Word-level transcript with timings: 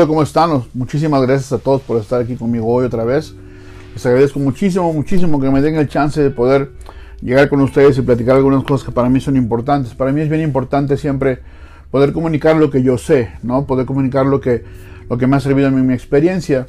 Hola, 0.00 0.08
¿cómo 0.08 0.22
están? 0.22 0.62
Muchísimas 0.72 1.20
gracias 1.20 1.52
a 1.52 1.58
todos 1.58 1.82
por 1.82 1.98
estar 1.98 2.22
aquí 2.22 2.34
conmigo 2.34 2.66
hoy 2.66 2.86
otra 2.86 3.04
vez. 3.04 3.34
Les 3.92 4.06
agradezco 4.06 4.38
muchísimo, 4.38 4.90
muchísimo 4.94 5.38
que 5.38 5.50
me 5.50 5.60
den 5.60 5.74
el 5.74 5.88
chance 5.88 6.22
de 6.22 6.30
poder 6.30 6.70
llegar 7.20 7.50
con 7.50 7.60
ustedes 7.60 7.98
y 7.98 8.00
platicar 8.00 8.36
algunas 8.36 8.64
cosas 8.64 8.86
que 8.86 8.92
para 8.92 9.10
mí 9.10 9.20
son 9.20 9.36
importantes. 9.36 9.92
Para 9.94 10.10
mí 10.10 10.22
es 10.22 10.30
bien 10.30 10.40
importante 10.40 10.96
siempre 10.96 11.40
poder 11.90 12.14
comunicar 12.14 12.56
lo 12.56 12.70
que 12.70 12.82
yo 12.82 12.96
sé, 12.96 13.30
¿no? 13.42 13.66
Poder 13.66 13.84
comunicar 13.84 14.24
lo 14.24 14.40
que, 14.40 14.64
lo 15.10 15.18
que 15.18 15.26
me 15.26 15.36
ha 15.36 15.40
servido 15.40 15.68
en 15.68 15.86
mi, 15.86 15.92
experiencia. 15.92 16.66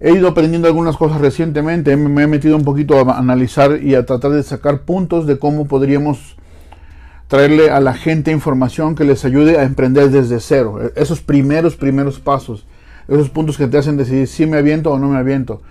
He 0.00 0.10
ido 0.10 0.26
aprendiendo 0.26 0.66
algunas 0.66 0.96
cosas 0.96 1.20
recientemente, 1.20 1.96
me 1.96 2.24
he 2.24 2.26
metido 2.26 2.56
un 2.56 2.64
poquito 2.64 2.98
a 2.98 3.16
analizar 3.16 3.80
y 3.80 3.94
a 3.94 4.04
tratar 4.06 4.32
de 4.32 4.42
sacar 4.42 4.80
puntos 4.80 5.28
de 5.28 5.38
cómo 5.38 5.68
podríamos 5.68 6.34
traerle 7.28 7.70
a 7.70 7.78
la 7.78 7.94
gente 7.94 8.32
información 8.32 8.96
que 8.96 9.04
les 9.04 9.24
ayude 9.24 9.56
a 9.56 9.62
emprender 9.62 10.10
desde 10.10 10.40
cero. 10.40 10.80
E, 10.82 11.00
esos 11.00 11.20
primeros, 11.20 11.76
primeros 11.76 12.18
pasos. 12.18 12.66
Esos 13.08 13.30
puntos 13.30 13.56
que 13.56 13.66
te 13.66 13.78
hacen 13.78 13.96
decidir 13.96 14.26
si 14.26 14.46
me 14.46 14.58
aviento 14.58 14.90
o 14.92 14.98
no 14.98 15.08
me 15.08 15.18
aviento. 15.18 15.62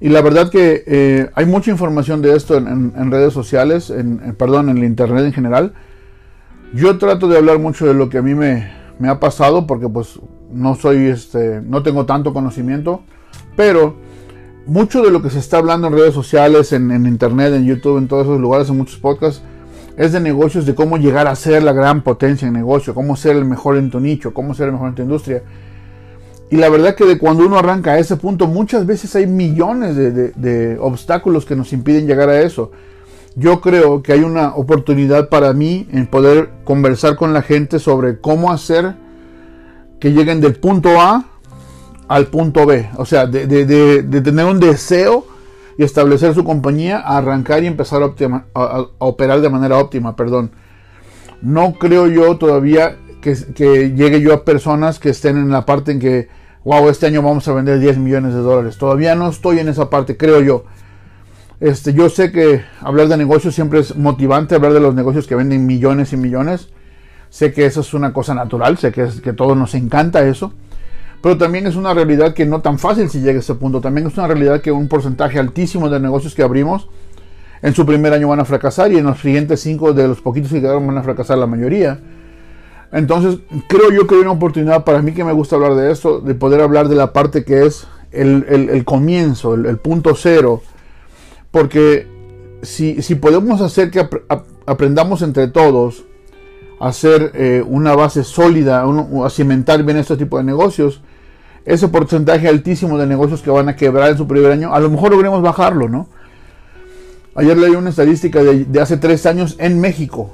Y 0.00 0.08
la 0.08 0.22
verdad 0.22 0.50
que 0.50 0.82
eh, 0.86 1.30
hay 1.34 1.44
mucha 1.44 1.70
información 1.70 2.22
de 2.22 2.34
esto 2.34 2.56
en, 2.56 3.10
redes 3.10 3.34
sociales, 3.34 3.90
en, 3.90 4.34
perdón, 4.38 4.70
en 4.70 4.78
el 4.78 4.84
internet 4.84 5.26
en 5.26 5.32
general. 5.32 5.74
Yo 6.72 6.96
trato 6.98 7.28
de 7.28 7.36
hablar 7.36 7.58
mucho 7.58 7.86
de 7.86 7.92
lo 7.92 8.08
que 8.08 8.18
a 8.18 8.22
mí 8.22 8.34
me, 8.34 8.70
me 8.98 9.08
ha 9.08 9.20
pasado 9.20 9.66
porque 9.66 9.88
pues 9.88 10.18
no 10.50 10.74
soy, 10.74 11.06
este, 11.06 11.60
no 11.60 11.82
tengo 11.82 12.06
tanto 12.06 12.32
conocimiento, 12.32 13.02
pero 13.56 13.96
mucho 14.66 15.02
de 15.02 15.10
lo 15.10 15.20
que 15.20 15.28
se 15.28 15.38
está 15.38 15.58
hablando 15.58 15.88
en 15.88 15.94
redes 15.94 16.14
sociales, 16.14 16.72
en, 16.72 16.90
en 16.90 17.06
internet, 17.06 17.52
en 17.52 17.66
YouTube, 17.66 17.98
en 17.98 18.08
todos 18.08 18.24
esos 18.24 18.40
lugares, 18.40 18.70
en 18.70 18.78
muchos 18.78 18.98
podcasts, 18.98 19.42
es 19.96 20.12
de 20.12 20.20
negocios, 20.20 20.64
de 20.64 20.74
cómo 20.74 20.96
llegar 20.96 21.26
a 21.26 21.34
ser 21.34 21.62
la 21.62 21.74
gran 21.74 22.02
potencia 22.02 22.48
en 22.48 22.54
negocio, 22.54 22.94
cómo 22.94 23.16
ser 23.16 23.36
el 23.36 23.44
mejor 23.44 23.76
en 23.76 23.90
tu 23.90 24.00
nicho, 24.00 24.32
cómo 24.32 24.54
ser 24.54 24.66
el 24.66 24.72
mejor 24.72 24.88
en 24.88 24.94
tu 24.94 25.02
industria. 25.02 25.42
Y 26.50 26.56
la 26.56 26.68
verdad 26.68 26.96
que 26.96 27.04
de 27.04 27.16
cuando 27.16 27.46
uno 27.46 27.58
arranca 27.58 27.92
a 27.92 27.98
ese 27.98 28.16
punto, 28.16 28.48
muchas 28.48 28.84
veces 28.84 29.14
hay 29.14 29.26
millones 29.26 29.94
de, 29.94 30.76
obstáculos 30.80 31.46
que 31.46 31.54
nos 31.54 31.72
impiden 31.72 32.08
llegar 32.08 32.28
a 32.28 32.42
eso. 32.42 32.72
Yo 33.36 33.60
creo 33.60 34.02
que 34.02 34.12
hay 34.12 34.20
una 34.20 34.56
oportunidad 34.56 35.28
para 35.28 35.52
mí 35.52 35.86
en 35.92 36.08
poder 36.08 36.50
conversar 36.64 37.14
con 37.14 37.32
la 37.32 37.42
gente 37.42 37.78
sobre 37.78 38.20
cómo 38.20 38.50
hacer 38.50 38.96
que 40.00 40.12
lleguen 40.12 40.40
del 40.40 40.56
punto 40.56 41.00
A 41.00 41.24
al 42.08 42.26
punto 42.26 42.66
B. 42.66 42.90
O 42.96 43.06
sea, 43.06 43.26
de, 43.26 43.46
tener 43.46 44.44
un 44.44 44.58
deseo 44.58 45.24
y 45.78 45.84
establecer 45.84 46.34
su 46.34 46.42
compañía, 46.42 46.98
arrancar 46.98 47.62
y 47.62 47.68
empezar 47.68 48.02
a, 48.02 48.86
operar 48.98 49.40
de 49.40 49.48
manera 49.48 49.78
óptima, 49.78 50.16
perdón. 50.16 50.50
No 51.42 51.74
creo 51.74 52.08
yo 52.08 52.36
todavía 52.38 52.96
que, 53.20 53.92
llegue 53.94 54.20
yo 54.20 54.34
a 54.34 54.44
personas 54.44 54.98
que 54.98 55.10
estén 55.10 55.36
en 55.36 55.50
la 55.50 55.64
parte 55.64 55.92
en 55.92 56.00
que, 56.00 56.39
wow, 56.64 56.88
este 56.88 57.06
año 57.06 57.22
vamos 57.22 57.46
a 57.48 57.52
vender 57.52 57.78
10 57.78 57.98
millones 57.98 58.34
de 58.34 58.40
dólares. 58.40 58.76
Todavía 58.76 59.14
no 59.14 59.28
estoy 59.28 59.58
en 59.58 59.68
esa 59.68 59.90
parte, 59.90 60.16
creo 60.16 60.40
yo. 60.40 60.64
Este, 61.60 61.92
yo 61.92 62.08
sé 62.08 62.32
que 62.32 62.62
hablar 62.80 63.08
de 63.08 63.16
negocios 63.16 63.54
siempre 63.54 63.80
es 63.80 63.96
motivante, 63.96 64.54
hablar 64.54 64.72
de 64.72 64.80
los 64.80 64.94
negocios 64.94 65.26
que 65.26 65.34
venden 65.34 65.66
millones 65.66 66.12
y 66.12 66.16
millones. 66.16 66.68
Sé 67.28 67.52
que 67.52 67.66
eso 67.66 67.80
es 67.80 67.94
una 67.94 68.12
cosa 68.12 68.34
natural, 68.34 68.78
sé 68.78 68.92
que, 68.92 69.02
es, 69.02 69.20
que 69.20 69.30
a 69.30 69.36
todos 69.36 69.56
nos 69.56 69.74
encanta 69.74 70.26
eso. 70.26 70.52
Pero 71.22 71.36
también 71.36 71.66
es 71.66 71.76
una 71.76 71.92
realidad 71.92 72.32
que 72.32 72.46
no 72.46 72.60
tan 72.60 72.78
fácil 72.78 73.10
si 73.10 73.20
llega 73.20 73.36
a 73.36 73.40
ese 73.40 73.54
punto. 73.54 73.80
También 73.80 74.06
es 74.06 74.16
una 74.16 74.26
realidad 74.26 74.62
que 74.62 74.72
un 74.72 74.88
porcentaje 74.88 75.38
altísimo 75.38 75.90
de 75.90 76.00
negocios 76.00 76.34
que 76.34 76.42
abrimos 76.42 76.88
en 77.62 77.74
su 77.74 77.84
primer 77.84 78.14
año 78.14 78.28
van 78.28 78.40
a 78.40 78.46
fracasar 78.46 78.90
y 78.90 78.96
en 78.96 79.04
los 79.04 79.20
siguientes 79.20 79.60
cinco 79.60 79.92
de 79.92 80.08
los 80.08 80.22
poquitos 80.22 80.50
que 80.50 80.62
quedaron 80.62 80.86
van 80.86 80.96
a 80.96 81.02
fracasar 81.02 81.36
la 81.36 81.46
mayoría. 81.46 82.00
Entonces, 82.92 83.38
creo 83.68 83.90
yo 83.92 84.06
que 84.06 84.16
hay 84.16 84.22
una 84.22 84.32
oportunidad 84.32 84.84
para 84.84 85.02
mí 85.02 85.12
que 85.12 85.24
me 85.24 85.32
gusta 85.32 85.56
hablar 85.56 85.74
de 85.74 85.92
esto, 85.92 86.20
de 86.20 86.34
poder 86.34 86.60
hablar 86.60 86.88
de 86.88 86.96
la 86.96 87.12
parte 87.12 87.44
que 87.44 87.66
es 87.66 87.86
el, 88.10 88.84
comienzo, 88.84 89.54
el, 89.54 89.76
punto 89.78 90.14
cero. 90.16 90.62
Porque 91.50 92.06
si, 92.62 93.02
si 93.02 93.14
podemos 93.14 93.60
hacer 93.60 93.90
que 93.90 94.08
aprendamos 94.66 95.22
entre 95.22 95.48
todos 95.48 96.04
hacer 96.80 97.32
eh, 97.34 97.62
una 97.64 97.94
base 97.94 98.24
sólida, 98.24 98.82
a 98.82 99.30
cimentar 99.30 99.82
bien 99.84 99.98
este 99.98 100.16
tipo 100.16 100.38
de 100.38 100.44
negocios, 100.44 101.02
ese 101.66 101.88
porcentaje 101.88 102.48
altísimo 102.48 102.98
de 102.98 103.06
negocios 103.06 103.42
que 103.42 103.50
van 103.50 103.68
a 103.68 103.76
quebrar 103.76 104.10
en 104.10 104.16
su 104.16 104.26
primer 104.26 104.50
año, 104.50 104.74
a 104.74 104.80
lo 104.80 104.90
mejor 104.90 105.10
logremos 105.12 105.42
bajarlo, 105.42 105.88
¿no? 105.88 106.08
Ayer 107.34 107.56
leí 107.56 107.72
una 107.72 107.90
estadística 107.90 108.42
de, 108.42 108.80
hace 108.80 108.96
tres 108.96 109.26
años 109.26 109.56
en 109.58 109.78
México, 109.78 110.30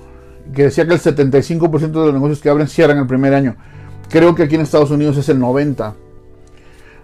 que 0.55 0.65
decía 0.65 0.87
que 0.87 0.95
el 0.95 1.01
75% 1.01 1.81
de 1.81 1.93
los 1.93 2.15
negocios 2.15 2.41
que 2.41 2.49
abren 2.49 2.69
cierran 2.69 2.99
el 2.99 3.07
primer 3.07 3.35
año. 3.35 3.57
Creo 4.09 4.35
que 4.35 4.45
aquí 4.45 4.55
en 4.55 4.63
Estados 4.63 4.91
Unidos 4.91 5.17
es 5.17 5.29
el 5.29 5.39
90%. 5.41 5.95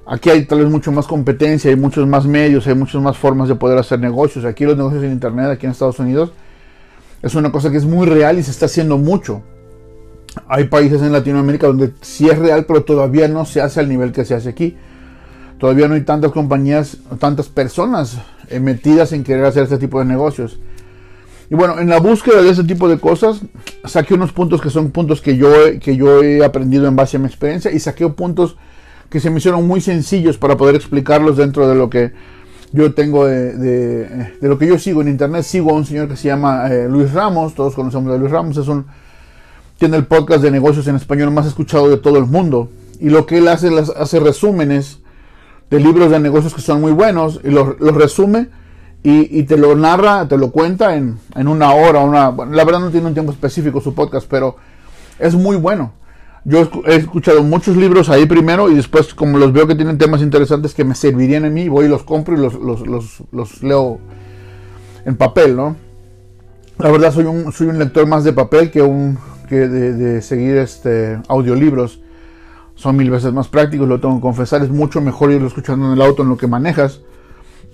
Aquí 0.04 0.30
hay 0.30 0.44
tal 0.46 0.58
vez 0.58 0.68
mucho 0.68 0.90
más 0.90 1.06
competencia, 1.06 1.70
hay 1.70 1.76
muchos 1.76 2.06
más 2.08 2.26
medios, 2.26 2.66
hay 2.66 2.74
muchas 2.74 3.00
más 3.00 3.16
formas 3.16 3.48
de 3.48 3.54
poder 3.54 3.78
hacer 3.78 4.00
negocios. 4.00 4.44
Aquí 4.44 4.64
los 4.64 4.76
negocios 4.76 5.04
en 5.04 5.12
Internet, 5.12 5.46
aquí 5.50 5.66
en 5.66 5.72
Estados 5.72 6.00
Unidos, 6.00 6.32
es 7.22 7.34
una 7.36 7.52
cosa 7.52 7.70
que 7.70 7.76
es 7.76 7.84
muy 7.84 8.06
real 8.06 8.38
y 8.38 8.42
se 8.42 8.50
está 8.50 8.66
haciendo 8.66 8.98
mucho. 8.98 9.42
Hay 10.48 10.64
países 10.64 11.02
en 11.02 11.12
Latinoamérica 11.12 11.68
donde 11.68 11.92
sí 12.00 12.28
es 12.28 12.38
real, 12.38 12.64
pero 12.66 12.82
todavía 12.82 13.28
no 13.28 13.44
se 13.44 13.60
hace 13.60 13.78
al 13.78 13.88
nivel 13.88 14.10
que 14.12 14.24
se 14.24 14.34
hace 14.34 14.48
aquí. 14.48 14.76
Todavía 15.58 15.86
no 15.86 15.94
hay 15.94 16.00
tantas 16.00 16.32
compañías, 16.32 16.96
tantas 17.20 17.48
personas 17.48 18.18
eh, 18.48 18.58
metidas 18.58 19.12
en 19.12 19.22
querer 19.22 19.44
hacer 19.44 19.62
este 19.62 19.78
tipo 19.78 20.00
de 20.00 20.04
negocios. 20.04 20.58
Y 21.52 21.54
bueno, 21.54 21.78
en 21.78 21.90
la 21.90 22.00
búsqueda 22.00 22.40
de 22.40 22.48
ese 22.48 22.64
tipo 22.64 22.88
de 22.88 22.98
cosas, 22.98 23.42
saqué 23.84 24.14
unos 24.14 24.32
puntos 24.32 24.62
que 24.62 24.70
son 24.70 24.90
puntos 24.90 25.20
que 25.20 25.36
yo, 25.36 25.52
que 25.82 25.96
yo 25.96 26.22
he 26.22 26.42
aprendido 26.42 26.88
en 26.88 26.96
base 26.96 27.18
a 27.18 27.20
mi 27.20 27.26
experiencia 27.26 27.70
y 27.70 27.78
saqué 27.78 28.08
puntos 28.08 28.56
que 29.10 29.20
se 29.20 29.28
me 29.28 29.36
hicieron 29.36 29.66
muy 29.66 29.82
sencillos 29.82 30.38
para 30.38 30.56
poder 30.56 30.76
explicarlos 30.76 31.36
dentro 31.36 31.68
de 31.68 31.74
lo 31.74 31.90
que 31.90 32.12
yo 32.72 32.94
tengo 32.94 33.26
de, 33.26 34.32
lo 34.40 34.56
que 34.56 34.66
yo 34.66 34.78
sigo 34.78 35.02
en 35.02 35.08
internet, 35.08 35.42
sigo 35.42 35.72
a 35.72 35.74
un 35.74 35.84
señor 35.84 36.08
que 36.08 36.16
se 36.16 36.28
llama 36.28 36.72
eh, 36.72 36.88
Luis 36.88 37.12
Ramos, 37.12 37.54
todos 37.54 37.74
conocemos 37.74 38.14
a 38.14 38.16
Luis 38.16 38.30
Ramos, 38.30 38.56
es 38.56 38.68
un, 38.68 38.86
tiene 39.76 39.98
el 39.98 40.06
podcast 40.06 40.42
de 40.42 40.50
negocios 40.50 40.86
en 40.86 40.96
español 40.96 41.32
más 41.32 41.44
escuchado 41.44 41.90
de 41.90 41.98
todo 41.98 42.16
el 42.16 42.24
mundo. 42.24 42.70
Y 42.98 43.10
lo 43.10 43.26
que 43.26 43.36
él 43.36 43.48
hace, 43.48 43.68
hace 43.98 44.20
resúmenes 44.20 45.00
de 45.68 45.80
libros 45.80 46.10
de 46.10 46.18
negocios 46.18 46.54
que 46.54 46.62
son 46.62 46.80
muy 46.80 46.92
buenos 46.92 47.40
y 47.44 47.50
los, 47.50 47.76
resume 47.78 48.48
y, 49.04 49.42
te 49.44 49.56
lo 49.56 49.74
narra, 49.74 50.28
te 50.28 50.38
lo 50.38 50.52
cuenta 50.52 50.94
en, 50.96 51.18
en 51.34 51.48
una 51.48 51.72
hora, 51.72 52.00
una, 52.00 52.30
la 52.30 52.64
verdad 52.64 52.80
no 52.80 52.90
tiene 52.90 53.08
un 53.08 53.14
tiempo 53.14 53.32
específico 53.32 53.80
su 53.80 53.94
podcast, 53.94 54.28
pero 54.30 54.56
es 55.18 55.34
muy 55.34 55.56
bueno. 55.56 55.92
Yo 56.44 56.68
he 56.86 56.96
escuchado 56.96 57.42
muchos 57.42 57.76
libros 57.76 58.08
ahí 58.08 58.26
primero 58.26 58.68
y 58.68 58.74
después 58.74 59.14
como 59.14 59.38
los 59.38 59.52
veo 59.52 59.66
que 59.66 59.76
tienen 59.76 59.98
temas 59.98 60.22
interesantes 60.22 60.74
que 60.74 60.84
me 60.84 60.94
servirían 60.94 61.44
a 61.44 61.50
mí, 61.50 61.68
voy 61.68 61.86
y 61.86 61.88
los 61.88 62.02
compro 62.02 62.36
y 62.36 62.38
los, 62.38 62.54
los, 62.54 63.62
leo 63.62 64.00
en 65.04 65.16
papel, 65.16 65.56
¿no? 65.56 65.76
La 66.78 66.90
verdad 66.90 67.12
soy 67.12 67.24
un, 67.26 67.52
soy 67.52 67.68
un 67.68 67.78
lector 67.78 68.06
más 68.06 68.24
de 68.24 68.32
papel 68.32 68.72
que, 68.72 68.82
un, 68.82 69.18
que 69.48 69.68
de, 69.68 70.20
seguir 70.22 70.56
este, 70.56 71.20
audiolibros. 71.28 72.00
Son 72.74 72.96
mil 72.96 73.10
veces 73.10 73.32
más 73.32 73.46
prácticos, 73.46 73.86
lo 73.86 74.00
tengo 74.00 74.16
que 74.16 74.22
confesar. 74.22 74.62
Es 74.62 74.70
mucho 74.70 75.00
mejor 75.00 75.30
irlo 75.30 75.46
escuchando 75.46 75.86
en 75.86 75.92
el 75.92 76.02
auto 76.02 76.22
en 76.22 76.28
lo 76.28 76.36
que 76.36 76.48
manejas. 76.48 77.02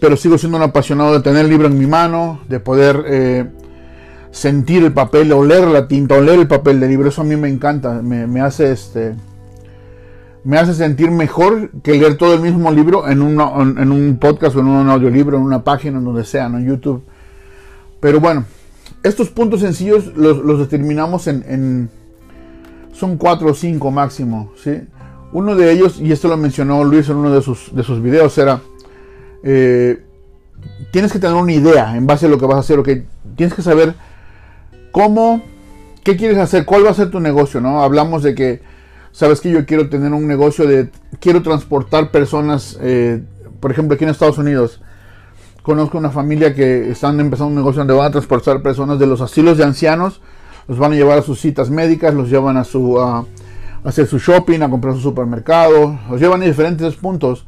Pero 0.00 0.16
sigo 0.16 0.38
siendo 0.38 0.58
un 0.58 0.64
apasionado 0.64 1.12
de 1.12 1.20
tener 1.20 1.44
el 1.44 1.50
libro 1.50 1.66
en 1.66 1.78
mi 1.78 1.86
mano, 1.86 2.40
de 2.48 2.60
poder... 2.60 3.04
Eh, 3.06 3.46
sentir 4.30 4.84
el 4.84 4.92
papel, 4.92 5.32
oler 5.32 5.66
la 5.66 5.88
tinta, 5.88 6.14
oler 6.14 6.38
el 6.38 6.48
papel 6.48 6.80
del 6.80 6.90
libro, 6.90 7.08
eso 7.08 7.22
a 7.22 7.24
mí 7.24 7.36
me 7.36 7.48
encanta, 7.48 8.02
me, 8.02 8.40
hace 8.40 8.72
este 8.72 9.16
me 10.44 10.58
hace 10.58 10.74
sentir 10.74 11.10
mejor 11.10 11.70
que 11.82 11.92
leer 11.92 12.16
todo 12.16 12.34
el 12.34 12.40
mismo 12.40 12.70
libro 12.70 13.08
en, 13.08 13.20
en 13.20 13.92
un 13.92 14.18
podcast 14.20 14.56
o 14.56 14.60
en 14.60 14.66
un 14.66 14.88
audiolibro, 14.88 15.36
en 15.36 15.42
una 15.42 15.64
página, 15.64 15.98
en 15.98 16.04
donde 16.04 16.24
sea, 16.24 16.46
en 16.46 16.66
YouTube. 16.66 17.02
Pero 18.00 18.20
bueno, 18.20 18.44
estos 19.02 19.28
puntos 19.28 19.60
sencillos 19.60 20.16
los, 20.16 20.58
determinamos 20.58 21.26
en, 21.26 21.90
son 22.92 23.16
cuatro 23.16 23.50
o 23.50 23.54
cinco 23.54 23.90
máximo, 23.90 24.52
¿sí? 24.62 24.80
Uno 25.32 25.54
de 25.54 25.70
ellos, 25.72 26.00
y 26.00 26.12
esto 26.12 26.28
lo 26.28 26.38
mencionó 26.38 26.82
Luis 26.84 27.10
en 27.10 27.16
uno 27.16 27.30
de 27.30 27.42
sus, 27.42 27.74
de 27.74 27.82
sus 27.82 28.00
videos, 28.00 28.38
era, 28.38 28.62
eh, 29.42 30.04
tienes 30.90 31.12
que 31.12 31.18
tener 31.18 31.36
una 31.36 31.52
idea 31.52 31.96
en 31.96 32.06
base 32.06 32.26
a 32.26 32.28
lo 32.28 32.38
que 32.38 32.46
vas 32.46 32.56
a 32.56 32.60
hacer, 32.60 32.78
ok, 32.78 32.88
tienes 33.36 33.54
que 33.54 33.62
saber 33.62 33.94
¿Cómo? 34.92 35.42
¿Qué 36.02 36.16
quieres 36.16 36.38
hacer? 36.38 36.64
¿Cuál 36.64 36.84
va 36.84 36.90
a 36.90 36.94
ser 36.94 37.10
tu 37.10 37.20
negocio? 37.20 37.60
¿No? 37.60 37.82
Hablamos 37.82 38.22
de 38.22 38.34
que, 38.34 38.62
sabes 39.12 39.40
que 39.40 39.50
yo 39.50 39.66
quiero 39.66 39.88
tener 39.88 40.12
un 40.12 40.26
negocio 40.26 40.66
de, 40.66 40.90
quiero 41.20 41.42
transportar 41.42 42.10
personas, 42.10 42.78
eh, 42.80 43.22
por 43.60 43.70
ejemplo, 43.70 43.94
aquí 43.94 44.04
en 44.04 44.10
Estados 44.10 44.38
Unidos. 44.38 44.80
Conozco 45.62 45.98
una 45.98 46.10
familia 46.10 46.54
que 46.54 46.90
están 46.90 47.20
empezando 47.20 47.50
un 47.50 47.56
negocio 47.56 47.80
donde 47.80 47.94
van 47.94 48.06
a 48.06 48.10
transportar 48.10 48.62
personas 48.62 48.98
de 48.98 49.06
los 49.06 49.20
asilos 49.20 49.58
de 49.58 49.64
ancianos, 49.64 50.22
los 50.66 50.78
van 50.78 50.92
a 50.92 50.94
llevar 50.96 51.18
a 51.18 51.22
sus 51.22 51.40
citas 51.40 51.68
médicas, 51.68 52.14
los 52.14 52.30
llevan 52.30 52.56
a 52.56 52.64
su 52.64 52.98
a 53.00 53.26
hacer 53.84 54.06
su 54.06 54.18
shopping, 54.18 54.62
a 54.62 54.70
comprar 54.70 54.94
su 54.94 55.00
supermercado, 55.00 55.98
los 56.10 56.20
llevan 56.20 56.42
a 56.42 56.46
diferentes 56.46 56.94
puntos. 56.94 57.46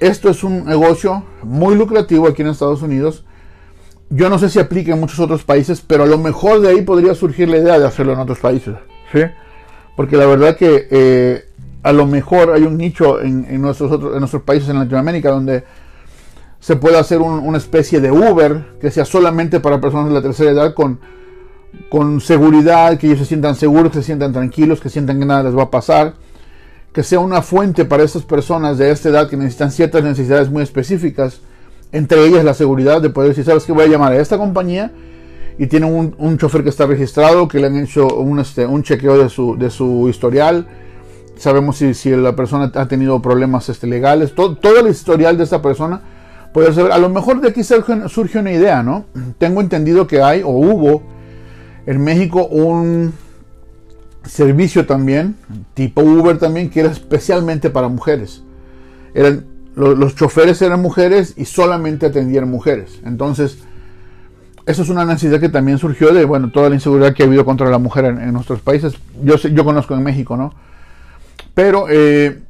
Esto 0.00 0.30
es 0.30 0.42
un 0.42 0.64
negocio 0.64 1.24
muy 1.42 1.74
lucrativo 1.74 2.26
aquí 2.26 2.42
en 2.42 2.48
Estados 2.48 2.82
Unidos 2.82 3.24
yo 4.10 4.28
no 4.28 4.38
sé 4.40 4.50
si 4.50 4.58
aplica 4.58 4.92
en 4.92 5.00
muchos 5.00 5.20
otros 5.20 5.44
países, 5.44 5.82
pero 5.86 6.02
a 6.02 6.06
lo 6.06 6.18
mejor 6.18 6.60
de 6.60 6.68
ahí 6.68 6.82
podría 6.82 7.14
surgir 7.14 7.48
la 7.48 7.58
idea 7.58 7.78
de 7.78 7.86
hacerlo 7.86 8.12
en 8.12 8.18
otros 8.18 8.40
países. 8.40 8.74
¿sí? 9.12 9.20
Porque 9.96 10.16
la 10.16 10.26
verdad 10.26 10.56
que 10.56 10.88
eh, 10.90 11.44
a 11.84 11.92
lo 11.92 12.06
mejor 12.06 12.52
hay 12.52 12.64
un 12.64 12.76
nicho 12.76 13.20
en, 13.20 13.62
nuestros, 13.62 13.92
otros, 13.92 14.14
en 14.14 14.18
nuestros 14.18 14.42
países 14.42 14.68
en 14.68 14.80
Latinoamérica 14.80 15.30
donde 15.30 15.62
se 16.58 16.74
puede 16.74 16.98
hacer 16.98 17.20
una 17.20 17.56
especie 17.56 18.00
de 18.00 18.10
Uber 18.10 18.78
que 18.80 18.90
sea 18.90 19.04
solamente 19.04 19.60
para 19.60 19.80
personas 19.80 20.08
de 20.08 20.14
la 20.14 20.22
tercera 20.22 20.50
edad 20.50 20.74
con, 20.74 20.98
con 21.88 22.20
seguridad, 22.20 22.98
que 22.98 23.06
ellos 23.06 23.20
se 23.20 23.26
sientan 23.26 23.54
seguros, 23.54 23.92
que 23.92 23.98
se 23.98 24.04
sientan 24.04 24.32
tranquilos, 24.32 24.80
que 24.80 24.90
sientan 24.90 25.20
que 25.20 25.24
nada 25.24 25.44
les 25.44 25.56
va 25.56 25.64
a 25.64 25.70
pasar, 25.70 26.14
que 26.92 27.02
sea 27.02 27.20
una 27.20 27.42
fuente 27.42 27.84
para 27.84 28.02
estas 28.02 28.22
personas 28.22 28.78
de 28.78 28.90
esta 28.90 29.08
edad 29.08 29.28
que 29.28 29.36
necesitan 29.36 29.70
ciertas 29.70 30.02
necesidades 30.02 30.50
muy 30.50 30.62
específicas, 30.62 31.40
entre 31.92 32.24
ellas 32.24 32.44
la 32.44 32.54
seguridad 32.54 33.00
de 33.00 33.10
poder 33.10 33.30
decir, 33.30 33.44
sabes 33.44 33.64
que 33.64 33.72
voy 33.72 33.84
a 33.84 33.88
llamar 33.88 34.12
a 34.12 34.20
esta 34.20 34.38
compañía 34.38 34.90
y 35.58 35.66
tienen 35.66 35.92
un, 35.94 36.14
un, 36.18 36.38
chofer 36.38 36.62
que 36.62 36.70
está 36.70 36.86
registrado, 36.86 37.46
que 37.46 37.58
le 37.58 37.66
han 37.66 37.76
hecho 37.76 38.06
un, 38.06 38.40
este, 38.40 38.66
un 38.66 38.82
chequeo 38.82 39.18
de 39.18 39.28
su, 39.28 39.56
de 39.56 39.70
su 39.70 40.08
historial, 40.08 40.66
sabemos 41.36 41.76
si, 41.76 41.94
si, 41.94 42.10
la 42.10 42.34
persona 42.34 42.70
ha 42.74 42.88
tenido 42.88 43.20
problemas 43.22 43.68
este, 43.68 43.86
legales, 43.86 44.34
todo, 44.34 44.56
el 44.78 44.88
historial 44.88 45.36
de 45.36 45.44
esta 45.44 45.62
persona 45.62 46.00
puede 46.52 46.72
ser, 46.72 46.90
a 46.90 46.98
lo 46.98 47.08
mejor 47.08 47.40
de 47.40 47.48
aquí 47.48 47.62
surge, 47.62 48.08
surge 48.08 48.38
una 48.38 48.52
idea, 48.52 48.82
¿no? 48.82 49.04
Tengo 49.38 49.60
entendido 49.60 50.06
que 50.06 50.22
hay 50.22 50.42
o 50.42 50.48
hubo 50.48 51.02
en 51.86 52.02
México 52.02 52.46
un 52.46 53.12
servicio 54.24 54.86
también, 54.86 55.36
tipo 55.74 56.02
Uber 56.02 56.38
también, 56.38 56.70
que 56.70 56.80
era 56.80 56.90
especialmente 56.90 57.70
para 57.70 57.88
mujeres. 57.88 58.42
Eran, 59.14 59.46
los, 59.74 60.14
choferes 60.14 60.60
eran 60.62 60.80
mujeres 60.82 61.34
y 61.36 61.44
solamente 61.44 62.06
atendían 62.06 62.50
mujeres. 62.50 63.00
Entonces, 63.04 63.58
eso 64.66 64.82
es 64.82 64.88
una 64.88 65.04
necesidad 65.04 65.40
que 65.40 65.48
también 65.48 65.78
surgió 65.78 66.12
de, 66.12 66.24
bueno, 66.24 66.50
toda 66.50 66.68
la 66.68 66.74
inseguridad 66.74 67.14
que 67.14 67.22
ha 67.22 67.26
habido 67.26 67.44
contra 67.44 67.70
la 67.70 67.78
mujer 67.78 68.04
en, 68.04 68.32
nuestros 68.32 68.60
países. 68.60 68.94
Yo, 69.22 69.36
yo 69.36 69.64
conozco 69.64 69.94
en 69.94 70.02
México, 70.02 70.36
¿no? 70.36 70.52
Pero 71.54 71.86
eh, 71.88 72.40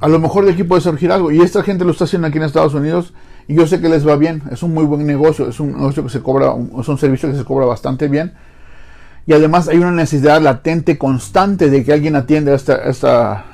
a 0.00 0.08
lo 0.08 0.18
mejor 0.18 0.44
de 0.44 0.52
aquí 0.52 0.64
puede 0.64 0.82
surgir 0.82 1.10
algo. 1.10 1.30
Y 1.30 1.40
esta 1.40 1.62
gente 1.62 1.84
lo 1.84 1.92
está 1.92 2.04
haciendo 2.04 2.28
aquí 2.28 2.38
en 2.38 2.44
Estados 2.44 2.74
Unidos 2.74 3.12
y 3.48 3.54
yo 3.54 3.66
sé 3.66 3.80
que 3.80 3.88
les 3.88 4.06
va 4.06 4.16
bien. 4.16 4.42
Es 4.50 4.62
un 4.62 4.74
muy 4.74 4.84
buen 4.84 5.06
negocio. 5.06 5.48
Es 5.48 5.60
un 5.60 5.72
negocio 5.72 6.02
que 6.04 6.10
se 6.10 6.20
cobra, 6.20 6.54
es 6.78 6.88
un 6.88 6.98
servicio 6.98 7.30
que 7.30 7.36
se 7.36 7.44
cobra 7.44 7.66
bastante 7.66 8.08
bien. 8.08 8.34
Y 9.26 9.32
además 9.32 9.68
hay 9.68 9.78
una 9.78 9.90
necesidad 9.90 10.40
latente, 10.40 10.98
constante 10.98 11.68
de 11.68 11.84
que 11.84 11.92
alguien 11.92 12.14
atienda 12.14 12.54
esta, 12.54 12.76
esta, 12.84 13.44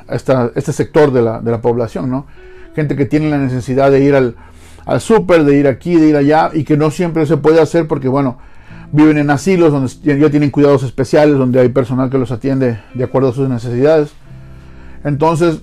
este 0.55 0.73
sector 0.73 1.13
de 1.13 1.23
la, 1.23 1.41
de 1.41 1.51
la 1.51 1.63
población, 1.63 2.11
¿no? 2.11 2.27
Gente 2.77 2.95
que 2.95 3.07
tiene 3.07 3.31
la 3.31 3.39
necesidad 3.39 3.91
de 3.91 4.01
ir 4.05 4.15
al, 4.15 4.37
al 4.85 5.01
súper, 5.01 5.45
de 5.45 5.57
ir 5.57 5.67
aquí, 5.67 5.97
de 5.97 6.09
ir 6.09 6.17
allá, 6.17 6.51
y 6.53 6.65
que 6.65 6.77
no 6.77 6.91
siempre 6.91 7.25
se 7.25 7.39
puede 7.39 7.61
hacer 7.61 7.89
porque, 7.89 8.09
bueno, 8.09 8.39
viven 8.93 9.17
en 9.17 9.31
asilos 9.31 9.73
donde 9.73 10.21
ya 10.21 10.31
tienen 10.31 10.51
cuidados 10.51 10.83
especiales, 10.83 11.39
donde 11.39 11.61
hay 11.61 11.71
personal 11.71 12.11
que 12.11 12.19
los 12.19 12.31
atiende 12.31 12.79
de 12.93 13.05
acuerdo 13.05 13.31
a 13.31 13.33
sus 13.33 13.49
necesidades. 13.49 14.11
Entonces, 15.05 15.63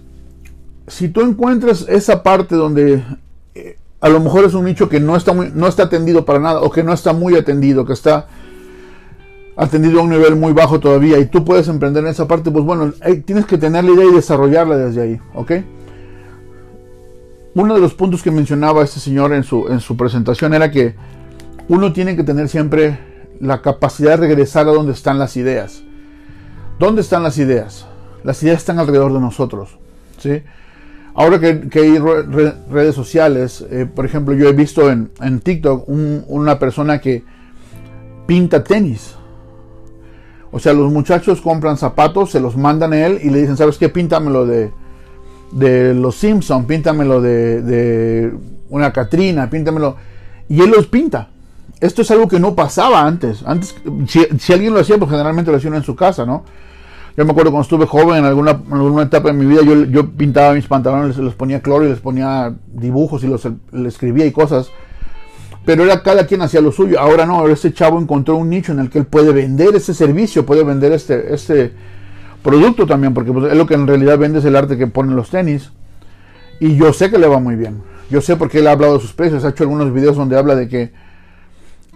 si 0.88 1.10
tú 1.10 1.22
encuentras 1.22 1.86
esa 1.88 2.24
parte 2.24 2.56
donde 2.56 3.04
eh, 3.54 3.78
a 4.02 4.10
lo 4.10 4.20
mejor 4.20 4.46
es 4.46 4.56
un 4.56 4.66
nicho 4.66 4.90
que 4.90 5.00
no 5.00 5.16
está, 5.16 5.34
muy, 5.34 5.52
no 5.54 5.68
está 5.68 5.84
atendido 5.84 6.26
para 6.26 6.40
nada, 6.40 6.62
o 6.62 6.72
que 6.72 6.84
no 6.84 6.94
está 6.94 7.14
muy 7.14 7.36
atendido, 7.36 7.86
que 7.86 7.94
está 7.94 8.28
atendido 9.60 10.00
a 10.00 10.04
un 10.04 10.10
nivel 10.10 10.36
muy 10.36 10.54
bajo 10.54 10.80
todavía, 10.80 11.20
y 11.20 11.26
tú 11.26 11.44
puedes 11.44 11.68
emprender 11.68 12.04
en 12.04 12.10
esa 12.10 12.28
parte, 12.28 12.50
pues 12.52 12.64
bueno, 12.66 12.94
tienes 13.26 13.46
que 13.46 13.58
tener 13.58 13.84
la 13.84 13.92
idea 13.92 14.06
y 14.06 14.16
desarrollarla 14.16 14.78
desde 14.78 15.02
ahí, 15.02 15.20
¿ok? 15.34 15.52
uno 17.56 17.74
de 17.74 17.82
los 17.82 17.94
puntos 17.94 18.22
que 18.22 18.32
mencionaba 18.32 18.84
este 18.84 19.00
señor 19.00 19.34
en 19.34 19.44
su, 19.44 19.68
en 19.68 19.80
su 19.80 19.98
presentación 19.98 20.54
era 20.54 20.72
que 20.72 20.96
uno 21.68 21.94
tiene 21.94 22.16
que 22.16 22.24
tener 22.24 22.48
siempre 22.48 23.00
la 23.40 23.62
capacidad 23.62 24.12
de 24.12 24.28
regresar 24.28 24.68
a 24.68 24.72
donde 24.72 24.94
están 24.94 25.20
las 25.20 25.36
ideas. 25.38 25.84
¿Dónde 26.80 27.02
están 27.02 27.24
las 27.24 27.38
ideas? 27.38 27.86
Las 28.24 28.42
ideas 28.44 28.60
están 28.60 28.80
alrededor 28.80 29.14
de 29.14 29.20
nosotros. 29.20 29.78
¿sí? 30.18 30.42
Ahora 31.14 31.40
que, 31.40 31.80
hay 31.80 31.98
redes 32.70 32.96
sociales, 32.96 33.66
eh, 33.70 33.86
por 33.94 34.06
ejemplo, 34.06 34.34
yo 34.34 34.48
he 34.48 34.54
visto 34.54 34.90
en, 34.90 35.10
TikTok 35.42 35.84
una 35.88 36.60
persona 36.60 37.00
que 37.00 37.24
pinta 38.26 38.64
tenis. 38.64 39.16
O 40.52 40.60
sea, 40.60 40.74
los 40.74 40.92
muchachos 40.92 41.42
compran 41.42 41.78
zapatos, 41.78 42.32
se 42.32 42.40
los 42.40 42.58
mandan 42.58 42.94
a 42.94 43.06
él 43.06 43.20
y 43.22 43.30
le 43.30 43.42
dicen, 43.42 43.58
¿sabes 43.58 43.78
qué? 43.78 43.90
Píntamelo 43.90 44.46
de, 44.46 44.72
de 45.52 45.94
los 45.94 46.16
Simpsons, 46.16 46.66
píntamelo 46.66 47.22
de, 47.22 47.62
de 47.62 48.34
una 48.70 48.92
Catrina, 48.92 49.50
píntamelo. 49.50 49.96
Y 50.48 50.62
él 50.62 50.72
los 50.72 50.88
pinta. 50.88 51.30
Esto 51.80 52.02
es 52.02 52.12
algo 52.12 52.28
que 52.28 52.40
no 52.40 52.56
pasaba 52.56 53.06
antes. 53.06 53.44
Antes, 53.46 53.76
si, 54.08 54.54
alguien 54.54 54.74
lo 54.74 54.80
hacía, 54.80 54.98
pues 54.98 55.10
generalmente 55.10 55.52
lo 55.52 55.58
hacía 55.58 55.74
en 55.74 55.84
su 55.84 55.96
casa, 55.96 56.26
¿no? 56.26 56.44
Yo 57.16 57.26
me 57.26 57.32
acuerdo 57.32 57.52
cuando 57.52 57.64
estuve 57.64 57.86
joven, 57.86 58.18
en 58.18 58.26
alguna, 58.26 58.52
alguna 58.52 59.04
etapa 59.04 59.30
de 59.30 59.34
mi 59.34 59.46
vida, 59.46 59.62
yo, 59.64 59.86
yo 59.86 60.10
pintaba 60.10 60.54
mis 60.54 60.68
pantalones, 60.68 61.18
les 61.18 61.34
ponía 61.34 61.62
cloro 61.62 61.86
y 61.86 61.90
les 61.90 62.00
ponía 62.00 62.54
dibujos 62.68 63.24
y 63.24 63.28
los 63.28 63.48
escribía 63.86 64.26
y 64.26 64.32
cosas. 64.32 64.72
Pero 65.70 65.84
era 65.84 66.02
cada 66.02 66.26
quien 66.26 66.42
hacía 66.42 66.62
lo 66.62 66.72
suyo. 66.72 67.00
Ahora 67.00 67.28
no, 67.28 67.36
ahora 67.36 67.54
este 67.54 67.72
chavo 67.72 68.02
encontró 68.02 68.38
un 68.38 68.50
nicho 68.50 68.72
en 68.72 68.80
el 68.80 68.90
que 68.90 68.98
él 68.98 69.06
puede 69.06 69.32
vender 69.32 69.76
ese 69.76 69.94
servicio, 69.94 70.44
puede 70.44 70.64
vender 70.64 70.94
este, 70.94 71.32
este, 71.32 71.72
producto 72.42 72.88
también, 72.88 73.14
porque 73.14 73.32
pues, 73.32 73.52
es 73.52 73.56
lo 73.56 73.68
que 73.68 73.76
en 73.76 73.86
realidad 73.86 74.18
vende 74.18 74.40
es 74.40 74.46
el 74.46 74.56
arte 74.56 74.80
que 74.80 74.88
ponen 74.88 75.16
los 75.16 75.30
tenis. 75.30 75.70
Y 76.60 76.76
yo 76.76 76.92
sé 76.92 77.12
que 77.12 77.20
le 77.20 77.28
va 77.28 77.40
muy 77.40 77.56
bien. 77.56 77.84
Yo 78.10 78.20
sé 78.20 78.36
porque 78.36 78.62
él 78.62 78.68
ha 78.68 78.72
hablado 78.72 78.96
de 78.96 79.02
sus 79.02 79.14
precios. 79.14 79.46
Ha 79.46 79.50
hecho 79.50 79.64
algunos 79.64 79.94
videos 79.94 80.16
donde 80.18 80.40
habla 80.40 80.56
de 80.56 80.68
que 80.68 80.92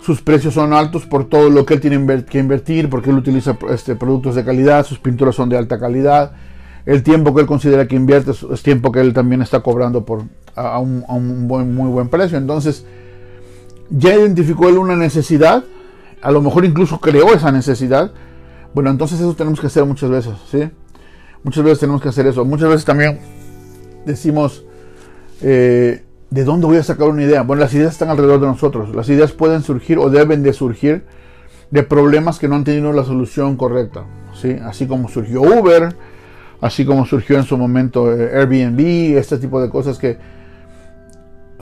sus 0.03 0.21
precios 0.21 0.53
son 0.53 0.71
altos 0.71 1.07
por 1.07 1.27
todo 1.27 1.49
lo 1.49 1.65
que 1.65 1.73
él 1.73 1.81
tiene 1.81 2.25
que 2.25 2.37
invertir, 2.37 2.91
porque 2.91 3.09
él 3.09 3.17
utiliza 3.17 3.57
este, 3.71 3.95
productos 3.95 4.35
de 4.35 4.45
calidad, 4.45 4.85
sus 4.85 4.99
pinturas 4.99 5.33
son 5.33 5.49
de 5.49 5.57
alta 5.57 5.79
calidad. 5.79 6.33
El 6.85 7.01
tiempo 7.01 7.33
que 7.33 7.41
él 7.41 7.47
considera 7.47 7.87
que 7.87 7.95
invierte 7.95 8.33
es, 8.51 8.61
tiempo 8.61 8.91
que 8.91 8.99
él 8.99 9.13
también 9.15 9.41
está 9.41 9.61
cobrando 9.61 10.05
por, 10.05 10.25
a, 10.55 10.77
un, 10.77 11.47
muy 11.47 11.89
buen 11.89 12.09
precio. 12.09 12.37
Entonces, 12.37 12.85
ya 13.89 14.15
identificó 14.15 14.69
él 14.69 14.77
una 14.77 14.95
necesidad, 14.95 15.63
a 16.21 16.31
lo 16.31 16.41
mejor 16.41 16.65
incluso 16.65 16.99
creó 16.99 17.33
esa 17.33 17.51
necesidad, 17.51 18.11
bueno, 18.73 18.89
entonces 18.89 19.19
eso 19.19 19.35
tenemos 19.35 19.59
que 19.59 19.67
hacer 19.67 19.85
muchas 19.85 20.09
veces, 20.09 20.33
¿sí? 20.49 20.69
Muchas 21.43 21.63
veces 21.63 21.79
tenemos 21.79 22.01
que 22.01 22.09
hacer 22.09 22.25
eso. 22.25 22.43
Muchas 22.45 22.69
veces 22.69 22.85
también 22.85 23.19
decimos, 24.05 24.63
eh, 25.41 26.03
¿de 26.29 26.43
dónde 26.43 26.65
voy 26.65 26.77
a 26.77 26.83
sacar 26.83 27.09
una 27.09 27.21
idea? 27.21 27.43
Bueno, 27.43 27.61
las 27.61 27.73
ideas 27.73 27.91
están 27.91 28.09
alrededor 28.09 28.39
de 28.39 28.47
nosotros. 28.47 28.95
Las 28.95 29.09
ideas 29.09 29.31
pueden 29.33 29.61
surgir 29.61 29.99
o 29.99 30.09
deben 30.09 30.41
de 30.41 30.53
surgir 30.53 31.03
de 31.69 31.83
problemas 31.83 32.39
que 32.39 32.47
no 32.47 32.55
han 32.55 32.63
tenido 32.63 32.93
la 32.93 33.03
solución 33.03 33.57
correcta, 33.57 34.05
¿sí? 34.33 34.55
Así 34.63 34.87
como 34.87 35.09
surgió 35.09 35.41
Uber, 35.41 35.95
así 36.61 36.85
como 36.85 37.05
surgió 37.05 37.37
en 37.37 37.43
su 37.43 37.57
momento 37.57 38.11
eh, 38.11 38.31
Airbnb, 38.35 39.17
este 39.17 39.37
tipo 39.37 39.61
de 39.61 39.69
cosas 39.69 39.97
que 39.97 40.17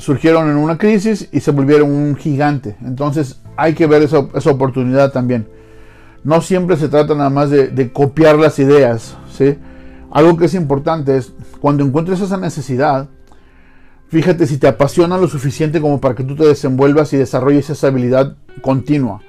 surgieron 0.01 0.49
en 0.49 0.57
una 0.57 0.77
crisis 0.77 1.29
y 1.31 1.39
se 1.39 1.51
volvieron 1.51 1.91
un 1.91 2.15
gigante. 2.15 2.75
Entonces 2.83 3.39
hay 3.55 3.73
que 3.73 3.87
ver 3.87 4.01
esa, 4.01 4.27
esa 4.33 4.51
oportunidad 4.51 5.11
también 5.11 5.47
no 6.23 6.41
siempre 6.41 6.77
se 6.77 6.89
trata 6.89 7.15
nada 7.15 7.29
más 7.29 7.49
de, 7.49 7.91
copiar 7.91 8.37
las 8.37 8.59
ideas. 8.59 9.17
¿sí? 9.31 9.57
Algo 10.11 10.37
que 10.37 10.45
es 10.45 10.53
importante 10.53 11.17
es 11.17 11.33
cuando 11.59 11.83
encuentres 11.83 12.21
esa 12.21 12.37
necesidad, 12.37 13.07
fíjate 14.09 14.45
si 14.45 14.57
te 14.57 14.67
apasiona 14.67 15.17
lo 15.17 15.27
suficiente 15.27 15.81
como 15.81 16.01
para 16.01 16.15
que 16.15 16.23
tú 16.23 16.35
te 16.35 16.45
desenvuelvas 16.45 17.13
y 17.13 17.17
desarrolles 17.17 17.69
esa 17.69 17.87
habilidad 17.87 18.35
continua. 18.61 19.21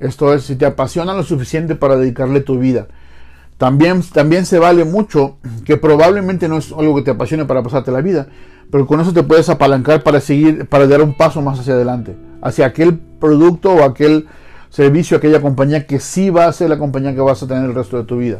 Esto 0.00 0.34
es, 0.34 0.44
si 0.44 0.56
te 0.56 0.66
apasiona 0.66 1.14
lo 1.14 1.22
suficiente 1.22 1.74
para 1.74 1.96
dedicarle 1.96 2.40
tu 2.40 2.58
vida. 2.58 2.88
También, 3.58 4.02
también 4.02 4.46
se 4.46 4.58
vale 4.58 4.84
mucho 4.84 5.36
que 5.64 5.76
probablemente 5.76 6.48
no 6.48 6.58
es 6.58 6.72
algo 6.72 6.96
que 6.96 7.02
te 7.02 7.12
apasione 7.12 7.44
para 7.44 7.62
pasarte 7.62 7.92
la 7.92 8.00
vida, 8.00 8.26
pero 8.72 8.86
con 8.86 8.98
eso 9.00 9.12
te 9.12 9.22
puedes 9.22 9.50
apalancar 9.50 10.02
para 10.02 10.18
seguir, 10.18 10.66
para 10.66 10.86
dar 10.86 11.02
un 11.02 11.12
paso 11.12 11.42
más 11.42 11.60
hacia 11.60 11.74
adelante, 11.74 12.16
hacia 12.40 12.64
aquel 12.64 12.98
producto 12.98 13.70
o 13.70 13.84
aquel 13.84 14.26
servicio 14.70 15.18
aquella 15.18 15.42
compañía 15.42 15.86
que 15.86 16.00
sí 16.00 16.30
va 16.30 16.46
a 16.46 16.52
ser 16.54 16.70
la 16.70 16.78
compañía 16.78 17.14
que 17.14 17.20
vas 17.20 17.42
a 17.42 17.46
tener 17.46 17.64
el 17.66 17.74
resto 17.74 17.98
de 17.98 18.04
tu 18.04 18.16
vida. 18.16 18.38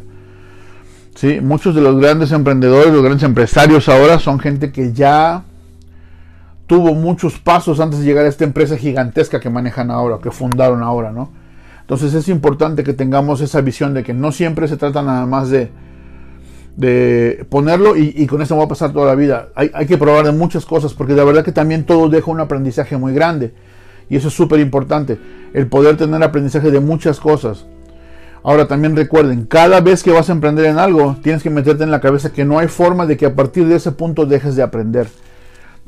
¿Sí? 1.14 1.42
Muchos 1.42 1.74
de 1.74 1.82
los 1.82 2.00
grandes 2.00 2.32
emprendedores, 2.32 2.90
los 2.90 3.02
grandes 3.02 3.24
empresarios 3.24 3.90
ahora 3.90 4.18
son 4.18 4.40
gente 4.40 4.72
que 4.72 4.94
ya 4.94 5.44
tuvo 6.66 6.94
muchos 6.94 7.38
pasos 7.38 7.78
antes 7.78 7.98
de 7.98 8.06
llegar 8.06 8.24
a 8.24 8.28
esta 8.28 8.44
empresa 8.44 8.78
gigantesca 8.78 9.38
que 9.38 9.50
manejan 9.50 9.90
ahora, 9.90 10.16
que 10.22 10.30
fundaron 10.30 10.82
ahora, 10.82 11.12
¿no? 11.12 11.30
Entonces 11.82 12.14
es 12.14 12.28
importante 12.28 12.84
que 12.84 12.94
tengamos 12.94 13.42
esa 13.42 13.60
visión 13.60 13.92
de 13.92 14.02
que 14.02 14.14
no 14.14 14.32
siempre 14.32 14.66
se 14.66 14.78
trata 14.78 15.02
nada 15.02 15.26
más 15.26 15.50
de, 15.50 15.70
de 16.76 17.46
ponerlo 17.50 17.96
y, 17.96 18.26
con 18.26 18.40
esto 18.40 18.56
va 18.56 18.64
a 18.64 18.68
pasar 18.68 18.92
toda 18.92 19.06
la 19.06 19.14
vida. 19.14 19.48
Hay, 19.54 19.70
hay 19.74 19.86
que 19.86 19.98
probar 19.98 20.24
de 20.24 20.32
muchas 20.32 20.64
cosas 20.64 20.94
porque 20.94 21.14
de 21.14 21.24
verdad 21.24 21.44
que 21.44 21.52
también 21.52 21.84
todo 21.84 22.08
deja 22.08 22.30
un 22.30 22.40
aprendizaje 22.40 22.96
muy 22.96 23.12
grande. 23.12 23.52
Y 24.08 24.16
eso 24.16 24.28
es 24.28 24.34
súper 24.34 24.60
importante, 24.60 25.18
el 25.54 25.68
poder 25.68 25.96
tener 25.96 26.22
aprendizaje 26.22 26.70
de 26.70 26.80
muchas 26.80 27.18
cosas. 27.18 27.66
Ahora 28.44 28.66
también 28.66 28.96
recuerden, 28.96 29.46
cada 29.46 29.80
vez 29.80 30.02
que 30.02 30.10
vas 30.10 30.28
a 30.28 30.32
emprender 30.32 30.66
en 30.66 30.78
algo, 30.78 31.16
tienes 31.22 31.42
que 31.42 31.50
meterte 31.50 31.84
en 31.84 31.92
la 31.92 32.00
cabeza 32.00 32.32
que 32.32 32.44
no 32.44 32.58
hay 32.58 32.66
forma 32.66 33.06
de 33.06 33.16
que 33.16 33.26
a 33.26 33.34
partir 33.34 33.66
de 33.66 33.76
ese 33.76 33.92
punto 33.92 34.26
dejes 34.26 34.56
de 34.56 34.62
aprender. 34.62 35.06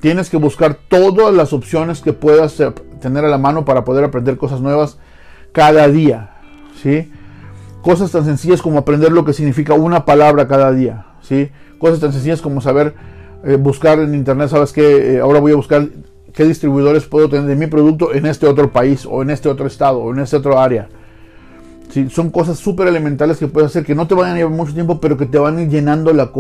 Tienes 0.01 0.31
que 0.31 0.37
buscar 0.37 0.79
todas 0.89 1.35
las 1.35 1.53
opciones 1.53 2.01
que 2.01 2.13
puedas 2.13 2.63
tener 3.01 3.25
a 3.25 3.29
la 3.29 3.39
mano 3.39 3.65
para 3.65 3.85
poder 3.85 4.05
aprender 4.05 4.37
cosas 4.37 4.61
nuevas 4.61 4.99
cada 5.53 5.89
día. 5.89 6.35
¿sí? 6.81 7.11
Cosas 7.85 8.11
tan 8.11 8.25
sencillas 8.25 8.63
como 8.63 8.79
aprender 8.79 9.13
lo 9.13 9.27
que 9.27 9.35
significa 9.35 9.75
una 9.75 10.07
palabra 10.07 10.49
cada 10.49 10.73
día. 10.73 11.05
¿sí? 11.21 11.51
Cosas 11.79 12.01
tan 12.01 12.15
sencillas 12.15 12.41
como 12.41 12.63
saber 12.63 12.95
eh, 13.45 13.57
buscar 13.57 13.99
en 13.99 14.15
internet, 14.15 14.49
sabes 14.49 14.73
que 14.73 15.21
ahora 15.21 15.39
voy 15.39 15.53
a 15.53 15.57
buscar 15.57 15.89
qué 16.33 16.47
distribuidores 16.47 17.05
puedo 17.05 17.29
tener 17.29 17.45
de 17.45 17.57
mi 17.57 17.67
producto 17.67 18.15
en 18.15 18.25
este 18.25 18.47
otro 18.47 18.73
país 18.73 19.05
o 19.05 19.21
en 19.21 19.29
este 19.29 19.51
otro 19.51 19.67
estado 19.67 19.99
o 19.99 20.15
en 20.15 20.21
este 20.21 20.37
otro 20.37 20.59
área. 20.59 20.89
¿Sí? 21.91 22.09
Son 22.09 22.31
cosas 22.31 22.59
súper 22.59 22.89
elementales 22.89 23.37
que 23.37 23.49
puedes 23.49 23.69
hacer 23.69 23.85
que 23.85 23.95
no 23.95 24.09
te 24.09 24.15
van 24.15 24.33
a 24.33 24.35
llevar 24.35 24.55
mucho 24.55 24.73
tiempo, 24.73 24.99
pero 24.99 25.19
que 25.19 25.27
te 25.27 25.37
van 25.37 25.59
a 25.59 25.63
ir 25.63 25.69
llenando 25.69 26.15
la, 26.15 26.33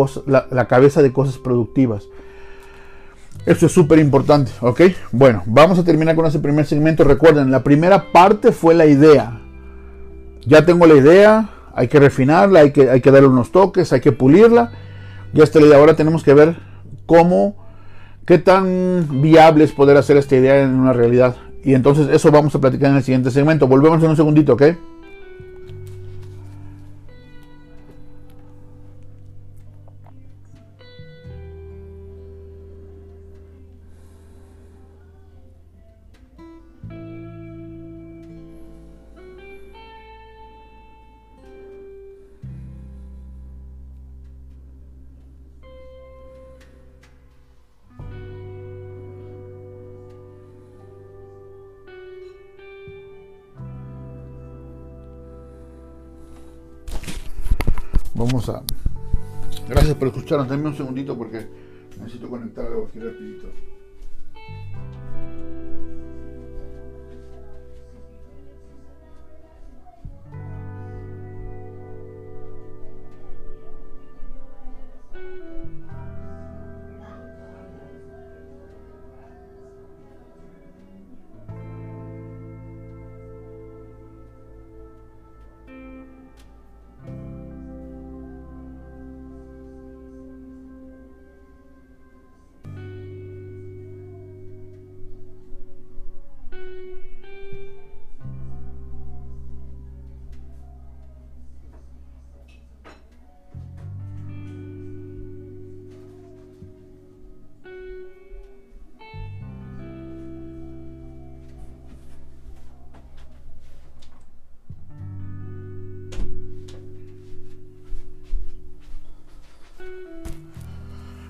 la, 0.51 0.67
cabeza 0.67 1.03
de 1.03 1.13
cosas 1.13 1.37
productivas. 1.37 2.05
Esto 3.45 3.67
es 3.67 3.73
súper 3.73 3.99
importante, 3.99 4.51
¿ok? 4.63 4.81
Bueno, 5.13 5.43
vamos 5.45 5.79
a 5.79 5.85
terminar 5.85 6.17
con 6.17 6.25
ese 6.25 6.39
primer 6.39 6.65
segmento. 6.65 7.05
Recuerden, 7.05 7.51
la 7.51 7.63
primera 7.63 8.13
parte 8.13 8.51
fue 8.51 8.75
la 8.75 8.87
idea. 8.87 9.44
Ya 10.47 10.65
tengo 10.65 10.87
la 10.87 10.95
idea, 10.95 11.51
hay 11.75 11.89
que 11.89 11.99
refinarla, 11.99 12.61
hay 12.61 12.73
que, 12.73 12.91
hay 12.91 13.01
que 13.01 13.11
darle 13.11 13.29
unos 13.29 13.53
toques, 13.53 13.93
hay 13.93 14.01
que 14.01 14.13
pulirla. 14.13 14.73
Ya 15.33 15.45
está 15.45 15.61
la 15.61 15.67
idea. 15.67 15.79
Ahora 15.79 15.97
tenemos 15.97 16.23
que 16.23 16.35
ver 16.35 16.57
cómo 17.07 17.65
¿Qué 18.27 18.39
tan 18.39 19.21
viable 19.21 19.65
es 19.65 19.73
poder 19.73 19.99
hacer 19.99 20.17
esta 20.17 20.35
idea 20.35 20.63
en 20.63 20.75
una 20.75 20.95
realidad? 20.95 21.37
Y 21.63 21.75
entonces 21.75 22.09
eso 22.11 22.31
vamos 22.31 22.55
a 22.55 22.61
platicar 22.61 22.91
en 22.91 22.97
el 22.97 23.03
siguiente 23.03 23.31
segmento. 23.31 23.69
Volvemos 23.69 24.03
en 24.03 24.11
un 24.11 24.17
segundito, 24.17 24.55
¿ok? 24.55 24.63
Vamos 58.25 58.49
a... 58.49 58.63
Gracias 59.69 59.95
por 59.97 60.09
escucharnos. 60.09 60.49
Dame 60.49 60.69
un 60.69 60.75
segundito 60.75 61.15
porque 61.17 61.47
necesito 62.01 62.27
conectar 62.27 62.65
algo 62.65 62.87
aquí 62.89 62.99
rapidito. 62.99 63.49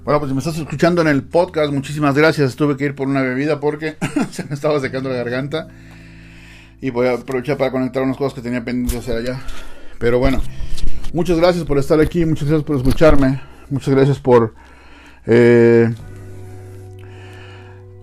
Bueno, 0.05 0.21
pues 0.21 0.29
si 0.29 0.35
me 0.35 0.41
estás 0.41 0.59
escuchando 0.59 1.01
en 1.01 1.09
el 1.09 1.23
podcast, 1.23 1.73
muchísimas 1.73 2.15
gracias. 2.15 2.57
Tuve 2.57 2.77
que 2.77 2.85
ir 2.85 2.95
por 2.95 3.09
una 3.09 3.23
bebida 3.23 3.59
porque 3.59 3.97
se 4.33 4.45
me 4.45 4.55
estaba 4.55 4.79
secando 4.79 5.09
la 5.09 5.17
garganta. 5.17 5.69
Y 6.83 6.91
voy 6.91 7.07
a 7.07 7.15
aprovechar 7.15 7.57
para 7.57 7.71
conectar 7.71 8.03
unas 8.03 8.19
cosas 8.19 8.35
que 8.35 8.43
tenía 8.43 8.63
pendientes 8.63 8.99
hacer 8.99 9.17
allá. 9.17 9.41
Pero 9.99 10.19
bueno, 10.19 10.43
muchas 11.15 11.39
gracias 11.39 11.65
por 11.65 11.79
estar 11.79 12.01
aquí, 12.01 12.27
muchas 12.27 12.49
gracias 12.49 12.67
por 12.67 12.77
escucharme, 12.77 13.41
muchas 13.71 13.95
gracias 13.95 14.19
por 14.19 14.53
eh, 15.25 15.91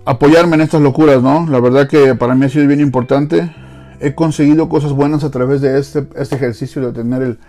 apoyarme 0.04 0.56
en 0.56 0.62
estas 0.62 0.82
locuras, 0.82 1.22
¿no? 1.22 1.46
La 1.48 1.60
verdad 1.60 1.88
que 1.88 2.16
para 2.16 2.34
mí 2.34 2.46
ha 2.46 2.50
sido 2.50 2.66
bien 2.66 2.82
importante. 2.82 3.54
He 4.00 4.16
conseguido 4.16 4.70
cosas 4.70 4.94
buenas 4.94 5.24
a 5.24 5.30
través 5.30 5.62
de 5.62 5.78
este, 5.78 6.08
este 6.16 6.36
ejercicio 6.36 6.82
de 6.82 6.94
tener 6.94 7.22
el, 7.22 7.40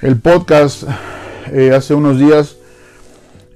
el 0.00 0.20
podcast. 0.20 0.84
Eh, 1.50 1.72
hace 1.74 1.94
unos 1.94 2.20
días 2.20 2.58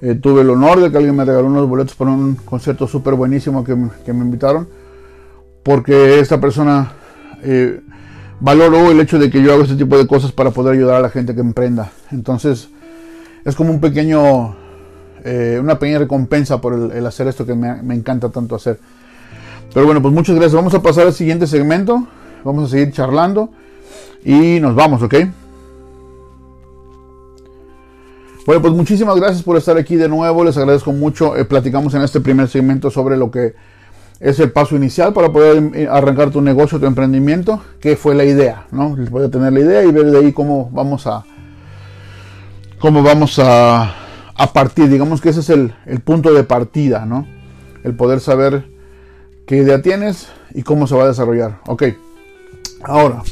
eh, 0.01 0.15
tuve 0.15 0.41
el 0.41 0.49
honor 0.49 0.79
de 0.79 0.91
que 0.91 0.97
alguien 0.97 1.15
me 1.15 1.25
regaló 1.25 1.47
unos 1.47 1.67
boletos 1.67 1.95
para 1.95 2.11
un 2.11 2.35
concierto 2.35 2.87
súper 2.87 3.15
buenísimo 3.15 3.63
que, 3.63 3.75
me 3.75 3.89
invitaron, 4.23 4.67
porque 5.63 6.19
esta 6.19 6.39
persona 6.39 6.91
eh, 7.41 7.81
valoró 8.39 8.91
el 8.91 8.99
hecho 8.99 9.17
de 9.17 9.29
que 9.29 9.41
yo 9.41 9.53
hago 9.53 9.63
este 9.63 9.75
tipo 9.75 9.97
de 9.97 10.05
cosas 10.05 10.31
para 10.31 10.51
poder 10.51 10.75
ayudar 10.75 10.97
a 10.97 11.01
la 11.01 11.09
gente 11.09 11.33
que 11.33 11.41
emprenda. 11.41 11.91
Entonces, 12.11 12.69
es 13.43 13.55
como 13.55 13.71
un 13.71 13.79
pequeño, 13.79 14.55
eh, 15.23 15.57
una 15.59 15.79
pequeña 15.79 15.99
recompensa 15.99 16.61
por 16.61 16.73
el, 16.73 17.05
hacer 17.05 17.27
esto 17.27 17.45
que 17.45 17.55
me, 17.55 17.81
me, 17.81 17.95
encanta 17.95 18.29
tanto 18.29 18.55
hacer. 18.55 18.79
Pero 19.73 19.85
bueno, 19.85 20.01
pues 20.01 20.13
muchas 20.13 20.35
gracias. 20.35 20.53
Vamos 20.53 20.73
a 20.75 20.81
pasar 20.81 21.07
al 21.07 21.13
siguiente 21.13 21.47
segmento. 21.47 22.07
Vamos 22.43 22.65
a 22.65 22.67
seguir 22.69 22.91
charlando 22.91 23.49
y 24.23 24.59
nos 24.59 24.75
vamos, 24.75 25.01
¿ok? 25.01 25.15
Bueno, 28.47 28.61
pues 28.61 28.73
muchísimas 28.73 29.17
gracias 29.17 29.43
por 29.43 29.57
estar 29.57 29.77
aquí 29.77 29.97
de 29.97 30.07
nuevo. 30.07 30.41
Les 30.45 30.55
agradezco 30.55 30.93
mucho. 30.93 31.35
Eh, 31.35 31.43
platicamos 31.43 31.93
en 31.95 32.01
este 32.01 32.21
primer 32.21 32.47
segmento 32.47 32.89
sobre 32.89 33.17
lo 33.17 33.29
que 33.29 33.55
es 34.21 34.39
el 34.39 34.53
paso 34.53 34.77
inicial 34.77 35.11
para 35.11 35.33
poder 35.33 35.71
eh, 35.75 35.89
arrancar 35.91 36.31
tu 36.31 36.39
negocio, 36.39 36.79
tu 36.79 36.85
emprendimiento, 36.85 37.61
que 37.81 37.97
fue 37.97 38.15
la 38.15 38.23
idea, 38.23 38.65
¿no? 38.71 38.95
A 38.95 39.27
tener 39.27 39.51
la 39.51 39.59
idea 39.59 39.83
y 39.83 39.91
ver 39.91 40.05
de 40.05 40.19
ahí 40.19 40.31
cómo 40.31 40.69
vamos 40.71 41.07
a 41.07 41.25
cómo 42.79 43.03
vamos 43.03 43.37
a, 43.37 43.93
a 44.33 44.53
partir. 44.53 44.87
Digamos 44.87 45.19
que 45.19 45.27
ese 45.27 45.41
es 45.41 45.49
el, 45.49 45.73
el 45.85 45.99
punto 45.99 46.33
de 46.33 46.45
partida, 46.45 47.05
¿no? 47.05 47.27
El 47.83 47.97
poder 47.97 48.21
saber 48.21 48.63
qué 49.45 49.57
idea 49.57 49.81
tienes 49.81 50.29
y 50.53 50.63
cómo 50.63 50.87
se 50.87 50.95
va 50.95 51.03
a 51.03 51.07
desarrollar. 51.09 51.59
Ok. 51.67 51.83
Ahora, 52.81 53.23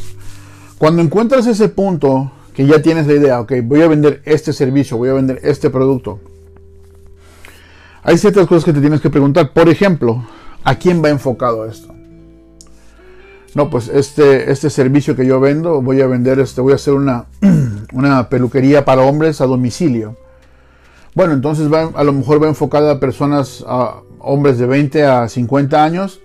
cuando 0.78 1.02
encuentras 1.02 1.48
ese 1.48 1.70
punto 1.70 2.34
que 2.56 2.66
ya 2.66 2.82
tienes 2.82 3.06
la 3.06 3.14
idea, 3.14 3.42
ok, 3.42 3.54
voy 3.64 3.82
a 3.82 3.88
vender 3.88 4.22
este 4.24 4.54
servicio, 4.54 4.96
voy 4.96 5.10
a 5.10 5.14
vender 5.14 5.40
este 5.44 5.70
producto. 5.70 6.22
Hay 8.02 8.18
ciertas 8.18 8.48
cosas 8.48 8.64
que 8.64 8.72
te 8.72 8.80
tienes 8.80 9.02
que 9.02 9.10
preguntar. 9.10 9.52
Por 9.52 9.68
ejemplo, 9.68 10.24
¿a 10.64 10.76
quién 10.76 11.04
va 11.04 11.10
enfocado 11.10 11.66
esto? 11.66 11.94
No, 13.56 13.70
pues 13.70 13.90
este, 13.90 14.52
este 14.52 14.70
servicio 14.70 15.16
que 15.16 15.26
yo 15.26 15.40
vendo, 15.40 15.82
voy 15.82 16.02
a 16.02 16.08
vender, 16.08 16.40
este, 16.40 16.62
voy 16.62 16.74
a 16.74 16.76
hacer 16.76 16.94
una, 16.94 17.26
una 17.94 18.30
peluquería 18.30 18.86
para 18.86 19.02
hombres 19.02 19.42
a 19.42 19.46
domicilio. 19.48 20.18
Bueno, 21.14 21.34
entonces 21.34 21.70
a 21.72 22.04
lo 22.04 22.14
mejor 22.14 22.44
va 22.44 22.48
enfocada 22.48 22.92
a 22.92 23.00
personas, 23.00 23.66
hombres 24.20 24.60
de 24.60 24.66
20 24.66 25.04
a 25.06 25.28
50 25.28 25.84
años. 25.84 26.22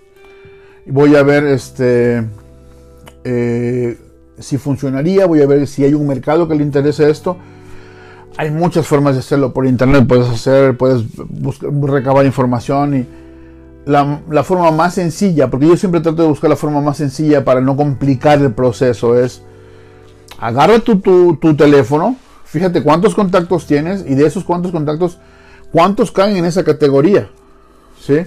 Voy 0.85 1.15
a 1.15 1.23
ver 1.23 1.45
este, 1.45 2.27
eh, 3.23 3.97
si 4.41 4.57
funcionaría, 4.57 5.25
voy 5.25 5.41
a 5.41 5.47
ver 5.47 5.67
si 5.67 5.83
hay 5.83 5.93
un 5.93 6.07
mercado 6.07 6.47
que 6.47 6.55
le 6.55 6.63
interese 6.63 7.09
esto. 7.09 7.37
Hay 8.37 8.51
muchas 8.51 8.87
formas 8.87 9.15
de 9.15 9.19
hacerlo 9.19 9.53
por 9.53 9.65
internet, 9.65 10.05
puedes 10.07 10.27
hacer, 10.29 10.77
puedes 10.77 11.03
recabar 11.81 12.25
información 12.25 12.95
y 12.95 13.07
la, 13.85 14.43
forma 14.43 14.71
más 14.71 14.93
sencilla, 14.93 15.49
porque 15.49 15.67
yo 15.67 15.77
siempre 15.77 16.01
trato 16.01 16.21
de 16.21 16.27
buscar 16.27 16.49
la 16.49 16.55
forma 16.55 16.81
más 16.81 16.97
sencilla 16.97 17.43
para 17.43 17.61
no 17.61 17.75
complicar 17.75 18.41
el 18.41 18.53
proceso, 18.53 19.17
es 19.17 19.43
agarra 20.39 20.79
tu, 20.79 20.99
tu, 20.99 21.35
tu 21.37 21.55
teléfono, 21.55 22.15
fíjate 22.45 22.83
cuántos 22.83 23.15
contactos 23.15 23.65
tienes 23.65 24.05
y 24.07 24.15
de 24.15 24.25
esos 24.25 24.43
cuántos 24.43 24.71
contactos, 24.71 25.17
cuántos 25.71 26.11
caen 26.11 26.37
en 26.37 26.45
esa 26.45 26.63
categoría, 26.63 27.29
¿sí? 27.99 28.25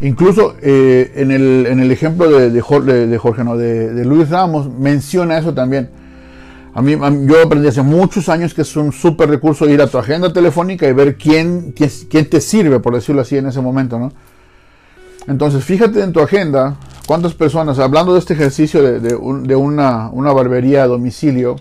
Incluso 0.00 0.54
eh, 0.62 1.12
en, 1.16 1.32
el, 1.32 1.66
en, 1.66 1.80
el, 1.80 1.90
ejemplo 1.90 2.30
de, 2.30 2.50
de, 2.50 2.60
Jorge, 2.60 3.42
no, 3.42 3.56
de, 3.56 4.04
Luis 4.04 4.28
Ramos, 4.28 4.70
menciona 4.72 5.38
eso 5.38 5.52
también. 5.52 5.90
A 6.74 6.82
mí, 6.82 6.96
yo 7.26 7.42
aprendí 7.42 7.66
hace 7.66 7.82
muchos 7.82 8.28
años 8.28 8.54
que 8.54 8.62
es 8.62 8.76
un 8.76 8.92
súper 8.92 9.28
recurso 9.28 9.68
ir 9.68 9.82
a 9.82 9.88
tu 9.88 9.98
agenda 9.98 10.32
telefónica 10.32 10.86
y 10.86 10.92
ver 10.92 11.16
quién, 11.16 11.72
quién, 11.72 12.30
te 12.30 12.40
sirve, 12.40 12.78
por 12.78 12.94
decirlo 12.94 13.22
así, 13.22 13.36
en 13.36 13.46
ese 13.46 13.60
momento, 13.60 13.98
¿no? 13.98 14.12
Entonces, 15.26 15.64
fíjate 15.64 16.00
en 16.02 16.12
tu 16.12 16.20
agenda 16.20 16.76
cuántas 17.06 17.34
personas, 17.34 17.80
hablando 17.80 18.12
de 18.12 18.20
este 18.20 18.34
ejercicio 18.34 19.00
de, 19.00 19.14
una, 19.56 20.10
una, 20.10 20.32
barbería 20.32 20.84
a 20.84 20.86
domicilio, 20.86 21.56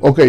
ok, 0.00 0.20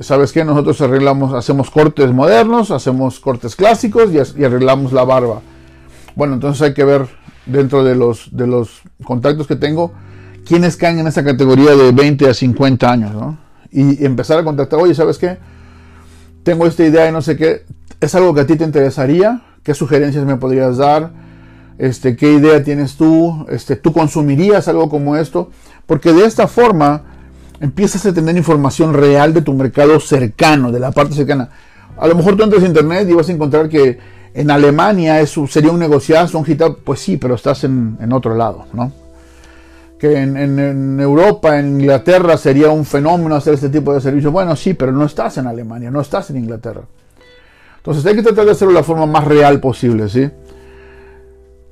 ¿sabes 0.00 0.32
qué? 0.32 0.44
Nosotros 0.44 0.80
arreglamos, 0.80 1.34
hacemos 1.34 1.70
cortes 1.70 2.12
modernos, 2.12 2.70
hacemos 2.70 3.18
cortes 3.18 3.56
clásicos 3.56 4.10
y, 4.12 4.44
arreglamos 4.44 4.92
la 4.92 5.04
barba. 5.04 5.42
Bueno, 6.16 6.34
entonces 6.34 6.62
hay 6.62 6.74
que 6.74 6.84
ver 6.84 7.06
dentro 7.46 7.84
de 7.84 7.94
los, 7.94 8.34
de 8.34 8.46
los 8.46 8.82
contactos 9.04 9.46
que 9.46 9.56
tengo, 9.56 9.92
quiénes 10.46 10.76
caen 10.76 10.98
en 10.98 11.06
esa 11.06 11.24
categoría 11.24 11.74
de 11.74 11.92
20 11.92 12.28
a 12.28 12.34
50 12.34 12.90
años, 12.90 13.12
¿no? 13.12 13.38
Y, 13.70 14.04
empezar 14.04 14.38
a 14.38 14.44
contactar, 14.44 14.78
oye, 14.78 14.94
¿sabes 14.94 15.18
qué? 15.18 15.38
Tengo 16.42 16.66
esta 16.66 16.84
idea 16.84 17.08
y 17.08 17.12
no 17.12 17.22
sé 17.22 17.36
qué, 17.36 17.64
¿es 18.00 18.14
algo 18.14 18.34
que 18.34 18.42
a 18.42 18.46
ti 18.46 18.56
te 18.56 18.64
interesaría? 18.64 19.42
¿Qué 19.62 19.74
sugerencias 19.74 20.24
me 20.24 20.36
podrías 20.36 20.76
dar? 20.76 21.12
Este, 21.78 22.16
¿Qué 22.16 22.34
idea 22.34 22.62
tienes 22.62 22.96
tú? 22.96 23.46
Este, 23.48 23.76
¿Tú 23.76 23.92
consumirías 23.92 24.68
algo 24.68 24.88
como 24.88 25.16
esto? 25.16 25.50
Porque 25.86 26.12
de 26.12 26.24
esta 26.24 26.46
forma 26.46 27.02
empiezas 27.60 28.06
a 28.06 28.12
tener 28.12 28.36
información 28.36 28.94
real 28.94 29.34
de 29.34 29.42
tu 29.42 29.52
mercado 29.54 29.98
cercano, 29.98 30.70
de 30.70 30.78
la 30.78 30.92
parte 30.92 31.14
cercana. 31.14 31.48
A 31.96 32.06
lo 32.06 32.14
mejor 32.14 32.36
tú 32.36 32.44
entras 32.44 32.62
a 32.62 32.66
internet 32.66 33.08
y 33.08 33.14
vas 33.14 33.28
a 33.28 33.32
encontrar 33.32 33.68
que 33.68 33.98
en 34.34 34.50
Alemania 34.50 35.20
eso 35.20 35.46
sería 35.46 35.70
un 35.70 35.78
negociazo, 35.78 36.38
un 36.38 36.44
hit 36.44 36.60
pues 36.84 37.00
sí, 37.00 37.16
pero 37.16 37.36
estás 37.36 37.62
en, 37.64 38.12
otro 38.12 38.34
lado, 38.34 38.66
¿no? 38.72 38.92
Que 39.98 40.18
en, 40.18 41.00
Europa, 41.00 41.58
en 41.58 41.80
Inglaterra 41.80 42.36
sería 42.36 42.68
un 42.68 42.84
fenómeno 42.84 43.36
hacer 43.36 43.54
este 43.54 43.70
tipo 43.70 43.94
de 43.94 44.00
servicio. 44.00 44.32
Bueno, 44.32 44.54
sí, 44.56 44.74
pero 44.74 44.92
no 44.92 45.04
estás 45.04 45.38
en 45.38 45.46
Alemania, 45.46 45.90
no 45.90 46.00
estás 46.00 46.28
en 46.30 46.36
Inglaterra. 46.36 46.82
Entonces 47.76 48.04
hay 48.04 48.16
que 48.16 48.22
tratar 48.22 48.44
de 48.44 48.50
hacerlo 48.50 48.74
de 48.74 48.80
la 48.80 48.84
forma 48.84 49.06
más 49.06 49.24
real 49.24 49.60
posible, 49.60 50.08
¿sí? 50.08 50.28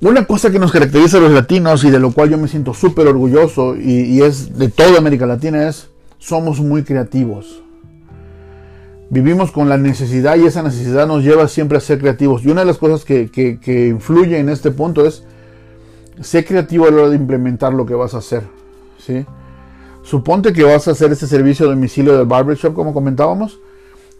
Una 0.01 0.25
cosa 0.25 0.51
que 0.51 0.59
nos 0.59 0.71
caracteriza 0.71 1.17
a 1.17 1.21
los 1.21 1.31
latinos 1.31 1.83
y 1.85 1.89
de 1.89 1.99
lo 1.99 2.11
cual 2.11 2.29
yo 2.29 2.37
me 2.37 2.47
siento 2.47 2.73
súper 2.73 3.07
orgulloso 3.07 3.75
y, 3.77 4.21
es 4.21 4.57
de 4.57 4.69
toda 4.69 4.97
América 4.97 5.25
Latina 5.25 5.67
es 5.67 5.89
somos 6.17 6.59
muy 6.59 6.83
creativos. 6.83 7.62
Vivimos 9.13 9.51
con 9.51 9.69
la 9.69 9.77
necesidad 9.77 10.37
y 10.37 10.47
esa 10.47 10.63
necesidad 10.63 11.05
nos 11.05 11.23
lleva 11.23 11.47
siempre 11.47 11.77
a 11.77 11.81
ser 11.81 11.99
creativos. 11.99 12.43
Y 12.43 12.49
una 12.49 12.61
de 12.61 12.65
las 12.65 12.79
cosas 12.79 13.05
que, 13.05 13.29
que, 13.29 13.87
influye 13.87 14.39
en 14.39 14.49
este 14.49 14.71
punto 14.71 15.05
es 15.05 15.23
ser 16.19 16.43
creativo 16.45 16.87
a 16.87 16.91
la 16.91 16.97
hora 16.97 17.09
de 17.09 17.17
implementar 17.17 17.75
lo 17.75 17.85
que 17.85 17.93
vas 17.93 18.15
a 18.15 18.17
hacer. 18.17 18.41
¿sí? 18.97 19.23
Suponte 20.01 20.51
que 20.51 20.63
vas 20.63 20.87
a 20.87 20.91
hacer 20.91 21.11
ese 21.11 21.27
servicio 21.27 21.67
de 21.67 21.75
domicilio 21.75 22.17
del 22.17 22.25
barbershop 22.25 22.73
como 22.73 22.91
comentábamos 22.91 23.59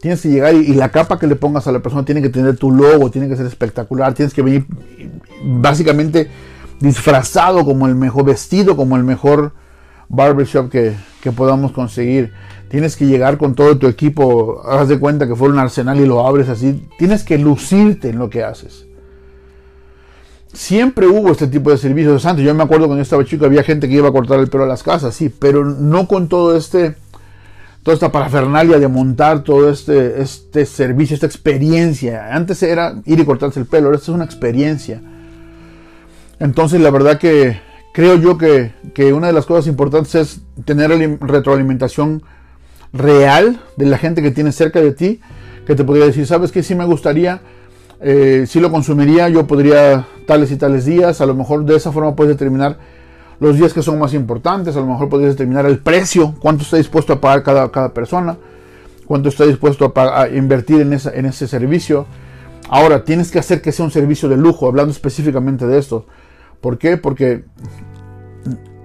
Tienes 0.04 0.20
que 0.20 0.28
llegar 0.28 0.54
y, 0.54 0.74
la 0.74 0.90
capa 0.90 1.18
que 1.18 1.26
le 1.26 1.34
pongas 1.34 1.66
a 1.66 1.72
la 1.72 1.80
persona 1.80 2.04
tiene 2.04 2.20
que 2.20 2.28
tener 2.28 2.58
tu 2.58 2.70
logo, 2.70 3.10
tiene 3.10 3.26
que 3.26 3.36
ser 3.36 3.46
espectacular, 3.46 4.12
tienes 4.12 4.34
que 4.34 4.42
venir 4.42 4.66
básicamente 5.42 6.28
disfrazado 6.78 7.64
como 7.64 7.86
el 7.88 7.94
mejor, 7.94 8.26
vestido 8.26 8.76
como 8.76 8.98
el 8.98 9.02
mejor 9.02 9.54
barbershop 10.10 10.68
que, 10.68 10.94
que 11.22 11.32
podamos 11.32 11.72
conseguir. 11.72 12.34
Tienes 12.74 12.96
que 12.96 13.06
llegar 13.06 13.38
con 13.38 13.54
todo 13.54 13.78
tu 13.78 13.86
equipo, 13.86 14.60
haz 14.66 14.88
de 14.88 14.98
cuenta 14.98 15.28
que 15.28 15.36
fue 15.36 15.48
un 15.48 15.60
arsenal 15.60 16.00
y 16.00 16.06
lo 16.06 16.26
abres 16.26 16.48
así. 16.48 16.88
Tienes 16.98 17.22
que 17.22 17.38
lucirte 17.38 18.08
en 18.08 18.18
lo 18.18 18.28
que 18.28 18.42
haces. 18.42 18.86
Siempre 20.52 21.06
hubo 21.06 21.30
este 21.30 21.46
tipo 21.46 21.70
de 21.70 21.78
servicios 21.78 22.26
antes. 22.26 22.44
Yo 22.44 22.52
me 22.52 22.64
acuerdo 22.64 22.86
cuando 22.86 22.96
yo 22.96 23.02
estaba 23.02 23.24
chico 23.24 23.44
había 23.44 23.62
gente 23.62 23.86
que 23.88 23.94
iba 23.94 24.08
a 24.08 24.10
cortar 24.10 24.40
el 24.40 24.48
pelo 24.48 24.64
a 24.64 24.66
las 24.66 24.82
casas, 24.82 25.14
sí, 25.14 25.28
pero 25.28 25.64
no 25.64 26.08
con 26.08 26.26
todo 26.26 26.56
este 26.56 26.96
toda 27.84 27.94
esta 27.94 28.10
parafernalia 28.10 28.80
de 28.80 28.88
montar 28.88 29.44
todo 29.44 29.70
este, 29.70 30.20
este 30.20 30.66
servicio, 30.66 31.14
esta 31.14 31.26
experiencia. 31.26 32.34
Antes 32.34 32.60
era 32.64 32.96
ir 33.04 33.20
y 33.20 33.24
cortarse 33.24 33.60
el 33.60 33.66
pelo, 33.66 33.86
ahora 33.86 33.98
es 33.98 34.08
una 34.08 34.24
experiencia. 34.24 35.00
Entonces 36.40 36.80
la 36.80 36.90
verdad 36.90 37.20
que 37.20 37.56
creo 37.92 38.16
yo 38.16 38.36
que, 38.36 38.72
una 39.12 39.28
de 39.28 39.32
las 39.32 39.46
cosas 39.46 39.68
importantes 39.68 40.16
es 40.16 40.40
tener 40.64 40.90
retroalimentación 41.20 42.24
real 42.94 43.60
de 43.76 43.86
la 43.86 43.98
gente 43.98 44.22
que 44.22 44.30
tienes 44.30 44.54
cerca 44.54 44.80
de 44.80 44.92
ti, 44.92 45.20
que 45.66 45.74
te 45.74 45.84
podría 45.84 46.06
decir, 46.06 46.26
sabes 46.26 46.52
que 46.52 46.62
sí 46.62 46.74
me 46.74 46.84
gustaría, 46.86 47.42
eh, 48.00 48.44
si 48.46 48.60
lo 48.60 48.70
consumiría, 48.70 49.28
yo 49.28 49.46
podría 49.46 50.06
tales 50.26 50.50
y 50.52 50.56
tales 50.56 50.86
días, 50.86 51.20
a 51.20 51.26
lo 51.26 51.34
mejor 51.34 51.64
de 51.64 51.76
esa 51.76 51.92
forma 51.92 52.14
puedes 52.14 52.34
determinar 52.34 52.78
los 53.40 53.58
días 53.58 53.72
que 53.72 53.82
son 53.82 53.98
más 53.98 54.14
importantes, 54.14 54.76
a 54.76 54.80
lo 54.80 54.86
mejor 54.86 55.08
podrías 55.08 55.32
determinar 55.32 55.66
el 55.66 55.78
precio, 55.78 56.34
cuánto 56.40 56.62
está 56.62 56.76
dispuesto 56.76 57.12
a 57.14 57.20
pagar 57.20 57.42
cada, 57.42 57.70
cada 57.70 57.92
persona, 57.92 58.36
cuánto 59.06 59.28
está 59.28 59.44
dispuesto 59.44 59.92
a, 59.96 60.28
invertir 60.28 60.80
en, 60.80 60.92
esa, 60.92 61.12
en 61.12 61.26
ese 61.26 61.48
servicio. 61.48 62.06
Ahora, 62.68 63.04
tienes 63.04 63.30
que 63.30 63.38
hacer 63.38 63.60
que 63.60 63.72
sea 63.72 63.84
un 63.84 63.90
servicio 63.90 64.28
de 64.28 64.36
lujo, 64.36 64.66
hablando 64.66 64.92
específicamente 64.92 65.66
de 65.66 65.78
esto. 65.78 66.06
¿Por 66.60 66.78
qué? 66.78 66.96
Porque 66.96 67.44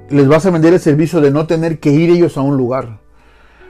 les 0.09 0.27
vas 0.27 0.45
a 0.45 0.49
vender 0.49 0.73
el 0.73 0.79
servicio 0.79 1.21
de 1.21 1.31
no 1.31 1.47
tener 1.47 1.79
que 1.79 1.91
ir 1.91 2.09
ellos 2.09 2.37
a 2.37 2.41
un 2.41 2.57
lugar. 2.57 2.99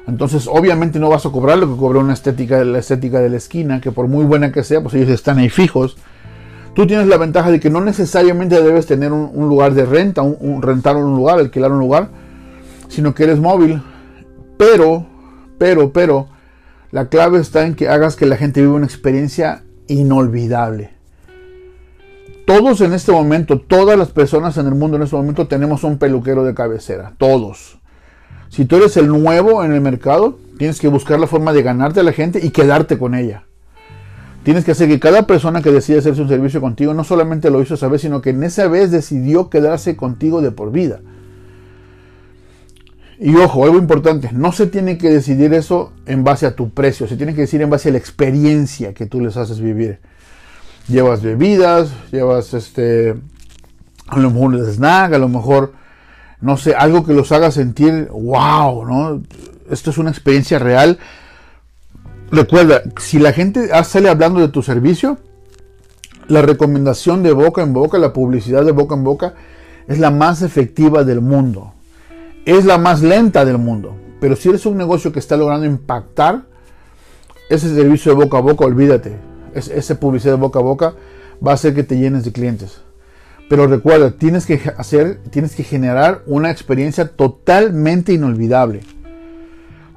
Entonces, 0.10 0.48
obviamente 0.48 1.00
no 1.00 1.10
vas 1.10 1.26
a 1.26 1.30
cobrar 1.30 1.60
lo 1.60 1.70
que 1.70 1.80
cobra 1.80 2.00
una 2.00 2.14
estética, 2.14 2.64
la 2.64 2.80
estética 2.80 3.20
de 3.20 3.30
la 3.30 3.38
esquina, 3.38 3.80
que 3.80 3.92
por 3.92 4.08
muy 4.08 4.26
buena 4.26 4.52
que 4.52 4.64
sea, 4.64 4.82
pues 4.82 4.96
ellos 4.96 5.10
están 5.10 5.38
ahí 5.38 5.50
fijos. 5.50 5.98
Tú 6.74 6.88
tienes 6.88 7.08
la 7.08 7.18
ventaja 7.18 7.52
de 7.52 7.60
que 7.60 7.70
no 7.70 7.80
necesariamente 7.82 8.62
debes 8.62 8.86
tener 8.86 9.12
un, 9.12 9.50
lugar 9.50 9.74
de 9.74 9.86
renta, 9.86 10.22
un, 10.22 10.62
rentar 10.62 10.96
un 10.96 11.16
lugar, 11.16 11.40
alquilar 11.40 11.72
un 11.72 11.80
lugar, 11.80 12.10
sino 12.88 13.14
que 13.14 13.24
eres 13.24 13.40
móvil. 13.40 13.82
Pero, 14.58 15.06
pero, 15.58 15.94
pero, 15.94 16.28
la 16.92 17.08
clave 17.08 17.40
está 17.40 17.66
en 17.66 17.76
que 17.76 17.88
hagas 17.88 18.16
que 18.16 18.26
la 18.26 18.36
gente 18.36 18.62
viva 18.62 18.74
una 18.74 18.86
experiencia 18.86 19.64
inolvidable. 19.88 20.92
Todos 22.48 22.82
en 22.82 22.94
este 22.94 23.12
momento, 23.12 23.60
todas 23.60 23.98
las 23.98 24.10
personas 24.10 24.58
en 24.58 24.66
el 24.66 24.74
mundo 24.74 24.98
en 24.98 25.04
este 25.04 25.16
momento 25.16 25.48
tenemos 25.48 25.84
un 25.84 26.00
peluquero 26.00 26.44
de 26.44 26.56
cabecera. 26.56 27.14
Todos. 27.18 27.79
Si 28.50 28.66
tú 28.66 28.78
eres 28.78 28.98
el 28.98 29.08
nuevo 29.08 29.64
en 29.64 29.72
el 29.72 29.82
mercado, 29.82 30.40
tienes 30.58 30.80
que 30.80 30.88
buscar 30.88 31.20
la 31.20 31.28
forma 31.28 31.54
de 31.54 31.64
ganarte 31.64 32.00
a 32.00 32.04
la 32.04 32.12
gente 32.12 32.40
y 32.44 32.50
quedarte 32.50 32.98
con 32.98 33.16
ella. 33.16 33.44
Tienes 34.44 34.66
que 34.66 34.72
hacer 34.72 34.88
que 34.88 35.00
cada 35.00 35.28
persona 35.28 35.62
que 35.62 35.72
decide 35.72 36.00
hacerse 36.00 36.22
un 36.22 36.30
servicio 36.30 36.62
contigo 36.62 36.94
no 36.94 37.04
solamente 37.04 37.50
lo 37.50 37.62
hizo 37.62 37.76
esa 37.76 37.88
vez, 37.88 38.02
sino 38.02 38.22
que 38.22 38.32
en 38.32 38.44
esa 38.44 38.68
vez 38.68 38.90
decidió 38.90 39.50
quedarse 39.50 39.96
contigo 39.96 40.42
de 40.42 40.52
por 40.52 40.72
vida. 40.72 41.02
Y 43.20 43.36
ojo, 43.36 43.66
algo 43.66 43.78
importante, 43.78 44.30
no 44.32 44.54
se 44.54 44.66
tiene 44.66 44.98
que 44.98 45.10
decidir 45.10 45.54
eso 45.54 45.92
en 46.06 46.24
base 46.24 46.46
a 46.46 46.56
tu 46.56 46.70
precio, 46.70 47.06
se 47.06 47.18
tiene 47.18 47.36
que 47.36 47.42
decir 47.42 47.62
en 47.62 47.70
base 47.70 47.90
a 47.90 47.92
la 47.92 47.98
experiencia 47.98 48.94
que 48.94 49.06
tú 49.06 49.20
les 49.20 49.36
haces 49.36 49.60
vivir. 49.60 50.00
Llevas 50.88 51.22
bebidas, 51.22 51.92
llevas 52.12 52.54
este, 52.54 53.16
a 54.08 54.18
lo 54.18 54.32
mejor 54.32 54.56
un 54.56 54.66
snack, 54.66 55.14
a 55.14 55.18
lo 55.18 55.28
mejor, 55.28 55.74
no 56.42 56.58
sé, 56.58 56.74
algo 56.74 57.06
que 57.06 57.14
los 57.14 57.32
haga 57.32 57.52
sentir, 57.52 58.08
wow, 58.12 58.86
¿no? 58.86 59.22
Esto 59.70 59.90
es 59.92 59.98
una 59.98 60.10
experiencia 60.10 60.60
real 60.60 61.00
Recuerda, 62.32 62.84
si 63.00 63.18
la 63.18 63.34
gente 63.34 63.70
sale 63.84 64.10
hablando 64.10 64.40
de 64.40 64.50
tu 64.50 64.62
servicio, 64.62 65.18
la 66.28 66.44
recomendación 66.44 67.24
de 67.24 67.32
boca 67.32 67.64
en 67.64 67.74
boca, 67.74 67.98
la 67.98 68.14
publicidad 68.14 68.64
de 68.64 68.72
boca 68.72 68.94
en 68.94 69.04
boca, 69.04 69.34
es 69.88 69.98
la 69.98 70.12
más 70.12 70.44
efectiva 70.44 71.04
del 71.04 71.22
mundo. 71.22 71.74
Es 72.46 72.66
la 72.66 72.78
más 72.78 73.02
lenta 73.02 73.46
del 73.46 73.58
mundo. 73.58 73.96
Pero 74.22 74.36
si 74.36 74.50
eres 74.50 74.66
un 74.68 74.78
negocio 74.78 75.12
que 75.12 75.20
está 75.20 75.38
logrando 75.38 75.66
impactar, 75.66 76.44
ese 77.50 77.74
servicio 77.74 78.12
de 78.12 78.24
boca 78.24 78.38
a 78.38 78.42
boca, 78.42 78.66
olvídate. 78.66 79.18
esa 79.56 80.00
publicidad 80.00 80.34
de 80.34 80.40
boca 80.40 80.60
a 80.60 80.64
boca 80.64 80.94
va 81.46 81.52
a 81.52 81.56
hacer 81.56 81.74
que 81.74 81.84
te 81.84 81.98
llenes 81.98 82.26
de 82.26 82.32
clientes. 82.32 82.82
Pero 83.50 83.68
recuerda, 83.68 84.12
tienes 84.12 84.46
que 84.46 84.62
hacer, 84.78 85.20
tienes 85.32 85.56
que 85.56 85.64
generar 85.64 86.22
una 86.28 86.52
experiencia 86.52 87.08
totalmente 87.10 88.14
inolvidable 88.14 88.82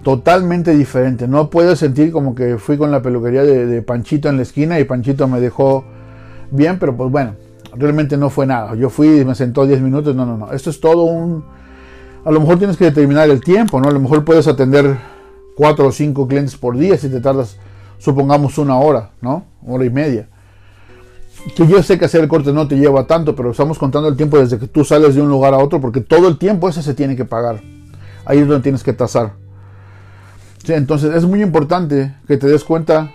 totalmente 0.03 0.77
diferente. 0.77 1.29
No 1.29 1.51
puedo 1.51 1.77
sentir 1.77 2.13
como 2.13 2.35
que 2.35 2.59
fui 2.59 2.77
con 2.77 2.91
la 2.91 3.03
peluquería 3.03 3.43
de, 3.45 3.83
Panchito 3.83 4.29
en 4.29 4.37
la 4.37 4.43
esquina 4.43 4.79
y 4.79 4.85
Panchito 4.85 5.29
me 5.29 5.41
dejó 5.41 5.85
bien, 6.51 6.79
pero 6.79 6.97
pues 6.97 7.11
bueno, 7.11 7.35
realmente 7.75 8.17
no 8.17 8.31
fue 8.31 8.47
nada. 8.47 8.75
Yo 8.75 8.91
fui 8.91 9.21
y 9.21 9.25
me 9.25 9.35
sentó 9.35 9.67
10 9.67 9.81
minutos. 9.81 10.15
No, 10.15 10.27
no, 10.27 10.37
no. 10.37 10.53
Esto 10.53 10.71
es 10.71 10.81
todo 10.81 11.05
un... 11.05 11.45
A 12.25 12.31
lo 12.31 12.41
mejor 12.41 12.59
tienes 12.59 12.77
que 12.77 12.85
determinar 12.85 13.29
el 13.31 13.41
tiempo, 13.41 13.81
¿no? 13.81 13.89
A 13.89 13.93
lo 13.93 14.01
mejor 14.01 14.25
puedes 14.25 14.47
atender 14.47 14.97
4 15.57 15.87
o 15.87 15.93
5 15.93 16.29
clientes 16.29 16.57
por 16.57 16.77
día 16.77 16.97
si 16.97 17.09
te 17.09 17.21
tardas, 17.21 17.59
supongamos, 17.99 18.59
una 18.59 18.77
hora, 18.79 19.11
¿no? 19.21 19.45
Hora 19.67 19.85
y 19.85 19.91
media. 19.91 20.29
Que 21.57 21.67
yo 21.67 21.83
sé 21.83 21.99
que 21.99 22.05
hacer 22.05 22.23
el 22.23 22.29
corte 22.29 22.53
no 22.53 22.69
te 22.69 22.77
lleva 22.77 23.07
tanto, 23.07 23.35
pero 23.35 23.51
estamos 23.51 23.79
contando 23.79 24.09
el 24.09 24.17
tiempo 24.17 24.39
desde 24.39 24.59
que 24.59 24.69
tú 24.69 24.85
sales 24.85 25.15
de 25.15 25.23
un 25.23 25.29
lugar 25.29 25.55
a 25.55 25.59
otro, 25.59 25.81
porque 25.81 26.01
todo 26.01 26.29
el 26.29 26.39
tiempo 26.39 26.69
ese 26.69 26.83
se 26.83 26.95
tiene 26.95 27.17
que 27.17 27.25
pagar. 27.25 27.61
Ahí 28.25 28.39
es 28.39 28.47
donde 28.47 28.63
tienes 28.63 28.83
que 28.83 28.93
tasar 28.93 29.33
entonces 30.69 31.15
es 31.15 31.25
muy 31.25 31.43
importante 31.43 32.15
que 32.27 32.37
te 32.37 32.47
des 32.47 32.63
cuenta 32.63 33.11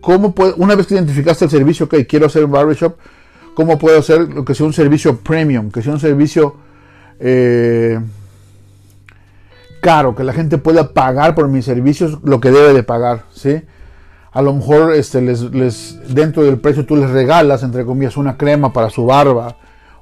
cómo 0.00 0.34
puede, 0.34 0.54
una 0.56 0.74
vez 0.74 0.86
que 0.86 0.94
identificaste 0.94 1.44
el 1.44 1.50
servicio, 1.50 1.88
que 1.88 2.06
quiero 2.06 2.26
hacer 2.26 2.44
un 2.44 2.50
barbershop, 2.50 2.96
cómo 3.54 3.78
puedo 3.78 3.98
hacer 3.98 4.28
lo 4.34 4.44
que 4.44 4.54
sea 4.54 4.66
un 4.66 4.72
servicio 4.72 5.18
premium, 5.18 5.70
que 5.70 5.82
sea 5.82 5.92
un 5.92 6.00
servicio 6.00 6.56
eh, 7.20 8.00
caro, 9.80 10.14
que 10.14 10.24
la 10.24 10.32
gente 10.32 10.58
pueda 10.58 10.92
pagar 10.92 11.34
por 11.34 11.48
mis 11.48 11.64
servicios 11.64 12.18
lo 12.24 12.40
que 12.40 12.50
debe 12.50 12.72
de 12.72 12.82
pagar, 12.82 13.24
¿sí? 13.32 13.62
A 14.34 14.42
lo 14.42 14.52
mejor 14.52 14.94
este, 14.94 15.22
les, 15.22 16.12
dentro 16.12 16.42
del 16.42 16.58
precio 16.58 16.84
tú 16.84 16.96
les 16.96 17.08
regalas, 17.08 17.62
entre 17.62 17.84
comillas, 17.84 18.16
una 18.16 18.36
crema 18.36 18.72
para 18.72 18.90
su 18.90 19.06
barba, 19.06 19.56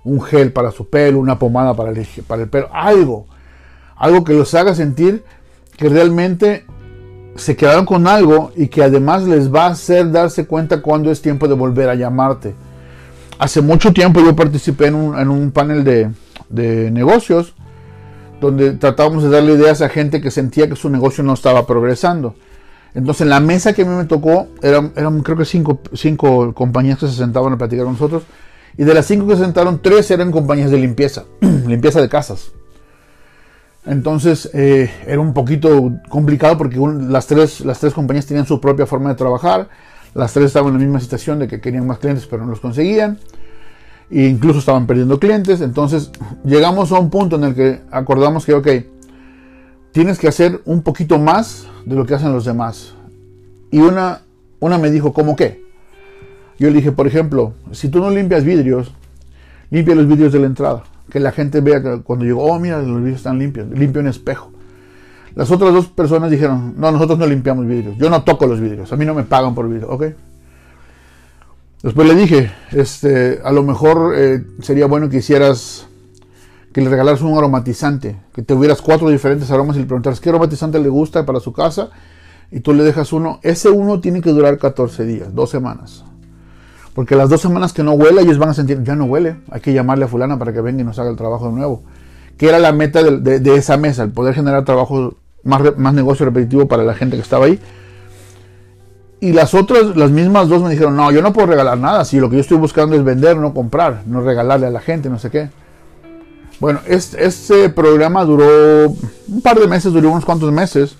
un 0.04 0.22
gel 0.22 0.52
para 0.52 0.70
su 0.70 0.88
pelo, 0.88 1.18
una 1.18 1.38
pomada 1.38 1.74
para 1.74 1.90
el, 1.90 2.06
para 2.26 2.42
el 2.42 2.48
pelo, 2.48 2.70
algo, 2.72 3.26
algo 3.94 4.24
que 4.24 4.32
los 4.32 4.54
haga 4.54 4.74
sentir 4.74 5.22
que 5.76 5.90
realmente 5.90 6.64
se 7.36 7.56
quedaron 7.56 7.84
con 7.84 8.06
algo 8.06 8.52
y 8.56 8.68
que 8.68 8.82
además 8.82 9.24
les 9.24 9.52
va 9.52 9.66
a 9.66 9.70
hacer 9.72 10.10
darse 10.10 10.46
cuenta 10.46 10.80
cuando 10.80 11.10
es 11.10 11.20
tiempo 11.20 11.46
de 11.46 11.54
volver 11.54 11.90
a 11.90 11.94
llamarte. 11.94 12.54
Hace 13.38 13.60
mucho 13.60 13.92
tiempo 13.92 14.20
yo 14.20 14.34
participé 14.34 14.86
en 14.86 14.94
un, 14.94 15.50
panel 15.50 15.84
de, 15.84 16.10
de, 16.48 16.90
negocios 16.90 17.54
donde 18.40 18.72
tratábamos 18.72 19.24
de 19.24 19.28
darle 19.28 19.52
ideas 19.54 19.82
a 19.82 19.90
gente 19.90 20.22
que 20.22 20.30
sentía 20.30 20.68
que 20.68 20.76
su 20.76 20.88
negocio 20.88 21.22
no 21.22 21.34
estaba 21.34 21.66
progresando. 21.66 22.34
Entonces 22.94 23.22
en 23.22 23.30
la 23.30 23.40
mesa 23.40 23.72
que 23.72 23.82
a 23.82 23.84
mí 23.86 23.94
me 23.94 24.04
tocó, 24.04 24.48
eran, 24.62 24.90
creo 25.22 25.36
que 25.36 25.44
cinco, 25.44 25.80
cinco 25.94 26.52
compañías 26.52 26.98
que 26.98 27.06
se 27.06 27.14
sentaban 27.14 27.52
a 27.52 27.58
platicar 27.58 27.84
con 27.84 27.94
nosotros. 27.94 28.24
Y 28.76 28.84
de 28.84 28.94
las 28.94 29.06
cinco 29.06 29.26
que 29.26 29.36
se 29.36 29.42
sentaron, 29.42 29.80
tres 29.80 30.10
eran 30.10 30.30
compañías 30.30 30.70
de 30.70 30.78
limpieza, 30.78 31.24
limpieza 31.40 32.00
de 32.00 32.08
casas. 32.08 32.52
Entonces 33.84 34.48
eh, 34.54 34.90
era 35.06 35.20
un 35.20 35.34
poquito 35.34 35.92
complicado 36.08 36.56
porque 36.56 36.78
las, 36.78 37.26
tres, 37.26 37.62
las 37.62 37.80
tres 37.80 37.94
compañías 37.94 38.26
tenían 38.26 38.46
su 38.46 38.60
propia 38.60 38.86
forma 38.86 39.08
de 39.08 39.16
trabajar. 39.16 39.68
Las 40.14 40.32
tres 40.34 40.46
estaban 40.46 40.68
en 40.68 40.74
la 40.74 40.84
misma 40.84 41.00
situación 41.00 41.38
de 41.38 41.48
que 41.48 41.60
querían 41.60 41.86
más 41.86 41.98
clientes 41.98 42.26
pero 42.26 42.44
no 42.44 42.50
los 42.50 42.60
conseguían. 42.60 43.18
E 44.10 44.26
incluso 44.26 44.58
estaban 44.58 44.86
perdiendo 44.86 45.18
clientes. 45.18 45.62
Entonces 45.62 46.10
llegamos 46.44 46.92
a 46.92 46.98
un 46.98 47.08
punto 47.08 47.36
en 47.36 47.44
el 47.44 47.54
que 47.54 47.80
acordamos 47.90 48.44
que, 48.44 48.52
ok, 48.52 48.68
tienes 49.92 50.18
que 50.18 50.28
hacer 50.28 50.60
un 50.64 50.82
poquito 50.82 51.18
más 51.18 51.66
de 51.84 51.94
lo 51.94 52.06
que 52.06 52.14
hacen 52.14 52.32
los 52.32 52.44
demás. 52.44 52.94
Y 53.70 53.78
una, 53.78 54.22
una 54.60 54.78
me 54.78 54.90
dijo, 54.90 55.12
¿cómo 55.12 55.36
qué? 55.36 55.62
Yo 56.58 56.68
le 56.68 56.76
dije, 56.76 56.92
por 56.92 57.06
ejemplo, 57.06 57.54
si 57.72 57.88
tú 57.88 58.00
no 58.00 58.10
limpias 58.10 58.44
vidrios, 58.44 58.92
limpia 59.70 59.94
los 59.94 60.06
vidrios 60.06 60.32
de 60.32 60.40
la 60.40 60.46
entrada 60.46 60.84
que 61.12 61.20
la 61.20 61.30
gente 61.30 61.60
vea 61.60 61.82
que 61.82 62.00
cuando 62.00 62.24
llegó, 62.24 62.44
oh, 62.44 62.58
mira, 62.58 62.80
los 62.80 62.96
vidrios 62.96 63.18
están 63.18 63.38
limpios, 63.38 63.68
limpio 63.68 64.00
un 64.00 64.08
espejo. 64.08 64.50
Las 65.34 65.50
otras 65.50 65.74
dos 65.74 65.88
personas 65.88 66.30
dijeron, 66.30 66.74
no, 66.78 66.90
nosotros 66.90 67.18
no 67.18 67.26
limpiamos 67.26 67.66
vidrios, 67.66 67.98
yo 67.98 68.08
no 68.08 68.22
toco 68.24 68.46
los 68.46 68.60
vidrios, 68.60 68.90
a 68.94 68.96
mí 68.96 69.04
no 69.04 69.12
me 69.12 69.22
pagan 69.22 69.54
por 69.54 69.68
vidrio, 69.68 69.90
ok. 69.90 70.04
Después 71.82 72.08
le 72.08 72.14
dije, 72.14 72.50
este, 72.70 73.40
a 73.44 73.52
lo 73.52 73.62
mejor 73.62 74.14
eh, 74.16 74.42
sería 74.62 74.86
bueno 74.86 75.10
que 75.10 75.18
hicieras, 75.18 75.86
que 76.72 76.80
le 76.80 76.88
regalaras 76.88 77.20
un 77.20 77.36
aromatizante, 77.36 78.16
que 78.34 78.42
te 78.42 78.54
hubieras 78.54 78.80
cuatro 78.80 79.10
diferentes 79.10 79.50
aromas 79.50 79.76
y 79.76 79.80
le 79.80 79.86
preguntaras 79.86 80.20
qué 80.20 80.30
aromatizante 80.30 80.78
le 80.78 80.88
gusta 80.88 81.26
para 81.26 81.40
su 81.40 81.52
casa 81.52 81.90
y 82.50 82.60
tú 82.60 82.72
le 82.72 82.82
dejas 82.82 83.12
uno. 83.12 83.40
Ese 83.42 83.70
uno 83.70 84.00
tiene 84.00 84.20
que 84.20 84.30
durar 84.30 84.58
14 84.58 85.04
días, 85.04 85.34
dos 85.34 85.50
semanas. 85.50 86.04
Porque 86.94 87.16
las 87.16 87.30
dos 87.30 87.40
semanas 87.40 87.72
que 87.72 87.82
no 87.82 87.92
huele, 87.92 88.22
ellos 88.22 88.38
van 88.38 88.50
a 88.50 88.54
sentir, 88.54 88.82
ya 88.82 88.94
no 88.94 89.04
huele, 89.04 89.36
hay 89.50 89.60
que 89.60 89.72
llamarle 89.72 90.04
a 90.04 90.08
fulana 90.08 90.38
para 90.38 90.52
que 90.52 90.60
venga 90.60 90.82
y 90.82 90.84
nos 90.84 90.98
haga 90.98 91.10
el 91.10 91.16
trabajo 91.16 91.46
de 91.46 91.52
nuevo. 91.52 91.82
Que 92.36 92.48
era 92.48 92.58
la 92.58 92.72
meta 92.72 93.02
de, 93.02 93.54
esa 93.54 93.76
mesa, 93.76 94.02
el 94.02 94.10
poder 94.10 94.34
generar 94.34 94.64
trabajo, 94.64 95.14
más, 95.44 95.76
más 95.78 95.94
negocio 95.94 96.26
repetitivo 96.26 96.68
para 96.68 96.82
la 96.82 96.94
gente 96.94 97.16
que 97.16 97.22
estaba 97.22 97.46
ahí. 97.46 97.58
Y 99.20 99.32
las 99.32 99.54
otras, 99.54 99.96
las 99.96 100.10
mismas 100.10 100.48
dos 100.48 100.62
me 100.62 100.70
dijeron, 100.70 100.96
no, 100.96 101.10
yo 101.12 101.22
no 101.22 101.32
puedo 101.32 101.46
regalar 101.46 101.78
nada, 101.78 102.04
si 102.04 102.18
lo 102.18 102.28
que 102.28 102.36
yo 102.36 102.40
estoy 102.40 102.58
buscando 102.58 102.96
es 102.96 103.04
vender, 103.04 103.36
no 103.36 103.54
comprar, 103.54 104.02
no 104.06 104.20
regalarle 104.20 104.66
a 104.66 104.70
la 104.70 104.80
gente, 104.80 105.08
no 105.08 105.18
sé 105.18 105.30
qué. 105.30 105.48
Bueno, 106.62 106.78
este, 106.86 107.70
programa 107.70 108.24
duró 108.24 108.86
un 109.26 109.42
par 109.42 109.58
de 109.58 109.66
meses, 109.66 109.92
duró 109.92 110.12
unos 110.12 110.24
cuantos 110.24 110.52
meses. 110.52 110.94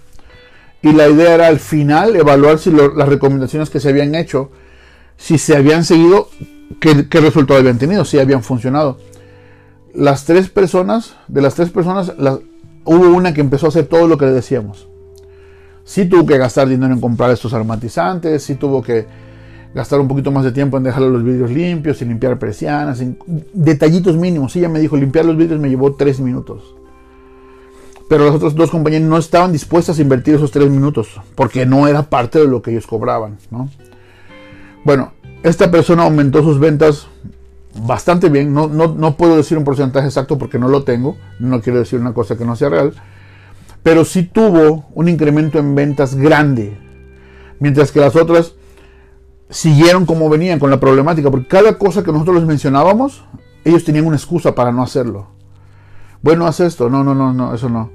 Y 0.83 0.93
la 0.93 1.09
idea 1.09 1.37
era 1.37 1.47
al 1.47 1.61
final 1.61 2.17
evaluar 2.17 2.59
si 2.59 2.73
las 2.73 3.09
recomendaciones 3.09 3.71
que 3.71 3.79
se 3.79 3.91
habían 3.91 4.17
hecho 4.17 4.51
si 5.17 5.39
se 5.39 5.57
habían 5.57 5.85
seguido, 5.85 6.31
qué, 6.81 7.07
resultado 7.21 7.61
habían 7.61 7.79
tenido, 7.79 8.05
si 8.05 8.19
habían 8.19 8.43
funcionado. 8.43 8.99
Las 9.95 10.25
tres 10.25 10.49
personas, 10.49 11.15
de 11.29 11.43
las 11.43 11.55
tres 11.55 11.71
personas, 11.71 12.13
hubo 12.85 13.09
una 13.11 13.33
que 13.33 13.41
empezó 13.41 13.67
a 13.67 13.69
hacer 13.69 13.87
todo 13.87 14.09
lo 14.09 14.19
que 14.19 14.25
le 14.25 14.33
decíamos. 14.33 14.89
Sí 15.85 16.07
tuvo 16.07 16.27
que 16.27 16.39
gastar 16.39 16.69
dinero 16.69 16.93
en 16.93 17.01
comprar 17.01 17.31
estos 17.31 17.55
aromatizantes, 17.55 18.43
sí 18.43 18.57
tuvo 18.57 18.83
que 18.83 19.07
gastar 19.75 20.01
un 20.01 20.09
poquito 20.09 20.31
más 20.31 20.45
de 20.45 20.53
tiempo 20.53 20.77
en 20.77 20.85
dejar 20.85 21.03
los 21.03 21.25
vidrios 21.25 21.51
limpios, 21.51 22.01
y 22.03 22.05
limpiar 22.05 22.39
persianas, 22.39 23.03
detallitos 23.53 24.17
mínimos. 24.17 24.55
Ella 24.57 24.69
me 24.69 24.81
dijo, 24.81 24.97
limpiar 24.97 25.25
los 25.25 25.37
vidrios 25.37 25.61
me 25.61 25.69
llevó 25.69 25.95
tres 25.95 26.21
minutos. 26.21 26.75
Pero 28.09 28.27
las 28.27 28.35
otras 28.35 28.55
dos 28.55 28.71
compañías 28.71 29.03
no 29.03 29.17
estaban 29.17 29.53
dispuestas 29.53 29.99
a 29.99 30.03
invertir 30.03 30.35
esos 30.35 30.51
tres 30.51 30.69
minutos, 30.69 31.21
porque 31.35 31.65
no 31.65 31.89
era 31.89 32.03
parte 32.03 32.39
de 32.39 32.47
lo 32.47 32.61
que 32.61 32.73
ellos 32.73 32.87
cobraban, 32.87 33.39
¿no? 33.51 33.71
Bueno, 34.85 35.13
esta 35.43 35.71
persona 35.71 36.03
aumentó 36.03 36.43
sus 36.43 36.59
ventas 36.59 37.07
bastante 37.75 38.29
bien. 38.29 38.53
No, 38.53 38.69
no, 38.69 39.17
puedo 39.17 39.37
decir 39.37 39.57
un 39.57 39.65
porcentaje 39.65 40.07
exacto 40.07 40.39
porque 40.39 40.59
no 40.59 40.69
lo 40.69 40.85
tengo. 40.85 41.17
No 41.39 41.61
quiero 41.61 41.79
decir 41.79 42.01
una 42.01 42.13
cosa 42.13 42.37
que 42.37 42.45
no 42.45 42.57
sea 42.57 42.69
real. 42.69 42.93
Pero 43.83 44.05
sí 44.05 44.25
tuvo 44.25 44.87
un 44.95 45.09
incremento 45.09 45.59
en 45.59 45.75
ventas 45.75 46.15
grande. 46.15 46.77
Mientras 47.59 47.93
que 47.93 48.01
las 48.01 48.17
otras 48.17 48.55
siguieron 49.53 50.07
como 50.07 50.29
venían 50.29 50.59
con 50.59 50.71
la 50.71 50.81
problemática. 50.81 51.31
Porque 51.31 51.47
cada 51.47 51.79
cosa 51.79 52.03
que 52.03 52.11
nosotros 52.11 52.37
les 52.37 52.47
mencionábamos, 52.47 53.23
ellos 53.65 53.85
tenían 53.85 54.07
una 54.07 54.17
excusa 54.17 54.55
para 54.55 54.73
no 54.73 54.83
hacerlo. 54.83 55.29
Bueno, 56.23 56.47
haz 56.47 56.61
esto. 56.61 56.89
No, 56.91 57.05
no, 57.05 57.15
no, 57.15 57.33
no, 57.33 57.55
eso 57.55 57.69
no. 57.69 57.91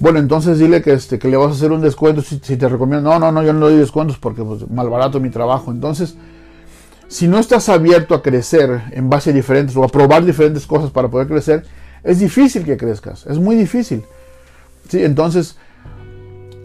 Bueno, 0.00 0.20
entonces 0.20 0.58
dile 0.58 0.80
que, 0.80 0.92
este, 0.92 1.18
que 1.18 1.28
le 1.28 1.36
vas 1.36 1.48
a 1.48 1.54
hacer 1.54 1.72
un 1.72 1.80
descuento 1.80 2.22
si, 2.22 2.38
te 2.38 2.68
recomiendo. 2.68 3.10
No, 3.10 3.18
no, 3.18 3.32
no, 3.32 3.42
yo 3.42 3.52
no 3.52 3.60
doy 3.60 3.76
descuentos 3.76 4.18
porque 4.18 4.44
pues, 4.44 4.70
malbarato 4.70 5.18
mi 5.18 5.30
trabajo. 5.30 5.72
Entonces, 5.72 6.14
si 7.08 7.26
no 7.26 7.38
estás 7.38 7.68
abierto 7.68 8.14
a 8.14 8.22
crecer 8.22 8.82
en 8.92 9.10
base 9.10 9.30
a 9.30 9.32
diferentes 9.32 9.74
o 9.76 9.82
a 9.82 9.88
probar 9.88 10.24
diferentes 10.24 10.66
cosas 10.66 10.90
para 10.90 11.08
poder 11.08 11.26
crecer, 11.26 11.64
es 12.04 12.20
difícil 12.20 12.64
que 12.64 12.76
crezcas. 12.76 13.26
Es 13.26 13.38
muy 13.38 13.56
difícil. 13.56 14.04
¿Sí? 14.88 15.02
Entonces, 15.02 15.56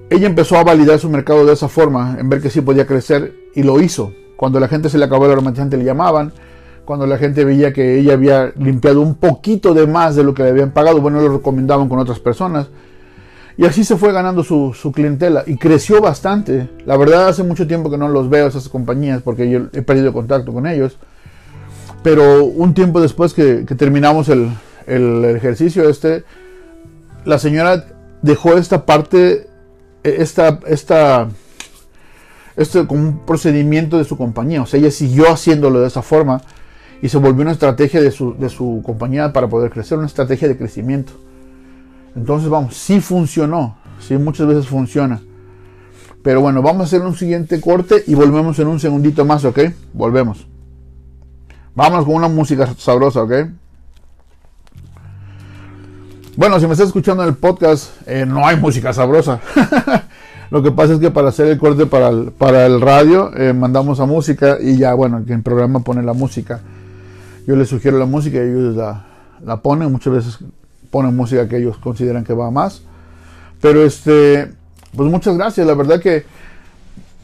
ella 0.09 0.27
empezó 0.27 0.57
a 0.57 0.63
validar 0.63 0.99
su 0.99 1.09
mercado 1.09 1.45
de 1.45 1.53
esa 1.53 1.69
forma, 1.69 2.17
en 2.19 2.29
ver 2.29 2.41
que 2.41 2.49
sí 2.49 2.61
podía 2.61 2.85
crecer 2.85 3.33
y 3.55 3.63
lo 3.63 3.81
hizo. 3.81 4.13
Cuando 4.35 4.59
la 4.59 4.67
gente 4.67 4.89
se 4.89 4.97
le 4.97 5.05
acabó 5.05 5.25
el 5.25 5.31
aromatizante 5.31 5.77
le 5.77 5.85
llamaban. 5.85 6.31
Cuando 6.85 7.07
la 7.07 7.17
gente 7.17 7.45
veía 7.45 7.71
que 7.71 7.99
ella 7.99 8.13
había 8.13 8.51
limpiado 8.57 9.01
un 9.01 9.15
poquito 9.15 9.73
de 9.73 9.87
más 9.87 10.15
de 10.15 10.23
lo 10.23 10.33
que 10.33 10.43
le 10.43 10.49
habían 10.49 10.71
pagado, 10.71 10.99
bueno, 10.99 11.21
lo 11.21 11.37
recomendaban 11.37 11.87
con 11.87 11.99
otras 11.99 12.19
personas. 12.19 12.67
Y 13.55 13.65
así 13.65 13.83
se 13.83 13.97
fue 13.97 14.11
ganando 14.11 14.43
su, 14.43 14.91
clientela 14.93 15.43
y 15.45 15.57
creció 15.57 16.01
bastante. 16.01 16.69
La 16.85 16.97
verdad 16.97 17.27
hace 17.27 17.43
mucho 17.43 17.67
tiempo 17.67 17.89
que 17.89 17.97
no 17.97 18.09
los 18.09 18.29
veo 18.29 18.47
esas 18.47 18.67
compañías 18.67 19.21
porque 19.21 19.49
yo 19.49 19.67
he 19.73 19.81
perdido 19.81 20.11
contacto 20.11 20.51
con 20.51 20.65
ellos. 20.65 20.97
Pero 22.01 22.43
un 22.43 22.73
tiempo 22.73 22.99
después 22.99 23.33
que, 23.33 23.63
terminamos 23.77 24.27
el, 24.29 24.49
ejercicio 24.87 25.87
este, 25.87 26.23
la 27.25 27.37
señora 27.39 27.85
dejó 28.21 28.57
esta 28.57 28.85
parte, 28.85 29.47
esta, 30.03 30.59
esta, 30.67 31.29
este 32.55 32.85
como 32.87 33.01
un 33.01 33.19
procedimiento 33.25 33.97
de 33.97 34.03
su 34.03 34.17
compañía. 34.17 34.61
O 34.61 34.65
sea, 34.65 34.79
ella 34.79 34.91
siguió 34.91 35.31
haciéndolo 35.31 35.81
de 35.81 35.87
esa 35.87 36.01
forma 36.01 36.41
y 37.01 37.09
se 37.09 37.17
volvió 37.17 37.41
una 37.41 37.51
estrategia 37.51 38.01
de 38.01 38.11
su, 38.11 38.35
de 38.35 38.49
su 38.49 38.81
compañía 38.85 39.33
para 39.33 39.47
poder 39.47 39.71
crecer, 39.71 39.97
una 39.97 40.07
estrategia 40.07 40.47
de 40.47 40.57
crecimiento. 40.57 41.13
Entonces, 42.15 42.49
vamos, 42.49 42.77
sí 42.77 43.01
funcionó, 43.01 43.77
sí 43.99 44.17
muchas 44.17 44.47
veces 44.47 44.67
funciona. 44.67 45.21
Pero 46.21 46.39
bueno, 46.39 46.61
vamos 46.61 46.81
a 46.81 46.83
hacer 46.85 47.01
un 47.01 47.15
siguiente 47.15 47.59
corte 47.59 48.03
y 48.07 48.15
volvemos 48.15 48.57
en 48.59 48.67
un 48.67 48.79
segundito 48.79 49.25
más, 49.25 49.43
¿ok? 49.43 49.59
Volvemos. 49.91 50.47
Vámonos 51.75 52.05
con 52.05 52.15
una 52.15 52.29
música 52.29 52.73
sabrosa, 52.77 53.23
¿ok? 53.23 53.33
Bueno, 56.35 56.59
si 56.59 56.65
me 56.65 56.71
estás 56.73 56.87
escuchando 56.87 57.23
en 57.23 57.29
el 57.29 57.35
podcast, 57.35 57.91
eh, 58.07 58.25
no 58.25 58.47
hay 58.47 58.55
música 58.55 58.93
sabrosa. 58.93 59.41
Lo 60.53 60.61
que 60.61 60.71
pasa 60.71 60.93
es 60.93 60.99
que 60.99 61.09
para 61.09 61.29
hacer 61.29 61.47
el 61.47 61.57
corte 61.57 61.87
para 61.87 62.67
el, 62.67 62.79
radio, 62.79 63.35
eh, 63.35 63.53
mandamos 63.53 63.99
a 63.99 64.05
música 64.05 64.59
y 64.61 64.77
ya, 64.77 64.93
bueno, 64.93 65.25
que 65.25 65.33
el 65.33 65.41
programa 65.41 65.79
pone 65.79 66.03
la 66.03 66.13
música. 66.13 66.61
Yo 67.47 67.55
les 67.55 67.69
sugiero 67.69 67.97
la 67.97 68.05
música 68.05 68.37
y 68.37 68.49
ellos 68.49 68.75
la, 68.75 69.03
la 69.43 69.63
ponen. 69.63 69.91
Muchas 69.91 70.13
veces 70.13 70.37
ponen 70.91 71.15
música 71.15 71.49
que 71.49 71.57
ellos 71.57 71.79
consideran 71.79 72.23
que 72.23 72.33
va 72.33 72.51
más. 72.51 72.83
Pero 73.61 73.81
este, 73.83 74.51
pues 74.95 75.09
muchas 75.09 75.35
gracias. 75.37 75.65
La 75.65 75.73
verdad 75.73 75.99
que 75.99 76.23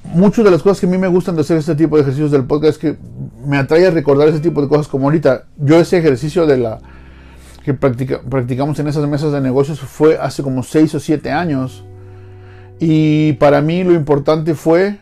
muchas 0.05 0.43
de 0.43 0.49
las 0.49 0.63
cosas 0.63 0.79
que 0.79 0.87
a 0.87 0.89
mí 0.89 0.97
me 0.97 1.07
gustan 1.07 1.35
de 1.35 1.41
hacer 1.41 1.57
este 1.57 1.75
tipo 1.75 1.97
de 1.97 2.01
ejercicios 2.01 2.31
del 2.31 2.45
podcast 2.45 2.71
es 2.71 2.77
que 2.79 2.97
me 3.45 3.59
atrae 3.59 3.85
a 3.85 3.91
recordar 3.91 4.27
ese 4.27 4.39
tipo 4.39 4.59
de 4.59 4.67
cosas 4.67 4.87
como 4.87 5.05
ahorita. 5.05 5.43
Yo 5.55 5.79
ese 5.79 5.99
ejercicio 5.99 6.47
de 6.47 6.57
la 6.57 6.79
que 7.63 7.75
practicamos 7.75 8.79
en 8.79 8.87
esas 8.87 9.07
mesas 9.07 9.31
de 9.31 9.39
negocios 9.39 9.79
fue 9.79 10.17
hace 10.17 10.41
como 10.41 10.63
6 10.63 10.95
o 10.95 10.99
7 10.99 11.29
años. 11.29 11.83
Y 12.79 13.33
para 13.33 13.61
mí 13.61 13.83
lo 13.83 13.93
importante 13.93 14.55
fue 14.55 14.97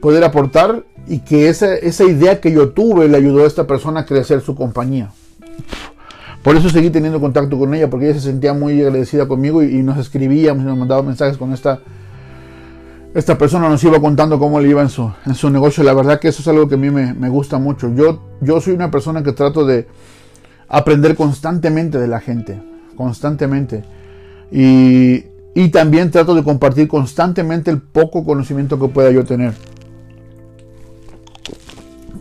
poder 0.00 0.24
aportar 0.24 0.84
y 1.06 1.20
que 1.20 1.48
esa, 1.48 1.74
esa 1.74 2.04
idea 2.04 2.40
que 2.40 2.52
yo 2.52 2.70
tuve 2.70 3.08
le 3.08 3.16
ayudó 3.16 3.44
a 3.44 3.46
esta 3.46 3.66
persona 3.66 4.00
a 4.00 4.06
crecer 4.06 4.40
su 4.40 4.54
compañía. 4.54 5.10
Por 6.42 6.56
eso 6.56 6.70
seguí 6.70 6.90
teniendo 6.90 7.20
contacto 7.20 7.58
con 7.58 7.74
ella, 7.74 7.90
porque 7.90 8.06
ella 8.06 8.14
se 8.14 8.26
sentía 8.26 8.54
muy 8.54 8.80
agradecida 8.80 9.28
conmigo 9.28 9.62
y, 9.62 9.82
nos 9.82 9.98
escribíamos 9.98 10.64
nos 10.64 10.76
mandaba 10.76 11.02
mensajes 11.02 11.36
con 11.36 11.52
esta, 11.52 11.80
esta 13.14 13.36
persona, 13.36 13.68
nos 13.68 13.84
iba 13.84 14.00
contando 14.00 14.38
cómo 14.38 14.58
le 14.58 14.68
iba 14.70 14.80
en 14.80 14.88
su, 14.88 15.12
en 15.26 15.34
su 15.34 15.50
negocio. 15.50 15.84
La 15.84 15.92
verdad 15.92 16.18
que 16.18 16.28
eso 16.28 16.40
es 16.40 16.48
algo 16.48 16.66
que 16.66 16.76
a 16.76 16.78
mí 16.78 16.90
me, 16.90 17.28
gusta 17.28 17.58
mucho. 17.58 17.94
Yo, 17.94 18.22
yo 18.40 18.60
soy 18.60 18.72
una 18.72 18.90
persona 18.90 19.22
que 19.22 19.32
trato 19.32 19.66
de 19.66 19.86
aprender 20.68 21.14
constantemente 21.14 21.98
de 21.98 22.08
la 22.08 22.20
gente, 22.20 22.62
constantemente. 22.96 23.84
Y, 24.50 25.24
Y 25.60 25.68
también 25.68 26.10
trato 26.10 26.34
de 26.34 26.42
compartir 26.42 26.88
constantemente 26.88 27.70
el 27.70 27.82
poco 27.82 28.24
conocimiento 28.24 28.80
que 28.80 28.88
pueda 28.88 29.10
yo 29.10 29.26
tener. 29.26 29.52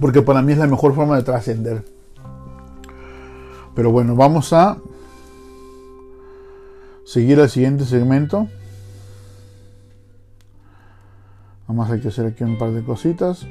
Porque 0.01 0.21
para 0.21 0.41
mí 0.41 0.51
es 0.51 0.57
la 0.57 0.67
mejor 0.67 0.93
forma 0.93 1.15
de 1.15 1.23
trascender. 1.23 1.85
Pero 3.75 3.93
bueno, 3.93 4.13
vamos 4.13 4.51
a 4.51 4.79
seguir 7.05 7.39
al 7.39 7.49
siguiente 7.49 7.85
segmento. 7.85 8.49
Vamos 11.65 11.89
a 11.89 11.93
hacer 11.93 12.25
aquí 12.25 12.43
un 12.43 12.57
par 12.57 12.73
de 12.73 12.83
cositas. 12.83 13.47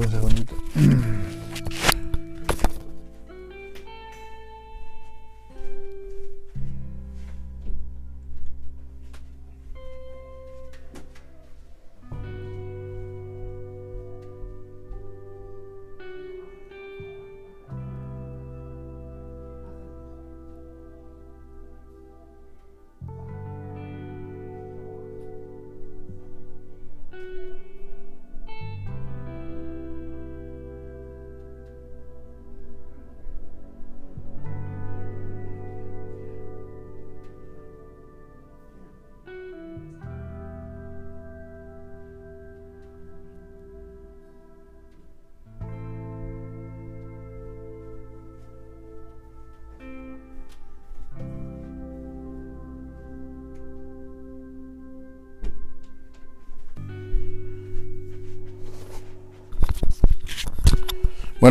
la 0.00 0.20
voz. 0.20 1.13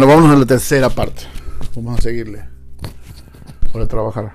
Bueno, 0.03 0.17
vámonos 0.17 0.35
a 0.35 0.39
la 0.41 0.45
tercera 0.45 0.89
parte. 0.89 1.23
Vamos 1.77 1.97
a 1.97 2.01
seguirle. 2.01 2.43
Para 3.71 3.87
trabajar. 3.87 4.33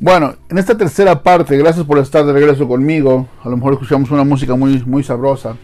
Bueno, 0.00 0.34
en 0.48 0.58
esta 0.58 0.76
tercera 0.76 1.22
parte, 1.22 1.56
gracias 1.56 1.86
por 1.86 1.98
estar 1.98 2.26
de 2.26 2.32
regreso 2.32 2.66
conmigo. 2.66 3.28
A 3.44 3.48
lo 3.48 3.56
mejor 3.56 3.74
escuchamos 3.74 4.10
una 4.10 4.24
música 4.24 4.56
muy, 4.56 4.82
muy 4.84 5.04
sabrosa. 5.04 5.56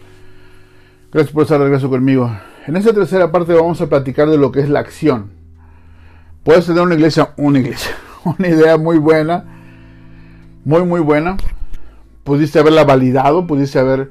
Gracias 1.11 1.33
por 1.33 1.43
estar 1.43 1.59
de 1.59 1.65
regreso 1.65 1.89
conmigo. 1.89 2.31
En 2.65 2.77
esta 2.77 2.93
tercera 2.93 3.33
parte 3.33 3.53
vamos 3.53 3.81
a 3.81 3.87
platicar 3.87 4.29
de 4.29 4.37
lo 4.37 4.51
que 4.53 4.61
es 4.61 4.69
la 4.69 4.79
acción. 4.79 5.29
Puedes 6.43 6.65
tener 6.65 6.81
una 6.81 6.95
iglesia, 6.95 7.33
una 7.35 7.59
iglesia, 7.59 7.91
una 8.23 8.47
idea 8.47 8.77
muy 8.77 8.97
buena, 8.97 9.60
muy, 10.63 10.83
muy 10.83 10.99
buena. 10.99 11.37
Pudiste 12.23 12.59
haberla 12.59 12.83
validado, 12.83 13.47
pudiste 13.47 13.79
haber 13.79 14.09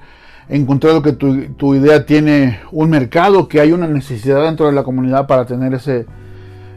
encontrado 0.49 1.01
que 1.01 1.13
tu, 1.13 1.75
idea 1.75 2.05
tiene 2.07 2.61
un 2.73 2.91
mercado, 2.91 3.49
que 3.49 3.61
hay 3.61 3.73
una 3.73 3.87
necesidad 3.87 4.43
dentro 4.43 4.67
de 4.67 4.73
la 4.73 4.83
comunidad 4.83 5.27
para 5.27 5.47
tener 5.47 5.75
ese, 5.75 6.07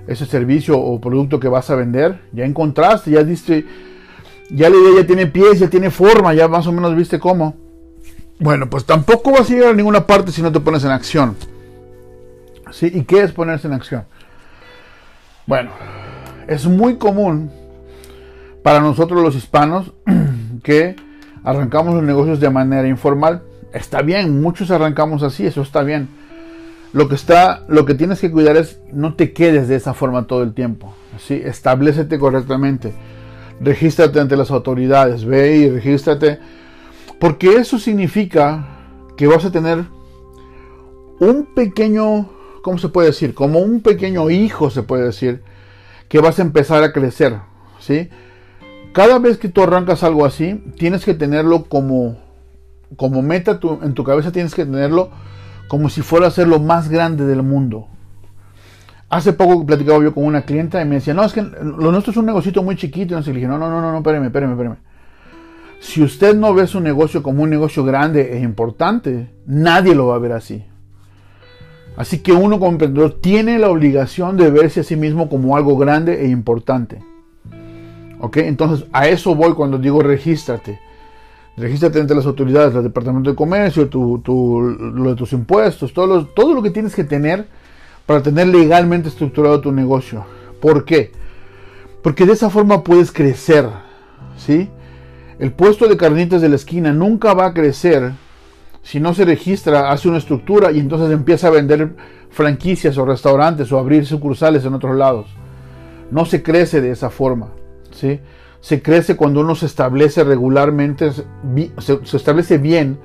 ese 0.08 0.26
servicio 0.26 0.78
o 0.80 1.02
producto 1.02 1.40
que 1.40 1.48
vas 1.48 1.70
a 1.70 1.76
vender. 1.76 2.22
Ya 2.34 2.46
encontraste, 2.46 3.12
ya 3.12 3.24
diste, 3.24 3.66
ya 4.52 4.70
la 4.70 4.76
idea 4.78 5.02
ya 5.02 5.08
tiene 5.08 5.26
pies, 5.26 5.60
ya 5.60 5.70
tiene 5.70 5.90
forma, 5.90 6.34
ya 6.34 6.48
más 6.48 6.68
o 6.68 6.72
menos 6.72 6.96
viste 6.96 7.20
cómo. 7.20 7.56
Bueno, 8.40 8.70
pues 8.70 8.86
tampoco 8.86 9.32
vas 9.32 9.50
a 9.50 9.54
llegar 9.54 9.70
a 9.70 9.74
ninguna 9.74 10.06
parte 10.06 10.32
si 10.32 10.42
no 10.42 10.52
te 10.52 10.60
pones 10.60 10.84
en 10.84 10.92
acción. 10.92 11.36
¿Sí? 12.72 12.92
¿Y 12.94 13.04
qué 13.04 13.22
es 13.22 13.32
ponerse 13.32 13.68
en 13.68 13.74
acción? 13.74 14.04
Bueno, 15.46 15.72
es 16.48 16.66
muy 16.66 16.98
común 16.98 17.52
para 18.64 18.80
nosotros 18.80 19.22
los 19.22 19.36
hispanos 19.36 19.92
que 20.64 20.96
arrancamos 21.44 21.94
los 21.94 22.04
negocios 22.04 22.40
de 22.40 22.50
manera 22.50 22.88
informal. 22.88 23.44
Está 23.74 24.02
bien, 24.02 24.42
muchos 24.42 24.72
arrancamos 24.72 25.22
así, 25.22 25.46
eso 25.46 25.62
está 25.62 25.84
bien. 25.84 26.08
Lo 26.94 27.10
que 27.10 27.16
está, 27.16 27.64
lo 27.68 27.86
que 27.86 27.96
tienes 27.96 28.20
que 28.20 28.32
cuidar 28.32 28.56
es 28.56 28.80
no 28.92 29.16
te 29.16 29.34
quedes 29.34 29.68
de 29.68 29.76
esa 29.76 29.94
forma 29.94 30.28
todo 30.28 30.44
el 30.44 30.54
tiempo. 30.54 30.94
¿sí? 31.18 31.42
Establecete 31.44 32.18
correctamente. 32.20 32.94
Regístrate 33.60 34.20
ante 34.20 34.38
las 34.38 34.52
autoridades, 34.52 35.26
ve 35.26 35.58
y 35.58 35.70
regístrate. 35.70 36.40
Porque 37.20 37.56
eso 37.56 37.80
significa 37.80 38.68
que 39.18 39.28
vas 39.28 39.44
a 39.46 39.52
tener 39.52 39.86
un 41.20 41.48
pequeño, 41.56 42.30
¿cómo 42.62 42.78
se 42.78 42.90
puede 42.90 43.08
decir? 43.08 43.34
Como 43.34 43.60
un 43.60 43.82
pequeño 43.82 44.30
hijo, 44.30 44.70
se 44.70 44.84
puede 44.84 45.06
decir, 45.06 45.42
que 46.10 46.20
vas 46.20 46.38
a 46.40 46.44
empezar 46.44 46.84
a 46.84 46.94
crecer. 46.94 47.38
¿sí? 47.80 48.10
Cada 48.94 49.18
vez 49.18 49.40
que 49.40 49.50
tú 49.50 49.64
arrancas 49.64 50.04
algo 50.04 50.24
así, 50.24 50.64
tienes 50.78 51.04
que 51.04 51.16
tenerlo 51.16 51.64
como, 51.64 52.18
como 52.96 53.24
meta 53.24 53.60
en 53.82 53.94
tu 53.96 54.04
cabeza, 54.04 54.32
tienes 54.32 54.54
que 54.54 54.66
tenerlo 54.66 55.10
como 55.68 55.90
si 55.90 56.04
fuera 56.04 56.28
a 56.28 56.32
ser 56.32 56.48
lo 56.48 56.60
más 56.60 56.90
grande 56.90 57.26
del 57.26 57.42
mundo. 57.42 57.88
Hace 59.10 59.34
poco 59.34 59.66
platicaba 59.66 60.04
yo 60.04 60.14
con 60.14 60.26
una 60.26 60.44
clienta 60.44 60.80
y 60.80 60.86
me 60.86 60.96
decía, 60.96 61.16
no, 61.16 61.24
es 61.24 61.34
que 61.34 61.42
lo 61.42 61.92
nuestro 61.92 62.12
es 62.12 62.18
un 62.18 62.28
negocito 62.28 62.62
muy 62.62 62.76
chiquito. 62.76 63.18
Y 63.18 63.24
le 63.24 63.34
dije, 63.34 63.48
no, 63.48 63.58
no, 63.58 63.70
no, 63.70 63.82
no, 63.82 63.98
espérame, 63.98 64.26
espérame, 64.26 64.52
espérame. 64.52 64.78
Si 65.80 66.04
usted 66.04 66.36
no 66.36 66.54
ve 66.54 66.68
su 66.68 66.80
negocio 66.80 67.24
como 67.24 67.42
un 67.42 67.50
negocio 67.50 67.84
grande 67.84 68.38
e 68.38 68.40
importante, 68.42 69.34
nadie 69.48 69.96
lo 69.96 70.08
va 70.08 70.16
a 70.16 70.20
ver 70.20 70.34
así. 70.34 70.64
Así 71.98 72.20
que 72.20 72.32
uno 72.32 72.60
como 72.60 72.72
emprendedor 72.72 73.20
tiene 73.22 73.58
la 73.58 73.70
obligación 73.70 74.38
de 74.38 74.52
verse 74.52 74.82
a 74.82 74.84
sí 74.84 74.96
mismo 74.96 75.30
como 75.30 75.58
algo 75.58 75.78
grande 75.78 76.26
e 76.26 76.30
importante. 76.30 77.04
¿Ok? 78.24 78.38
Entonces 78.38 78.88
a 78.94 79.10
eso 79.10 79.36
voy 79.36 79.54
cuando 79.54 79.78
digo 79.78 80.02
regístrate. 80.02 80.80
Regístrate 81.58 82.00
ante 82.00 82.16
las 82.16 82.26
autoridades, 82.26 82.74
el 82.74 82.84
Departamento 82.84 83.30
de 83.30 83.36
Comercio, 83.36 83.90
lo 83.92 85.10
de 85.10 85.16
tus 85.16 85.34
impuestos, 85.34 85.94
todo 85.94 86.08
lo, 86.08 86.26
todo 86.28 86.54
lo 86.54 86.64
que 86.64 86.72
tienes 86.72 86.96
que 86.96 87.04
tener 87.04 87.48
para 88.06 88.24
tener 88.24 88.48
legalmente 88.48 89.10
estructurado 89.10 89.60
tu 89.60 89.74
negocio. 89.74 90.24
¿Por 90.62 90.86
qué? 90.86 91.12
Porque 92.02 92.26
de 92.26 92.32
esa 92.32 92.50
forma 92.50 92.82
puedes 92.82 93.12
crecer. 93.12 93.68
¿sí? 94.38 94.70
El 95.38 95.52
puesto 95.52 95.90
de 95.90 95.98
carnitas 95.98 96.42
de 96.42 96.48
la 96.48 96.56
esquina 96.56 96.94
nunca 96.94 97.34
va 97.34 97.48
a 97.48 97.54
crecer 97.54 98.14
si 98.84 99.02
no 99.02 99.14
se 99.14 99.26
registra, 99.26 99.92
hace 99.92 100.08
una 100.08 100.20
estructura 100.20 100.72
y 100.72 100.80
entonces 100.80 101.12
empieza 101.12 101.48
a 101.48 101.52
vender 101.52 101.94
franquicias 102.30 102.98
o 102.98 103.06
restaurantes 103.06 103.70
o 103.74 103.78
abrir 103.78 104.06
sucursales 104.06 104.64
en 104.64 104.76
otros 104.76 104.96
lados. 104.96 105.28
No 106.10 106.24
se 106.24 106.42
crece 106.42 106.80
de 106.80 106.92
esa 106.92 107.10
forma. 107.10 107.50
¿Sí? 107.94 108.20
Se 108.62 108.82
crece 108.82 109.16
cuando 109.16 109.42
uno 109.42 109.56
se 109.56 109.66
establece 109.66 110.24
regularmente, 110.24 111.12
se, 111.12 112.00
establece 112.18 112.58
bien 112.58 112.98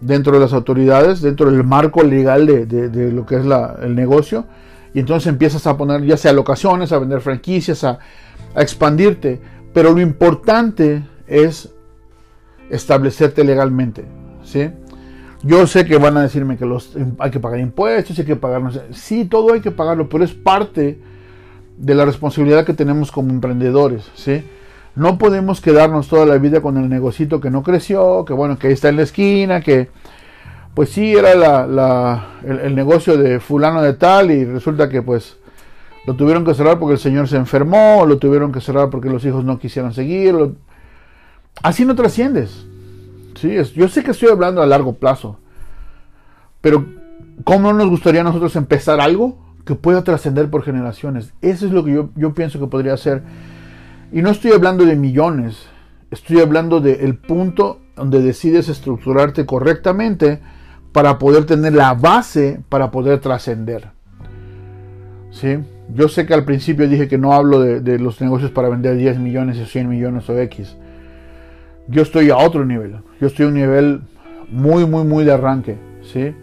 dentro 0.00 0.32
de 0.32 0.40
las 0.40 0.52
autoridades, 0.52 1.22
dentro 1.22 1.50
del 1.50 1.64
marco 1.64 2.02
legal 2.02 2.46
de, 2.46 3.12
lo 3.12 3.24
que 3.24 3.36
es 3.36 3.44
el 3.82 3.94
negocio, 3.94 4.46
y 4.92 5.00
entonces 5.00 5.28
empiezas 5.28 5.66
a 5.66 5.76
poner 5.76 6.04
ya 6.04 6.16
sea 6.16 6.32
locaciones, 6.32 6.92
a 6.92 6.98
vender 6.98 7.20
franquicias, 7.20 7.84
a, 7.84 7.98
expandirte. 8.54 9.40
Pero 9.72 9.92
lo 9.92 10.00
importante 10.02 11.02
es 11.26 11.70
establecerte 12.68 13.44
legalmente. 13.44 14.04
¿sí? 14.44 14.68
Yo 15.42 15.66
sé 15.66 15.86
que 15.86 15.96
van 15.96 16.16
a 16.18 16.22
decirme 16.22 16.58
que 16.58 16.68
hay 17.18 17.30
que 17.30 17.40
pagar 17.40 17.60
impuestos, 17.60 18.18
hay 18.18 18.24
que 18.26 18.36
pagar, 18.36 18.62
sí, 18.92 19.24
todo 19.24 19.54
hay 19.54 19.60
que 19.60 19.70
pagarlo, 19.70 20.08
pero 20.08 20.22
es 20.22 20.32
parte 20.32 21.00
de 21.82 21.96
la 21.96 22.04
responsabilidad 22.04 22.64
que 22.64 22.74
tenemos 22.74 23.10
como 23.10 23.30
emprendedores, 23.30 24.08
¿sí? 24.14 24.44
No 24.94 25.18
podemos 25.18 25.60
quedarnos 25.60 26.06
toda 26.06 26.24
la 26.26 26.38
vida 26.38 26.60
con 26.60 26.76
el 26.76 26.88
negocito 26.88 27.40
que 27.40 27.50
no 27.50 27.64
creció, 27.64 28.24
que 28.24 28.32
bueno, 28.32 28.56
que 28.56 28.68
ahí 28.68 28.72
está 28.72 28.88
en 28.88 28.96
la 28.96 29.02
esquina, 29.02 29.60
que 29.62 29.88
pues 30.74 30.90
sí 30.90 31.12
era 31.12 31.34
la, 31.34 32.38
el, 32.44 32.74
negocio 32.76 33.16
de 33.16 33.40
fulano 33.40 33.82
de 33.82 33.94
tal 33.94 34.30
y 34.30 34.44
resulta 34.44 34.88
que 34.88 35.02
pues 35.02 35.38
lo 36.06 36.14
tuvieron 36.14 36.44
que 36.44 36.54
cerrar 36.54 36.78
porque 36.78 36.94
el 36.94 37.00
señor 37.00 37.26
se 37.26 37.36
enfermó, 37.36 38.06
lo 38.06 38.18
tuvieron 38.18 38.52
que 38.52 38.60
cerrar 38.60 38.88
porque 38.88 39.10
los 39.10 39.24
hijos 39.24 39.44
no 39.44 39.58
quisieron 39.58 39.92
seguir. 39.92 40.36
Así 41.62 41.84
no 41.84 41.96
trasciendes. 41.96 42.64
¿sí? 43.34 43.56
yo 43.74 43.88
sé 43.88 44.04
que 44.04 44.12
estoy 44.12 44.28
hablando 44.28 44.62
a 44.62 44.66
largo 44.66 44.94
plazo, 44.94 45.38
pero 46.60 46.86
¿cómo 47.42 47.72
nos 47.72 47.88
gustaría 47.88 48.20
a 48.20 48.24
nosotros 48.24 48.54
empezar 48.54 49.00
algo 49.00 49.36
que 49.64 49.74
pueda 49.74 50.04
trascender 50.04 50.50
por 50.50 50.62
generaciones? 50.62 51.32
Eso 51.40 51.66
es 51.66 51.72
lo 51.72 51.84
que 51.84 51.92
yo, 51.92 52.10
yo 52.16 52.34
pienso 52.34 52.58
que 52.58 52.66
podría 52.66 52.96
ser. 52.96 53.22
Y 54.12 54.22
no 54.22 54.30
estoy 54.30 54.52
hablando 54.52 54.84
de 54.84 54.96
millones, 54.96 55.66
estoy 56.10 56.40
hablando 56.40 56.80
del 56.80 57.16
punto 57.16 57.80
donde 57.96 58.20
decides 58.20 58.68
estructurarte 58.68 59.46
correctamente 59.46 60.40
para 60.92 61.18
poder 61.18 61.46
tener 61.46 61.72
la 61.72 61.94
base 61.94 62.60
para 62.68 62.90
poder 62.90 63.20
trascender. 63.20 63.90
¿Sí? 65.30 65.58
Yo 65.94 66.08
sé 66.08 66.26
que 66.26 66.34
al 66.34 66.44
principio 66.44 66.88
dije 66.88 67.08
que 67.08 67.18
no 67.18 67.32
hablo 67.32 67.60
de, 67.60 67.98
los 67.98 68.20
negocios 68.20 68.50
para 68.50 68.68
vender 68.68 68.96
10 68.96 69.18
millones 69.18 69.58
o 69.58 69.66
100 69.66 69.88
millones 69.88 70.28
o 70.28 70.38
X. 70.38 70.76
Yo 71.88 72.02
estoy 72.02 72.30
a 72.30 72.36
otro 72.36 72.64
nivel. 72.64 72.96
Yo 73.20 73.26
estoy 73.26 73.46
a 73.46 73.48
un 73.48 73.54
nivel 73.54 74.02
muy, 74.50 74.86
muy, 74.86 75.04
muy 75.04 75.24
de 75.24 75.32
arranque. 75.32 75.78
¿sí? 76.02 76.34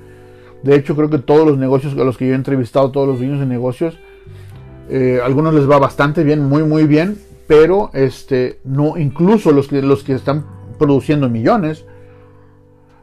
De 0.63 0.75
hecho, 0.75 0.95
creo 0.95 1.09
que 1.09 1.19
todos 1.19 1.47
los 1.47 1.57
negocios 1.57 1.93
a 1.93 2.03
los 2.03 2.17
que 2.17 2.27
yo 2.27 2.33
he 2.33 2.35
entrevistado, 2.35 2.91
todos 2.91 3.07
los 3.07 3.19
dueños 3.19 3.39
de 3.39 3.45
negocios, 3.45 3.97
eh, 4.89 5.19
algunos 5.23 5.53
les 5.53 5.69
va 5.69 5.77
bastante 5.77 6.23
bien, 6.23 6.43
muy, 6.45 6.63
muy 6.63 6.85
bien, 6.85 7.17
pero 7.47 7.91
este, 7.93 8.59
no, 8.63 8.97
incluso 8.97 9.51
los 9.51 9.67
que, 9.67 9.81
los 9.81 10.03
que 10.03 10.13
están 10.13 10.45
produciendo 10.77 11.29
millones, 11.29 11.85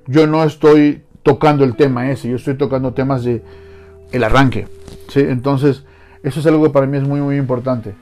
yo 0.07 0.27
no 0.27 0.45
estoy 0.45 1.03
tocando 1.23 1.65
el 1.65 1.77
tema 1.77 2.11
ese, 2.11 2.29
yo 2.29 2.37
estoy 2.37 2.55
tocando 2.55 2.93
temas 2.93 3.25
de 3.25 3.43
el 4.13 4.25
arranque. 4.25 4.69
¿sí? 5.09 5.21
Entonces, 5.21 5.85
eso 6.23 6.41
es 6.41 6.47
algo 6.47 6.63
que 6.65 6.71
para 6.71 6.87
mí 6.87 6.97
es 6.97 7.03
muy, 7.03 7.21
muy 7.21 7.37
importante. 7.37 7.95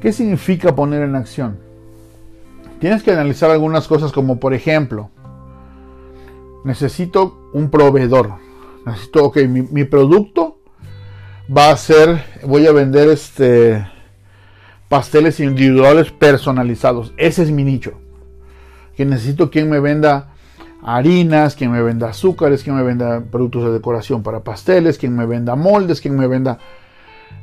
¿Qué 0.00 0.12
significa 0.12 0.74
poner 0.74 1.02
en 1.02 1.16
acción? 1.16 1.58
Tienes 2.80 3.02
que 3.02 3.10
analizar 3.10 3.50
algunas 3.50 3.88
cosas 3.88 4.12
como, 4.12 4.38
por 4.38 4.54
ejemplo, 4.54 5.10
necesito 6.64 7.50
un 7.52 7.70
proveedor. 7.70 8.47
Necesito, 8.86 9.24
ok, 9.24 9.38
mi, 9.48 9.62
mi 9.62 9.84
producto 9.84 10.58
va 11.54 11.70
a 11.70 11.76
ser, 11.76 12.24
voy 12.44 12.66
a 12.66 12.72
vender 12.72 13.08
este 13.08 13.86
pasteles 14.88 15.40
individuales 15.40 16.10
personalizados. 16.10 17.12
Ese 17.16 17.42
es 17.42 17.50
mi 17.50 17.64
nicho. 17.64 17.92
Que 18.96 19.04
necesito 19.04 19.50
quien 19.50 19.70
me 19.70 19.80
venda 19.80 20.34
harinas, 20.82 21.54
quien 21.54 21.70
me 21.70 21.82
venda 21.82 22.08
azúcares, 22.08 22.62
quien 22.62 22.76
me 22.76 22.82
venda 22.82 23.22
productos 23.30 23.64
de 23.64 23.72
decoración 23.72 24.22
para 24.22 24.40
pasteles, 24.40 24.98
quien 24.98 25.14
me 25.14 25.26
venda 25.26 25.54
moldes, 25.56 26.00
quien 26.00 26.16
me 26.16 26.26
venda... 26.26 26.58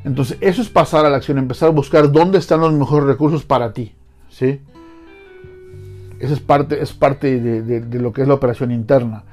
Entonces, 0.04 0.38
eso 0.42 0.62
es 0.62 0.70
pasar 0.70 1.06
a 1.06 1.10
la 1.10 1.18
acción, 1.18 1.38
empezar 1.38 1.70
a 1.70 1.72
buscar 1.72 2.12
dónde 2.12 2.38
están 2.38 2.62
los 2.62 2.74
mejores 2.74 3.08
recursos 3.08 3.44
para 3.44 3.74
ti. 3.74 3.94
¿sí? 4.30 4.62
Esa 6.20 6.34
es 6.34 6.40
parte, 6.40 6.82
es 6.82 6.94
parte 6.94 7.40
de, 7.40 8.00
lo 8.00 8.14
que 8.14 8.22
es 8.22 8.28
la 8.28 8.36
operación 8.36 8.72
interna. 8.72 9.24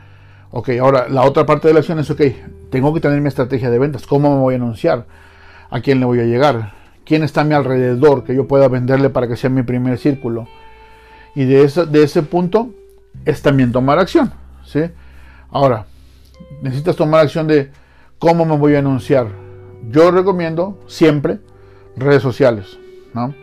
Ok, 0.54 0.68
ahora 0.80 1.08
la 1.08 1.22
otra 1.22 1.46
parte 1.46 1.66
de 1.66 1.74
la 1.74 1.80
acción 1.80 1.98
es, 1.98 2.10
ok, 2.10 2.20
tengo 2.70 2.92
que 2.92 3.00
tener 3.00 3.20
mi 3.22 3.28
estrategia 3.28 3.70
de 3.70 3.78
ventas. 3.78 4.06
¿Cómo 4.06 4.34
me 4.34 4.40
voy 4.40 4.54
a 4.54 4.58
anunciar? 4.58 5.06
¿A 5.70 5.80
quién 5.80 5.98
le 5.98 6.04
voy 6.04 6.20
a 6.20 6.24
llegar? 6.24 6.74
¿Quién 7.06 7.22
está 7.22 7.40
a 7.40 7.44
mi 7.44 7.54
alrededor 7.54 8.22
que 8.22 8.34
yo 8.34 8.46
pueda 8.46 8.68
venderle 8.68 9.08
para 9.08 9.26
que 9.26 9.36
sea 9.36 9.48
mi 9.48 9.62
primer 9.62 9.96
círculo? 9.98 10.46
Y 11.34 11.46
de 11.46 11.64
ese, 11.64 11.86
de 11.86 12.02
ese 12.02 12.22
punto, 12.22 12.70
es 13.24 13.40
también 13.40 13.72
tomar 13.72 13.98
acción. 13.98 14.30
¿sí? 14.66 14.82
Ahora, 15.50 15.86
necesitas 16.60 16.96
tomar 16.96 17.22
acción 17.22 17.46
de 17.46 17.70
cómo 18.18 18.44
me 18.44 18.56
voy 18.58 18.74
a 18.74 18.80
anunciar. 18.80 19.28
Yo 19.88 20.10
recomiendo 20.10 20.78
siempre 20.86 21.38
redes 21.96 22.22
sociales. 22.22 22.78
¿no? 23.14 23.34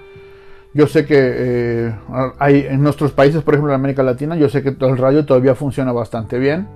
Yo 0.76 0.86
sé 0.86 1.08
que 1.08 1.18
eh, 1.18 1.96
hay 2.38 2.68
en 2.70 2.84
nuestros 2.84 3.14
países, 3.14 3.42
por 3.42 3.56
ejemplo 3.56 3.74
en 3.74 3.80
América 3.80 4.04
Latina, 4.04 4.36
yo 4.36 4.48
sé 4.48 4.62
que 4.62 4.70
el 4.80 4.98
radio 4.98 5.26
todavía 5.26 5.56
funciona 5.56 5.92
bastante 5.92 6.38
bien. 6.38 6.68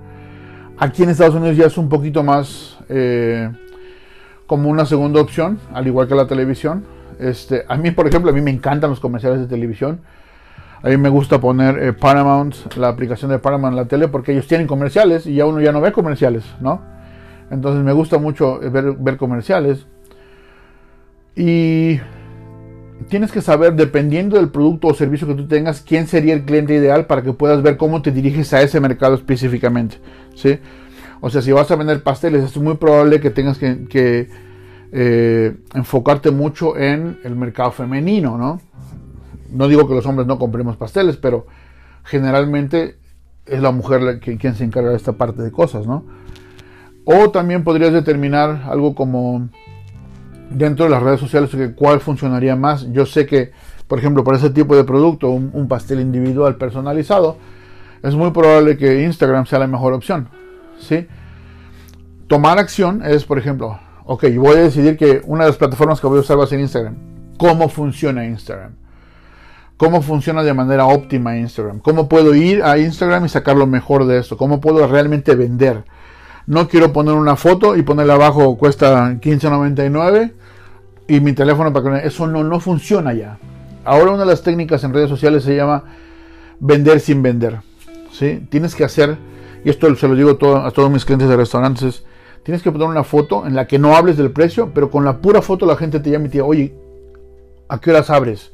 Aquí 0.78 1.04
en 1.04 1.10
Estados 1.10 1.34
Unidos 1.36 1.56
ya 1.56 1.66
es 1.66 1.78
un 1.78 1.88
poquito 1.88 2.22
más 2.22 2.78
eh, 2.88 3.50
como 4.46 4.68
una 4.68 4.84
segunda 4.86 5.20
opción, 5.20 5.58
al 5.72 5.86
igual 5.86 6.08
que 6.08 6.14
la 6.14 6.26
televisión. 6.26 6.84
Este, 7.18 7.64
a 7.68 7.76
mí, 7.76 7.92
por 7.92 8.08
ejemplo, 8.08 8.30
a 8.30 8.34
mí 8.34 8.40
me 8.40 8.50
encantan 8.50 8.90
los 8.90 9.00
comerciales 9.00 9.40
de 9.40 9.46
televisión. 9.46 10.00
A 10.82 10.88
mí 10.88 10.96
me 10.96 11.08
gusta 11.08 11.40
poner 11.40 11.78
eh, 11.78 11.92
Paramount, 11.92 12.74
la 12.76 12.88
aplicación 12.88 13.30
de 13.30 13.38
Paramount 13.38 13.72
en 13.72 13.76
la 13.76 13.86
tele, 13.86 14.08
porque 14.08 14.32
ellos 14.32 14.46
tienen 14.46 14.66
comerciales 14.66 15.26
y 15.26 15.34
ya 15.34 15.46
uno 15.46 15.60
ya 15.60 15.72
no 15.72 15.80
ve 15.80 15.92
comerciales, 15.92 16.44
¿no? 16.60 16.82
Entonces 17.50 17.82
me 17.84 17.92
gusta 17.92 18.18
mucho 18.18 18.62
eh, 18.62 18.68
ver, 18.68 19.16
comerciales. 19.16 19.86
Y 21.36 22.00
tienes 23.08 23.32
que 23.32 23.42
saber, 23.42 23.74
dependiendo 23.74 24.36
del 24.36 24.48
producto 24.50 24.88
o 24.88 24.94
servicio 24.94 25.26
que 25.26 25.34
tú 25.34 25.46
tengas, 25.46 25.80
quién 25.80 26.06
sería 26.06 26.34
el 26.34 26.44
cliente 26.44 26.74
ideal 26.74 27.06
para 27.06 27.22
que 27.22 27.32
puedas 27.32 27.62
ver 27.62 27.76
cómo 27.76 28.02
te 28.02 28.10
diriges 28.10 28.52
a 28.52 28.62
ese 28.62 28.80
mercado 28.80 29.14
específicamente, 29.14 29.98
¿sí? 30.34 30.58
O 31.20 31.30
sea, 31.30 31.42
si 31.42 31.52
vas 31.52 31.70
a 31.70 31.76
vender 31.76 32.02
pasteles, 32.02 32.44
es 32.44 32.56
muy 32.56 32.74
probable 32.74 33.20
que 33.20 33.30
tengas 33.30 33.58
que, 33.58 34.28
eh, 34.92 35.56
enfocarte 35.74 36.30
mucho 36.30 36.76
en 36.76 37.18
el 37.24 37.34
mercado 37.34 37.72
femenino, 37.72 38.38
¿no? 38.38 38.60
no 39.54 39.68
digo 39.68 39.88
que 39.88 39.94
los 39.94 40.04
hombres 40.06 40.26
no 40.26 40.38
compremos 40.38 40.76
pasteles, 40.76 41.16
pero 41.16 41.46
generalmente 42.02 42.96
es 43.46 43.60
la 43.60 43.70
mujer 43.70 44.20
quien 44.20 44.54
se 44.54 44.64
encarga 44.64 44.90
de 44.90 44.96
esta 44.96 45.12
parte 45.12 45.42
de 45.42 45.52
cosas, 45.52 45.86
¿no? 45.86 46.04
O 47.04 47.30
también 47.30 47.64
podrías 47.64 47.92
determinar 47.92 48.62
algo 48.66 48.94
como 48.94 49.48
dentro 50.54 50.86
de 50.86 50.90
las 50.90 51.02
redes 51.02 51.20
sociales 51.20 51.50
cuál 51.76 52.00
funcionaría 52.00 52.56
más. 52.56 52.90
Yo 52.92 53.06
sé 53.06 53.26
que, 53.26 53.52
por 53.86 53.98
ejemplo, 53.98 54.24
para 54.24 54.38
ese 54.38 54.50
tipo 54.50 54.76
de 54.76 54.84
producto, 54.84 55.30
un, 55.30 55.68
pastel 55.68 56.00
individual 56.00 56.56
personalizado, 56.56 57.36
es 58.02 58.14
muy 58.14 58.30
probable 58.30 58.76
que 58.76 59.02
Instagram 59.04 59.46
sea 59.46 59.58
la 59.58 59.66
mejor 59.66 59.92
opción, 59.92 60.28
¿sí? 60.78 61.06
Tomar 62.26 62.58
acción 62.58 63.02
es, 63.04 63.24
por 63.24 63.38
ejemplo, 63.38 63.78
ok, 64.04 64.24
voy 64.36 64.56
a 64.56 64.62
decidir 64.62 64.96
que 64.96 65.22
una 65.26 65.44
de 65.44 65.50
las 65.50 65.58
plataformas 65.58 66.00
que 66.00 66.06
voy 66.06 66.18
a 66.18 66.20
usar 66.20 66.38
va 66.38 66.44
a 66.44 66.46
ser 66.46 66.60
Instagram. 66.60 66.96
¿Cómo 67.38 67.68
funciona 67.68 68.24
Instagram? 68.24 68.72
cómo 69.76 70.02
funciona 70.02 70.42
de 70.42 70.54
manera 70.54 70.86
óptima 70.86 71.36
Instagram, 71.36 71.80
cómo 71.80 72.08
puedo 72.08 72.34
ir 72.34 72.62
a 72.62 72.78
Instagram 72.78 73.24
y 73.24 73.28
sacar 73.28 73.56
lo 73.56 73.66
mejor 73.66 74.06
de 74.06 74.18
esto, 74.18 74.36
cómo 74.36 74.60
puedo 74.60 74.86
realmente 74.86 75.34
vender. 75.34 75.84
No 76.46 76.68
quiero 76.68 76.92
poner 76.92 77.14
una 77.14 77.36
foto 77.36 77.76
y 77.76 77.82
ponerla 77.82 78.14
abajo 78.14 78.56
cuesta 78.56 79.12
15.99 79.14 80.32
y 81.08 81.20
mi 81.20 81.32
teléfono 81.32 81.72
para 81.72 82.02
que 82.02 82.08
eso 82.08 82.26
no, 82.26 82.44
no 82.44 82.60
funciona 82.60 83.12
ya. 83.14 83.38
Ahora 83.84 84.12
una 84.12 84.20
de 84.20 84.26
las 84.26 84.42
técnicas 84.42 84.84
en 84.84 84.94
redes 84.94 85.08
sociales 85.08 85.44
se 85.44 85.56
llama 85.56 85.84
vender 86.60 87.00
sin 87.00 87.22
vender. 87.22 87.60
¿sí? 88.10 88.46
Tienes 88.50 88.74
que 88.74 88.84
hacer, 88.84 89.16
y 89.64 89.70
esto 89.70 89.94
se 89.96 90.08
lo 90.08 90.14
digo 90.14 90.30
a 90.30 90.70
todos 90.70 90.90
mis 90.90 91.04
clientes 91.04 91.28
de 91.28 91.36
restaurantes, 91.36 92.04
tienes 92.42 92.62
que 92.62 92.70
poner 92.70 92.88
una 92.88 93.04
foto 93.04 93.46
en 93.46 93.54
la 93.54 93.66
que 93.66 93.78
no 93.78 93.96
hables 93.96 94.16
del 94.16 94.30
precio, 94.30 94.70
pero 94.74 94.90
con 94.90 95.04
la 95.04 95.18
pura 95.18 95.42
foto 95.42 95.66
la 95.66 95.76
gente 95.76 96.00
te 96.00 96.10
llama 96.10 96.26
y 96.26 96.28
te 96.28 96.38
dice, 96.38 96.42
oye, 96.42 96.74
¿a 97.68 97.80
qué 97.80 97.90
horas 97.90 98.10
abres? 98.10 98.52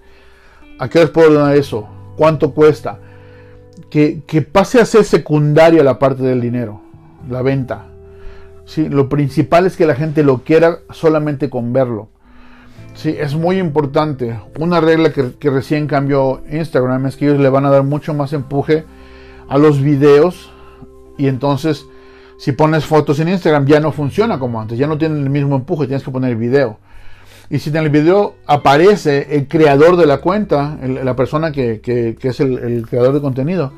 ¿A 0.79 0.89
qué 0.89 1.01
les 1.01 1.11
puedo 1.11 1.29
ordenar 1.29 1.57
eso? 1.57 1.89
¿Cuánto 2.17 2.53
cuesta? 2.53 2.99
Que, 3.91 4.23
pase 4.51 4.81
a 4.81 4.87
ser 4.87 5.05
secundaria 5.05 5.83
la 5.83 5.99
parte 5.99 6.23
del 6.23 6.41
dinero, 6.41 6.81
la 7.29 7.43
venta. 7.43 7.87
¿sí? 8.65 8.89
Lo 8.89 9.09
principal 9.09 9.67
es 9.67 9.77
que 9.77 9.87
la 9.87 9.95
gente 9.95 10.23
lo 10.23 10.39
quiera 10.39 10.79
solamente 10.91 11.51
con 11.51 11.73
verlo. 11.73 12.09
Sí, 12.95 13.15
es 13.19 13.35
muy 13.35 13.59
importante. 13.59 14.39
Una 14.59 14.81
regla 14.81 15.13
que, 15.13 15.35
que, 15.39 15.51
recién 15.51 15.87
cambió 15.87 16.43
Instagram 16.51 17.07
es 17.07 17.17
que 17.17 17.27
ellos 17.27 17.41
le 17.41 17.49
van 17.49 17.65
a 17.65 17.71
dar 17.71 17.85
mucho 17.85 18.15
más 18.15 18.33
empuje 18.33 18.85
a 19.49 19.59
los 19.59 19.81
videos. 19.81 20.51
Y 21.17 21.29
entonces, 21.29 21.87
si 22.39 22.53
pones 22.53 22.85
fotos 22.85 23.21
en 23.21 23.29
Instagram, 23.29 23.67
ya 23.67 23.81
no 23.81 23.93
funciona 23.93 24.39
como 24.39 24.61
antes. 24.61 24.79
Ya 24.79 24.87
no 24.87 24.99
tienen 24.99 25.23
el 25.23 25.31
mismo 25.31 25.57
empuje. 25.57 25.87
Tienes 25.87 26.05
que 26.05 26.11
poner 26.11 26.37
video. 26.37 26.79
Y 27.51 27.59
si 27.59 27.71
en 27.71 27.77
el 27.79 27.91
video 27.91 28.37
aparece 28.47 29.27
el 29.35 29.49
creador 29.49 29.97
de 29.97 30.07
la 30.07 30.19
cuenta, 30.19 30.79
la 30.81 31.17
persona 31.17 31.51
que, 31.51 31.81
es 32.23 32.41
el, 32.41 32.87
creador 32.89 33.13
de 33.13 33.21
contenido, 33.21 33.73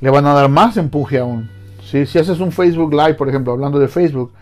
le 0.00 0.10
van 0.10 0.26
a 0.26 0.34
dar 0.34 0.50
más 0.50 0.76
empuje 0.76 1.20
aún. 1.20 1.48
Si 1.92 2.18
haces 2.18 2.40
un 2.40 2.52
Facebook 2.52 2.92
Live, 2.94 3.14
por 3.14 3.28
ejemplo, 3.28 3.52
hablando 3.52 3.78
de 3.78 3.86
Facebook, 3.86 4.32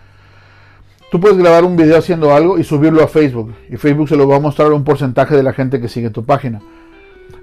tú 1.11 1.19
puedes 1.19 1.37
grabar 1.37 1.65
un 1.65 1.77
video 1.77 1.99
haciendo 1.99 2.33
algo 2.33 2.59
y 2.59 2.65
subirlo 2.65 3.03
a 3.03 3.09
Facebook. 3.09 3.53
Y 3.69 3.77
Facebook 3.77 4.09
se 4.09 4.17
lo 4.17 4.29
va 4.29 4.37
a 4.37 4.41
mostrar 4.41 4.71
a 4.71 4.75
un 4.75 4.85
porcentaje 4.85 5.37
de 5.37 5.43
la 5.43 5.53
gente 5.53 5.81
que 5.81 5.89
sigue 5.89 6.11
tu 6.11 6.25
página. 6.25 6.61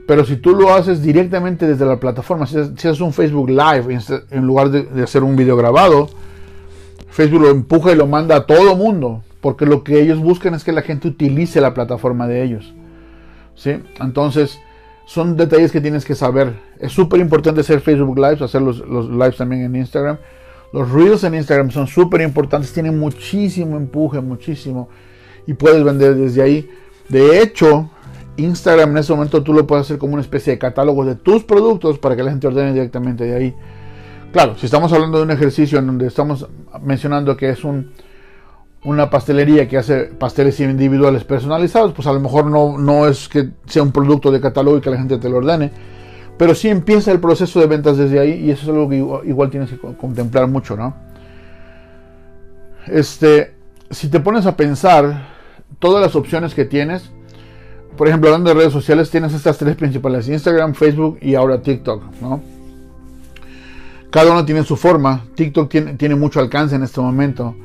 Pero 0.08 0.24
si 0.24 0.38
tú 0.38 0.56
lo 0.56 0.74
haces 0.74 1.02
directamente 1.02 1.68
desde 1.68 1.86
la 1.86 2.00
plataforma, 2.00 2.48
si 2.48 2.58
haces 2.58 3.02
un 3.02 3.12
Facebook 3.12 3.50
Live 3.50 4.00
en 4.32 4.46
lugar 4.46 4.70
de, 4.70 5.04
hacer 5.04 5.22
un 5.24 5.36
video 5.36 5.58
grabado, 5.58 6.08
Facebook 7.10 7.42
lo 7.42 7.50
empuja 7.50 7.92
y 7.92 7.96
lo 7.96 8.08
manda 8.08 8.38
a 8.38 8.46
todo 8.46 8.78
mundo 8.78 9.24
porque 9.42 9.66
lo 9.66 9.84
que 9.84 10.00
ellos 10.02 10.20
buscan 10.20 10.54
es 10.54 10.64
que 10.64 10.72
la 10.72 10.82
gente 10.82 11.10
utilice 11.10 11.60
la 11.60 11.74
plataforma 11.74 12.26
de 12.28 12.44
ellos. 12.44 12.74
¿sí? 13.56 13.82
Entonces, 14.00 14.60
son 15.08 15.38
detalles 15.38 15.72
que 15.72 15.80
tienes 15.80 16.04
que 16.04 16.16
saber. 16.16 16.60
Es 16.80 16.92
súper 16.92 17.22
importante 17.22 17.62
hacer 17.62 17.80
Facebook 17.80 18.20
Lives, 18.20 18.42
hacer 18.42 18.62
los, 18.62 18.80
los, 18.80 19.10
lives 19.10 19.38
también 19.38 19.64
en 19.64 19.76
Instagram. 19.78 20.18
Los 20.74 20.92
Reels 20.92 21.24
en 21.24 21.34
Instagram 21.34 21.72
son 21.72 21.88
súper 21.88 22.20
importantes, 22.20 22.74
tienen 22.74 23.00
muchísimo 23.00 23.78
empuje, 23.78 24.20
muchísimo. 24.20 24.90
y 25.48 25.54
puedes 25.54 25.82
vender 25.82 26.16
desde 26.16 26.42
ahí. 26.42 26.70
De 27.08 27.42
hecho, 27.42 27.90
Instagram 28.36 28.92
en 28.92 28.98
ese 28.98 29.14
momento 29.14 29.42
tú 29.42 29.54
lo 29.54 29.66
puedes 29.66 29.86
hacer 29.86 29.98
como 29.98 30.14
una 30.14 30.22
especie 30.22 30.52
de 30.52 30.60
catálogo 30.60 31.06
de 31.06 31.16
tus 31.16 31.46
productos 31.46 32.00
para 32.00 32.18
que 32.18 32.24
la 32.24 32.32
gente 32.32 32.48
ordene 32.48 32.74
directamente 32.74 33.24
de 33.24 33.36
ahí. 33.36 33.56
Claro, 34.34 34.58
si 34.58 34.66
estamos 34.66 34.92
hablando 34.92 35.20
de 35.20 35.24
un 35.24 35.32
ejercicio 35.32 35.80
en 35.80 35.88
donde 35.88 36.08
estamos 36.08 36.50
mencionando 36.82 37.38
que 37.38 37.50
es 37.50 37.64
un, 37.64 37.94
una 38.84 39.10
pastelería 39.10 39.68
que 39.68 39.78
hace 39.78 40.06
pasteles 40.06 40.60
individuales 40.60 41.24
personalizados, 41.24 41.94
pues 41.94 42.08
a 42.08 42.14
lo 42.14 42.20
mejor 42.20 42.46
no, 42.46 42.78
no 42.78 43.08
es 43.08 43.28
que 43.28 43.50
sea 43.66 43.84
un 43.84 43.92
producto 43.92 44.32
de 44.32 44.40
catálogo 44.40 44.78
y 44.78 44.82
que 44.82 44.90
la 44.90 44.98
gente 44.98 45.18
te 45.18 45.30
lo 45.30 45.38
ordene, 45.38 45.72
pero 46.38 46.54
sí 46.54 46.70
empieza 46.70 47.12
el 47.12 47.20
proceso 47.20 47.60
de 47.60 47.68
ventas 47.68 47.98
desde 47.98 48.20
ahí 48.20 48.46
y 48.46 48.52
eso 48.52 48.64
es 48.64 48.70
algo 48.70 48.88
que 48.88 48.98
igual, 49.28 49.50
tienes 49.50 49.70
que 49.70 49.78
contemplar 49.78 50.48
mucho, 50.48 50.78
¿no? 50.78 50.96
Este, 52.86 53.56
si 53.90 54.10
te 54.10 54.20
pones 54.20 54.46
a 54.46 54.56
pensar 54.56 55.28
todas 55.80 56.02
las 56.02 56.16
opciones 56.16 56.54
que 56.54 56.64
tienes, 56.64 57.10
por 57.98 58.08
ejemplo, 58.08 58.30
hablando 58.30 58.52
de 58.52 58.56
redes 58.56 58.74
sociales, 58.74 59.10
tienes 59.10 59.34
estas 59.34 59.58
tres 59.58 59.76
principales, 59.76 60.30
Instagram, 60.30 60.76
Facebook 60.76 61.18
y 61.22 61.34
ahora 61.34 61.62
TikTok, 61.62 62.04
¿no? 62.22 62.42
Cada 64.12 64.32
uno 64.32 64.46
tiene 64.46 64.64
su 64.64 64.78
forma, 64.78 65.26
TikTok 65.36 65.70
tiene, 65.70 65.94
tiene 65.96 66.16
mucho 66.16 66.40
alcance 66.40 66.76
en 66.76 66.84
este 66.84 67.02
momento. 67.02 67.56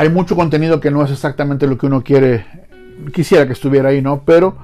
Hay 0.00 0.08
mucho 0.08 0.34
contenido 0.34 0.80
que 0.80 0.90
no 0.90 1.04
es 1.04 1.10
exactamente 1.10 1.66
lo 1.66 1.76
que 1.76 1.84
uno 1.84 2.02
quiere, 2.02 2.46
quisiera 3.12 3.46
que 3.46 3.52
estuviera 3.52 3.90
ahí, 3.90 4.00
¿no? 4.00 4.22
Pero, 4.24 4.56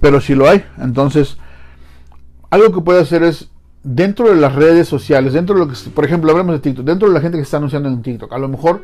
pero 0.00 0.20
sí 0.20 0.36
lo 0.36 0.48
hay. 0.48 0.64
Entonces, 0.78 1.38
algo 2.50 2.72
que 2.72 2.80
puede 2.82 3.00
hacer 3.00 3.24
es, 3.24 3.50
dentro 3.82 4.28
de 4.28 4.36
las 4.36 4.54
redes 4.54 4.86
sociales, 4.86 5.32
dentro 5.32 5.56
de 5.56 5.66
lo 5.66 5.68
que, 5.68 5.74
por 5.92 6.04
ejemplo, 6.04 6.30
hablamos 6.30 6.54
de 6.54 6.60
TikTok, 6.60 6.86
dentro 6.86 7.08
de 7.08 7.14
la 7.14 7.20
gente 7.20 7.36
que 7.36 7.42
está 7.42 7.56
anunciando 7.56 7.88
en 7.88 8.00
TikTok, 8.00 8.32
a 8.32 8.38
lo 8.38 8.46
mejor 8.46 8.80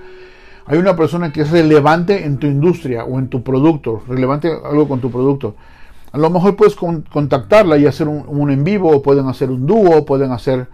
hay 0.66 0.76
una 0.76 0.96
persona 0.96 1.32
que 1.32 1.42
es 1.42 1.52
relevante 1.52 2.24
en 2.24 2.38
tu 2.38 2.48
industria 2.48 3.04
o 3.04 3.20
en 3.20 3.28
tu 3.28 3.44
producto, 3.44 4.02
relevante 4.08 4.48
algo 4.48 4.88
con 4.88 5.00
tu 5.00 5.08
producto. 5.08 5.54
A 6.10 6.18
lo 6.18 6.30
mejor 6.30 6.56
puedes 6.56 6.74
contactarla 6.74 7.76
y 7.76 7.86
hacer 7.86 8.08
un, 8.08 8.50
en 8.50 8.64
vivo, 8.64 8.90
o 8.90 9.02
pueden 9.02 9.28
hacer 9.28 9.52
un 9.52 9.68
dúo, 9.68 10.04
pueden 10.04 10.32
hacer 10.32 10.66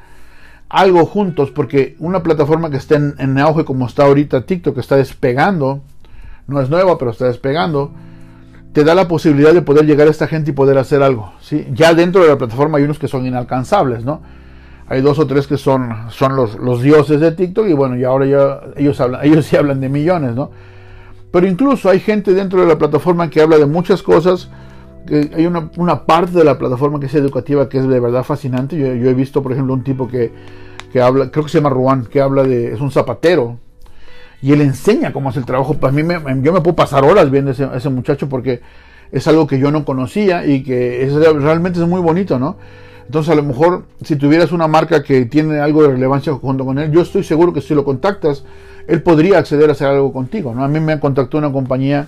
algo 0.68 1.06
juntos, 1.06 1.50
porque 1.50 1.96
una 1.98 2.22
plataforma 2.22 2.70
que 2.70 2.76
esté 2.76 2.96
en, 2.96 3.38
auge 3.38 3.64
como 3.64 3.86
está 3.86 4.04
ahorita 4.04 4.46
TikTok, 4.46 4.74
que 4.74 4.80
está 4.80 4.96
despegando, 4.96 5.80
no 6.46 6.60
es 6.60 6.70
nueva, 6.70 6.98
pero 6.98 7.10
está 7.10 7.26
despegando, 7.26 7.92
te 8.72 8.84
da 8.84 8.94
la 8.94 9.08
posibilidad 9.08 9.52
de 9.52 9.62
poder 9.62 9.86
llegar 9.86 10.08
a 10.08 10.10
esta 10.10 10.26
gente 10.26 10.50
y 10.50 10.54
poder 10.54 10.78
hacer 10.78 11.02
algo. 11.02 11.32
¿sí? 11.40 11.66
Ya 11.72 11.94
dentro 11.94 12.22
de 12.22 12.28
la 12.28 12.38
plataforma 12.38 12.78
hay 12.78 12.84
unos 12.84 12.98
que 12.98 13.08
son 13.08 13.26
inalcanzables, 13.26 14.04
¿no? 14.04 14.20
hay 14.88 15.02
dos 15.02 15.18
o 15.18 15.26
tres 15.26 15.46
que 15.46 15.58
son, 15.58 15.94
son 16.10 16.34
los, 16.34 16.82
dioses 16.82 17.20
de 17.20 17.32
TikTok 17.32 17.66
y 17.68 17.74
bueno, 17.74 17.96
y 17.96 18.04
ahora 18.04 18.26
ya 18.26 18.60
ellos, 18.76 19.02
ellos 19.22 19.46
sí 19.46 19.56
hablan 19.56 19.80
de 19.80 19.88
millones, 19.88 20.34
¿no? 20.34 20.50
Pero 21.30 21.46
incluso 21.46 21.90
hay 21.90 22.00
gente 22.00 22.32
dentro 22.32 22.62
de 22.62 22.66
la 22.66 22.78
plataforma 22.78 23.28
que 23.28 23.42
habla 23.42 23.58
de 23.58 23.66
muchas 23.66 24.02
cosas, 24.02 24.48
hay 25.34 25.46
una, 25.46 25.70
una 25.76 26.04
parte 26.04 26.32
de 26.32 26.44
la 26.44 26.58
plataforma 26.58 27.00
que 27.00 27.06
es 27.06 27.14
educativa 27.14 27.68
que 27.68 27.78
es 27.78 27.88
de 27.88 28.00
verdad 28.00 28.24
fascinante. 28.24 28.76
Yo, 28.78 28.86
he 28.86 29.14
visto, 29.14 29.42
por 29.42 29.52
ejemplo, 29.52 29.74
un 29.74 29.82
tipo 29.82 30.08
que, 30.08 30.32
que 30.92 31.00
habla, 31.00 31.30
creo 31.30 31.44
que 31.44 31.50
se 31.50 31.58
llama 31.58 31.70
Ruan, 31.70 32.06
que 32.06 32.20
habla 32.20 32.42
de, 32.42 32.72
es 32.72 32.80
un 32.80 32.90
zapatero, 32.90 33.58
y 34.40 34.52
él 34.52 34.60
enseña 34.60 35.12
cómo 35.12 35.30
hace 35.30 35.40
el 35.40 35.44
trabajo. 35.44 35.74
Pues 35.74 35.92
a 35.92 35.96
mí 35.96 36.02
me, 36.02 36.14
yo 36.42 36.52
me 36.52 36.60
puedo 36.60 36.76
pasar 36.76 37.04
horas 37.04 37.30
viendo 37.30 37.50
ese, 37.50 37.68
ese 37.74 37.88
muchacho 37.88 38.28
porque 38.28 38.60
es 39.10 39.26
algo 39.26 39.46
que 39.46 39.58
yo 39.58 39.70
no 39.70 39.84
conocía 39.84 40.46
y 40.46 40.62
que 40.62 41.10
realmente 41.38 41.80
es 41.80 41.86
muy 41.86 42.00
bonito, 42.00 42.38
¿no? 42.38 42.56
Entonces, 43.06 43.32
a 43.32 43.34
lo 43.34 43.42
mejor, 43.42 43.86
si 44.02 44.16
tuvieras 44.16 44.52
una 44.52 44.68
marca 44.68 45.02
que 45.02 45.24
tiene 45.24 45.60
algo 45.60 45.82
de 45.82 45.88
relevancia 45.88 46.34
junto 46.34 46.66
con 46.66 46.78
él, 46.78 46.90
yo 46.90 47.00
estoy 47.00 47.24
seguro 47.24 47.54
que 47.54 47.62
si 47.62 47.74
lo 47.74 47.82
contactas, 47.82 48.44
él 48.86 49.02
podría 49.02 49.38
acceder 49.38 49.70
a 49.70 49.72
hacer 49.72 49.88
algo 49.88 50.12
contigo. 50.12 50.54
¿no? 50.54 50.62
A 50.62 50.68
mí 50.68 50.78
me 50.78 51.00
contactó 51.00 51.38
una 51.38 51.50
compañía 51.50 52.06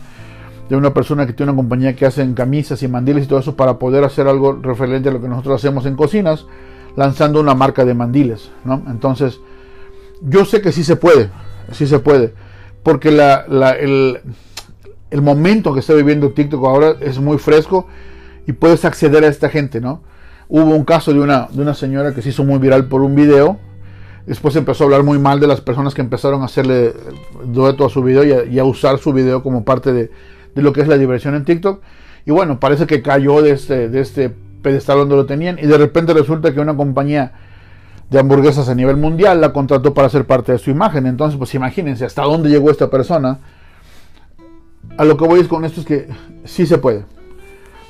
de 0.71 0.77
una 0.77 0.95
persona 0.95 1.27
que 1.27 1.33
tiene 1.33 1.51
una 1.51 1.57
compañía 1.57 1.97
que 1.97 2.07
hace 2.07 2.33
camisas 2.33 2.81
y 2.85 2.89
mandiles 2.89 3.25
y 3.25 3.27
todo 3.27 3.41
eso 3.41 3.57
para 3.57 3.79
poder 3.81 4.05
hacer 4.05 4.29
algo 4.29 4.53
referente 4.53 5.09
a 5.09 5.13
lo 5.13 5.21
que 5.21 5.27
nosotros 5.27 5.57
hacemos 5.57 5.85
en 5.85 5.97
cocinas, 5.97 6.47
lanzando 6.97 7.41
una 7.41 7.55
marca 7.55 7.85
de 7.85 7.93
mandiles. 7.93 8.53
¿no? 8.65 8.81
Entonces, 8.87 9.41
yo 10.23 10.45
sé 10.45 10.63
que 10.63 10.71
sí 10.71 10.85
se 10.85 10.95
puede, 10.95 11.29
sí 11.73 11.89
se 11.89 11.99
puede, 11.99 12.35
porque 12.85 13.11
la, 13.11 13.45
el 13.81 15.23
momento 15.23 15.75
que 15.75 15.81
está 15.81 15.93
viviendo 15.93 16.31
TikTok 16.31 16.65
ahora 16.65 16.95
es 17.01 17.19
muy 17.19 17.39
fresco 17.39 17.89
y 18.47 18.53
puedes 18.53 18.85
acceder 18.85 19.25
a 19.25 19.27
esta 19.27 19.49
gente, 19.49 19.81
¿no? 19.81 20.03
Hubo 20.49 20.75
un 20.75 20.85
caso 20.85 21.13
de 21.13 21.19
una, 21.19 21.49
de 21.51 21.63
una 21.63 21.75
señora 21.75 22.15
que 22.15 22.23
se 22.23 22.29
hizo 22.29 22.45
muy 22.45 22.59
viral 22.59 22.87
por 22.87 23.03
un 23.03 23.17
video. 23.17 23.59
Después 24.27 24.55
empezó 24.55 24.85
a 24.85 24.87
hablar 24.87 25.03
muy 25.03 25.19
mal 25.19 25.41
de 25.41 25.49
las 25.49 25.61
personas 25.61 25.95
que 25.95 26.01
empezaron 26.01 26.43
a 26.43 26.45
hacerle 26.45 26.93
dueto 27.45 27.85
a 27.85 27.91
su 27.91 28.03
video 28.03 28.45
y 28.45 28.59
a, 28.59 28.65
usar 28.65 28.99
su 28.99 29.13
video 29.13 29.43
como 29.43 29.65
parte 29.65 29.93
de, 29.93 30.11
lo 30.55 30.73
que 30.73 30.83
es 30.83 30.89
la 30.89 30.99
diversión 30.99 31.35
en 31.35 31.45
TikTok. 31.45 31.83
Y 32.27 32.31
bueno, 32.31 32.61
parece 32.61 32.87
que 32.87 33.03
cayó 33.03 33.43
de 33.43 33.53
este, 33.53 33.89
de 33.89 34.01
este 34.01 34.31
pedestal 34.63 34.99
donde 34.99 35.17
lo 35.17 35.27
tenían. 35.27 35.59
Y 35.59 35.67
de 35.67 35.79
repente 35.79 36.13
resulta 36.13 36.53
que 36.53 36.61
una 36.61 36.77
compañía 36.77 37.33
de 38.11 38.19
hamburguesas 38.19 38.69
a 38.69 38.75
nivel 38.75 38.97
mundial 38.97 39.41
la 39.41 39.53
contrató 39.53 39.95
para 39.95 40.09
ser 40.09 40.27
parte 40.27 40.53
de 40.53 40.59
su 40.59 40.71
imagen. 40.71 41.07
Entonces, 41.07 41.39
pues 41.39 41.55
imagínense 41.55 42.05
hasta 42.05 42.23
dónde 42.23 42.49
llegó 42.49 42.71
esta 42.71 42.91
persona. 42.91 43.39
A 44.97 45.05
lo 45.05 45.17
que 45.17 45.27
voy 45.27 45.41
es 45.41 45.49
con 45.49 45.65
esto 45.65 45.81
es 45.81 45.87
que 45.87 46.09
sí 46.45 46.67
se 46.67 46.79
puede 46.79 47.05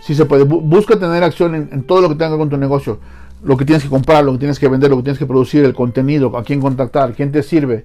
si 0.00 0.14
se 0.14 0.24
puede. 0.24 0.44
Busca 0.44 0.98
tener 0.98 1.22
acción 1.22 1.54
en, 1.54 1.82
todo 1.84 2.00
lo 2.00 2.08
que 2.08 2.14
tenga 2.16 2.36
con 2.36 2.48
tu 2.48 2.56
negocio. 2.56 2.98
Lo 3.42 3.56
que 3.56 3.64
tienes 3.64 3.82
que 3.82 3.88
comprar, 3.88 4.24
lo 4.24 4.32
que 4.32 4.38
tienes 4.38 4.58
que 4.58 4.68
vender, 4.68 4.90
lo 4.90 4.96
que 4.96 5.04
tienes 5.04 5.18
que 5.18 5.26
producir, 5.26 5.64
el 5.64 5.74
contenido, 5.74 6.36
a 6.36 6.42
quién 6.42 6.60
contactar, 6.60 7.14
quién 7.14 7.32
te 7.32 7.42
sirve, 7.42 7.84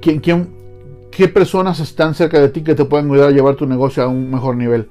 quién, 0.00 0.20
quién, 0.20 0.48
qué 1.10 1.28
personas 1.28 1.80
están 1.80 2.14
cerca 2.14 2.40
de 2.40 2.48
ti 2.48 2.62
que 2.62 2.74
te 2.74 2.84
pueden 2.84 3.10
ayudar 3.10 3.28
a 3.28 3.32
llevar 3.32 3.54
tu 3.54 3.66
negocio 3.66 4.02
a 4.02 4.08
un 4.08 4.30
mejor 4.30 4.56
nivel. 4.56 4.88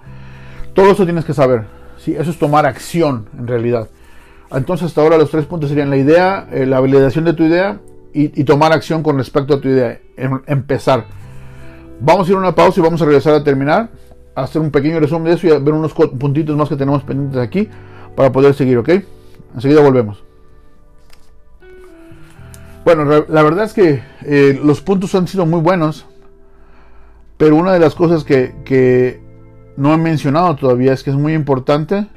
Todo 0.73 0.91
eso 0.91 1.05
tienes 1.05 1.25
que 1.25 1.33
saber. 1.33 1.65
¿sí? 1.97 2.15
Eso 2.17 2.31
es 2.31 2.39
tomar 2.39 2.65
acción 2.65 3.27
en 3.37 3.47
realidad. 3.47 3.89
Entonces 4.51 4.87
hasta 4.87 5.01
ahora 5.01 5.17
los 5.17 5.29
tres 5.29 5.45
puntos 5.45 5.69
serían 5.69 5.89
la 5.89 5.97
idea, 5.97 6.47
eh, 6.51 6.65
la 6.65 6.79
validación 6.79 7.25
de 7.25 7.33
tu 7.33 7.43
idea 7.43 7.79
y, 8.13 8.43
tomar 8.45 8.73
acción 8.73 9.03
con 9.03 9.17
respecto 9.17 9.55
a 9.55 9.61
tu 9.61 9.67
idea. 9.67 9.99
Em, 10.15 10.41
empezar. 10.47 11.05
Vamos 11.99 12.27
a 12.27 12.31
ir 12.31 12.35
a 12.35 12.39
una 12.39 12.55
pausa 12.55 12.79
y 12.79 12.83
vamos 12.83 13.01
a 13.01 13.05
regresar 13.05 13.35
a 13.35 13.43
terminar 13.43 13.89
hacer 14.43 14.61
un 14.61 14.69
pequeño 14.69 14.99
resumen 14.99 15.25
de 15.25 15.33
eso 15.33 15.47
y 15.47 15.49
ver 15.49 15.73
unos 15.73 15.93
puntitos 15.93 16.55
más 16.55 16.69
que 16.69 16.75
tenemos 16.75 17.03
pendientes 17.03 17.41
aquí 17.41 17.67
para 18.15 18.31
poder 18.31 18.53
seguir, 18.53 18.77
¿ok? 18.77 18.89
Enseguida 19.55 19.81
volvemos. 19.81 20.26
Bueno, 22.87 23.03
la 23.03 23.43
verdad 23.43 23.65
es 23.65 23.73
que 23.73 24.01
eh, 24.21 24.57
los 24.63 24.79
puntos 24.79 25.13
han 25.13 25.27
sido 25.27 25.45
muy 25.45 25.59
buenos, 25.59 26.05
pero 27.35 27.57
una 27.57 27.73
de 27.73 27.79
las 27.79 27.95
cosas 27.95 28.23
que, 28.23 29.21
no 29.75 29.93
he 29.93 29.97
mencionado 29.97 30.55
todavía 30.55 30.93
es 30.93 31.03
que 31.03 31.09
es 31.09 31.17
muy 31.17 31.33
importante 31.33 32.07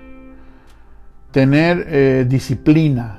tener 1.32 1.86
eh, 1.88 2.24
disciplina. 2.28 3.18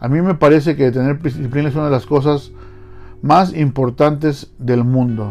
A 0.00 0.08
mí 0.08 0.22
me 0.22 0.34
parece 0.34 0.76
que 0.76 0.90
tener 0.90 1.20
disciplina 1.20 1.68
es 1.68 1.74
una 1.74 1.84
de 1.84 1.90
las 1.90 2.06
cosas 2.06 2.52
más 3.20 3.52
importantes 3.52 4.50
del 4.56 4.82
mundo. 4.82 5.30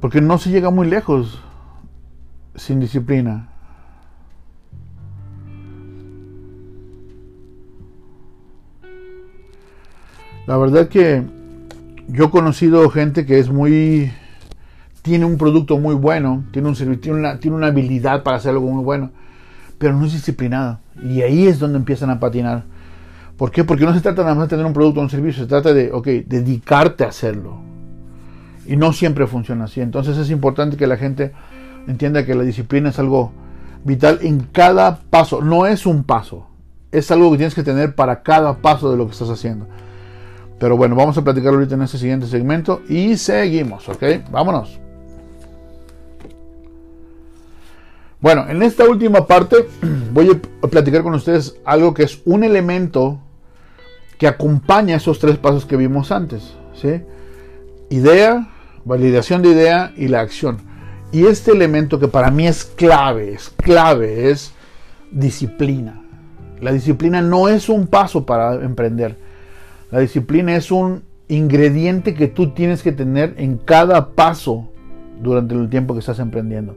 Porque 0.00 0.20
no 0.20 0.38
se 0.38 0.50
llega 0.50 0.70
muy 0.70 0.88
lejos 0.88 1.42
sin 2.54 2.78
disciplina. 2.78 3.57
La 10.48 10.56
verdad 10.56 10.88
que 10.88 11.22
yo 12.08 12.24
he 12.24 12.30
conocido 12.30 12.88
gente 12.88 13.26
que 13.26 13.38
es 13.38 13.50
muy 13.50 14.10
tiene 15.02 15.26
un 15.26 15.36
producto 15.36 15.76
muy 15.76 15.94
bueno, 15.94 16.42
tiene 16.52 16.68
un 16.70 17.00
una, 17.10 17.38
tiene 17.38 17.54
una 17.54 17.66
habilidad 17.66 18.22
para 18.22 18.38
hacer 18.38 18.52
algo 18.52 18.70
muy 18.70 18.82
bueno, 18.82 19.10
pero 19.76 19.92
no 19.92 20.06
es 20.06 20.14
disciplinada. 20.14 20.80
Y 21.06 21.20
ahí 21.20 21.46
es 21.46 21.58
donde 21.58 21.76
empiezan 21.76 22.08
a 22.08 22.18
patinar. 22.18 22.64
¿Por 23.36 23.50
qué? 23.50 23.62
Porque 23.62 23.84
no 23.84 23.92
se 23.92 24.00
trata 24.00 24.22
nada 24.22 24.36
más 24.36 24.44
de 24.44 24.48
tener 24.48 24.64
un 24.64 24.72
producto 24.72 25.00
o 25.00 25.02
un 25.02 25.10
servicio, 25.10 25.42
se 25.42 25.48
trata 25.50 25.74
de, 25.74 25.92
dedicarte 26.26 27.04
a 27.04 27.08
hacerlo. 27.08 27.60
Y 28.66 28.76
no 28.76 28.94
siempre 28.94 29.26
funciona 29.26 29.66
así. 29.66 29.82
Entonces 29.82 30.16
es 30.16 30.30
importante 30.30 30.78
que 30.78 30.86
la 30.86 30.96
gente 30.96 31.32
entienda 31.86 32.24
que 32.24 32.34
la 32.34 32.44
disciplina 32.44 32.88
es 32.88 32.98
algo 32.98 33.32
vital 33.84 34.20
en 34.22 34.40
cada 34.50 34.98
paso. 35.10 35.42
No 35.42 35.66
es 35.66 35.84
un 35.84 36.04
paso. 36.04 36.46
Es 36.90 37.10
algo 37.10 37.30
que 37.32 37.36
tienes 37.36 37.54
que 37.54 37.62
tener 37.62 37.94
para 37.94 38.22
cada 38.22 38.62
paso 38.62 38.90
de 38.90 38.96
lo 38.96 39.04
que 39.04 39.12
estás 39.12 39.28
haciendo. 39.28 39.66
Pero 40.58 40.76
bueno, 40.76 40.96
vamos 40.96 41.16
a 41.16 41.22
platicar 41.22 41.54
ahorita 41.54 41.74
en 41.74 41.82
este 41.82 41.98
siguiente 41.98 42.26
segmento 42.26 42.82
y 42.88 43.16
seguimos, 43.16 43.88
¿ok? 43.88 44.02
Vámonos. 44.30 44.78
Bueno, 48.20 48.46
en 48.48 48.62
esta 48.62 48.84
última 48.84 49.26
parte 49.26 49.68
voy 50.12 50.40
a 50.62 50.66
platicar 50.66 51.02
con 51.02 51.14
ustedes 51.14 51.56
algo 51.64 51.94
que 51.94 52.02
es 52.02 52.20
un 52.24 52.42
elemento 52.42 53.20
que 54.18 54.26
acompaña 54.26 54.96
esos 54.96 55.20
tres 55.20 55.38
pasos 55.38 55.64
que 55.64 55.76
vimos 55.76 56.10
antes, 56.10 56.54
¿sí? 56.74 57.02
Idea, 57.90 58.48
validación 58.84 59.42
de 59.42 59.50
idea 59.50 59.92
y 59.96 60.08
la 60.08 60.20
acción. 60.20 60.58
Y 61.12 61.26
este 61.26 61.52
elemento 61.52 62.00
que 62.00 62.08
para 62.08 62.32
mí 62.32 62.48
es 62.48 62.64
clave, 62.64 63.32
es 63.32 63.48
clave, 63.48 64.30
es 64.30 64.52
disciplina. 65.12 66.02
La 66.60 66.72
disciplina 66.72 67.22
no 67.22 67.48
es 67.48 67.68
un 67.68 67.86
paso 67.86 68.26
para 68.26 68.54
emprender. 68.56 69.27
La 69.90 70.00
disciplina 70.00 70.54
es 70.54 70.70
un 70.70 71.04
ingrediente 71.28 72.14
que 72.14 72.28
tú 72.28 72.50
tienes 72.50 72.82
que 72.82 72.92
tener 72.92 73.34
en 73.38 73.56
cada 73.58 74.10
paso 74.10 74.68
durante 75.20 75.54
el 75.54 75.68
tiempo 75.68 75.94
que 75.94 76.00
estás 76.00 76.18
emprendiendo. 76.18 76.76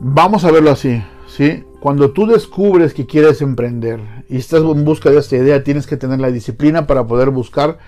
Vamos 0.00 0.44
a 0.44 0.50
verlo 0.50 0.70
así, 0.70 1.02
¿sí? 1.26 1.64
Cuando 1.80 2.10
tú 2.10 2.26
descubres 2.26 2.94
que 2.94 3.06
quieres 3.06 3.42
emprender 3.42 4.00
y 4.28 4.38
estás 4.38 4.62
en 4.62 4.84
busca 4.84 5.10
de 5.10 5.18
esta 5.18 5.36
idea, 5.36 5.62
tienes 5.62 5.86
que 5.86 5.96
tener 5.96 6.20
la 6.20 6.30
disciplina 6.30 6.86
para 6.86 7.06
poder 7.06 7.30
buscar 7.30 7.78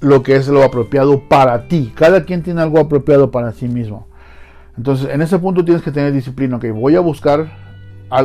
lo 0.00 0.22
que 0.22 0.36
es 0.36 0.48
lo 0.48 0.62
apropiado 0.62 1.28
para 1.28 1.68
ti. 1.68 1.92
Cada 1.94 2.24
quien 2.24 2.42
tiene 2.42 2.60
algo 2.60 2.78
apropiado 2.78 3.30
para 3.30 3.52
sí 3.52 3.68
mismo. 3.68 4.06
Entonces, 4.76 5.08
en 5.10 5.22
ese 5.22 5.38
punto 5.38 5.64
tienes 5.64 5.82
que 5.82 5.92
tener 5.92 6.12
disciplina. 6.12 6.56
Ok, 6.56 6.66
voy 6.74 6.96
a 6.96 7.00
buscar 7.00 7.50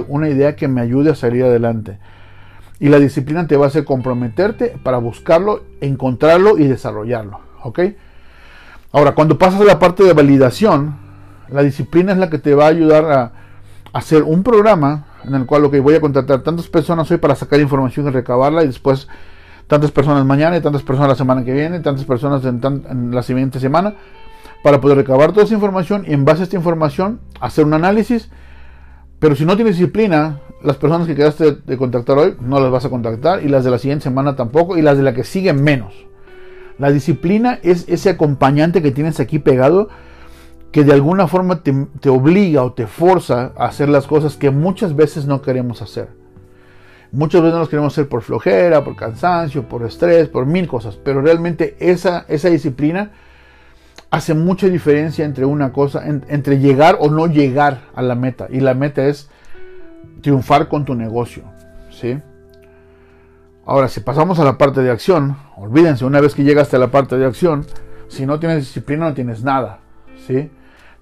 una 0.08 0.30
idea 0.30 0.56
que 0.56 0.68
me 0.68 0.82
ayude 0.82 1.12
a 1.12 1.16
salir 1.16 1.44
adelante. 1.44 2.00
Y 2.80 2.90
la 2.90 3.00
disciplina 3.00 3.48
te 3.48 3.58
va 3.58 3.66
a 3.66 3.68
hacer 3.68 3.84
comprometerte 3.84 4.76
para 4.84 4.98
buscarlo, 4.98 5.64
encontrarlo 5.82 6.58
y 6.58 6.68
desarrollarlo. 6.68 7.40
¿Ok? 7.64 7.80
Ahora, 8.92 9.14
cuando 9.14 9.38
pasas 9.38 9.62
a 9.62 9.66
la 9.66 9.80
parte 9.80 10.04
de 10.04 10.14
validación, 10.14 10.96
la 11.50 11.62
disciplina 11.62 12.14
es 12.14 12.18
la 12.18 12.30
que 12.30 12.40
te 12.40 12.56
va 12.56 12.66
a 12.66 12.70
ayudar 12.70 13.12
a 13.12 13.32
hacer 13.94 14.24
un 14.24 14.44
programa 14.44 15.06
en 15.26 15.36
el 15.36 15.46
cual, 15.46 15.64
voy 15.64 15.96
a 15.96 16.02
contratar 16.02 16.42
tantas 16.42 16.68
personas 16.68 17.10
hoy 17.12 17.18
para 17.18 17.36
sacar 17.36 17.60
información 17.60 18.08
y 18.08 18.12
recabarla 18.12 18.64
y 18.64 18.68
después 18.68 19.08
tantas 19.68 19.92
personas 19.92 20.26
mañana 20.26 20.58
y 20.58 20.62
tantas 20.62 20.82
personas 20.82 21.10
la 21.10 21.16
semana 21.16 21.44
que 21.44 21.54
viene, 21.54 21.80
tantas 21.80 22.06
personas 22.06 22.44
en, 22.46 23.12
la 23.14 23.22
siguiente 23.22 23.60
semana, 23.60 23.96
para 24.64 24.82
poder 24.82 24.98
recabar 24.98 25.32
toda 25.32 25.46
esa 25.46 25.54
información 25.54 26.06
y 26.08 26.14
en 26.14 26.26
base 26.26 26.42
a 26.42 26.44
esta 26.44 26.56
información 26.56 27.20
hacer 27.40 27.66
un 27.66 27.74
análisis. 27.74 28.30
Pero 29.20 29.36
si 29.36 29.46
no 29.46 29.56
tienes 29.56 29.78
disciplina, 29.78 30.40
las 30.64 30.78
personas 30.78 31.08
que 31.08 31.16
quedaste 31.16 31.58
de 31.66 31.78
contactar 31.78 32.18
hoy 32.18 32.36
no 32.42 32.60
las 32.60 32.72
vas 32.72 32.86
a 32.86 32.90
contactar 32.90 33.44
y 33.44 33.50
las 33.50 33.64
de 33.64 33.72
la 33.72 33.78
siguiente 33.78 34.04
semana 34.04 34.36
tampoco 34.36 34.78
y 34.78 34.82
las 34.82 34.98
de 34.98 35.04
la 35.04 35.14
que 35.14 35.24
sigue 35.24 35.54
menos. 35.54 35.94
La 36.78 36.92
disciplina 36.92 37.60
es 37.62 37.86
ese 37.90 38.10
acompañante 38.10 38.82
que 38.82 38.92
tienes 38.92 39.20
aquí 39.20 39.40
pegado 39.40 39.90
que 40.72 40.84
de 40.84 40.94
alguna 40.94 41.28
forma 41.28 41.64
te, 41.64 42.10
obliga 42.10 42.64
o 42.64 42.74
te 42.74 42.88
forza 42.88 43.52
a 43.58 43.66
hacer 43.66 43.90
las 43.90 44.08
cosas 44.08 44.38
que 44.38 44.52
muchas 44.52 44.96
veces 44.96 45.26
no 45.26 45.42
queremos 45.42 45.82
hacer. 45.82 46.10
Muchas 47.12 47.42
veces 47.42 47.54
no 47.54 47.60
los 47.60 47.70
queremos 47.70 47.94
hacer 47.94 48.08
por 48.08 48.22
flojera, 48.22 48.84
por 48.84 48.96
cansancio, 48.96 49.68
por 49.68 49.84
estrés, 49.84 50.30
por 50.30 50.46
mil 50.46 50.68
cosas, 50.68 50.98
pero 51.04 51.22
realmente 51.22 51.76
esa, 51.80 52.26
esa 52.30 52.50
disciplina 52.50 53.12
hace 54.12 54.34
mucha 54.34 54.68
diferencia 54.68 55.26
entre 55.26 55.46
una 55.46 55.72
cosa, 55.72 56.04
entre 56.06 56.60
llegar 56.60 56.98
o 57.00 57.10
no 57.10 57.28
llegar 57.28 57.82
a 57.96 58.02
la 58.02 58.16
meta. 58.16 58.48
Y 58.50 58.60
la 58.60 58.74
meta 58.74 59.06
es 59.06 59.30
triunfar 60.22 60.68
con 60.68 60.86
tu 60.86 60.96
negocio. 60.96 61.44
¿sí? 61.92 62.20
Ahora, 63.66 63.88
si 63.88 64.00
pasamos 64.00 64.40
a 64.40 64.44
la 64.44 64.58
parte 64.58 64.82
de 64.82 64.90
acción, 64.90 65.38
olvídense, 65.58 66.06
una 66.06 66.22
vez 66.22 66.34
que 66.34 66.44
llegaste 66.44 66.76
a 66.76 66.80
la 66.80 66.90
parte 66.90 67.18
de 67.18 67.26
acción, 67.26 67.66
si 68.08 68.26
no 68.26 68.40
tienes 68.40 68.60
disciplina 68.60 69.10
no 69.10 69.14
tienes 69.14 69.44
nada. 69.44 69.80
¿sí? 70.26 70.50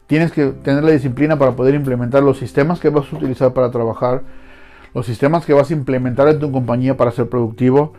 Tienes 0.08 0.32
que 0.32 0.48
tener 0.48 0.84
la 0.84 0.92
disciplina 0.92 1.38
para 1.38 1.54
poder 1.54 1.76
implementar 1.76 2.24
los 2.24 2.38
sistemas 2.38 2.80
que 2.80 2.90
vas 2.90 3.12
a 3.12 3.16
utilizar 3.16 3.54
para 3.54 3.72
trabajar 3.72 4.24
los 4.94 5.06
sistemas 5.06 5.46
que 5.46 5.54
vas 5.54 5.70
a 5.70 5.74
implementar 5.74 6.28
en 6.28 6.40
tu 6.40 6.52
compañía 6.52 6.98
para 6.98 7.12
ser 7.12 7.30
productivo. 7.30 7.94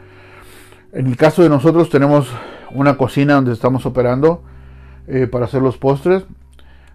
En 0.92 1.06
el 1.06 1.16
caso 1.16 1.42
de 1.42 1.48
nosotros 1.48 1.90
tenemos 1.90 2.28
una 2.72 2.96
cocina 2.96 3.34
donde 3.34 3.52
estamos 3.52 3.86
operando 3.86 4.42
eh, 5.08 5.26
para 5.26 5.46
hacer 5.46 5.62
los 5.62 5.76
postres. 5.76 6.24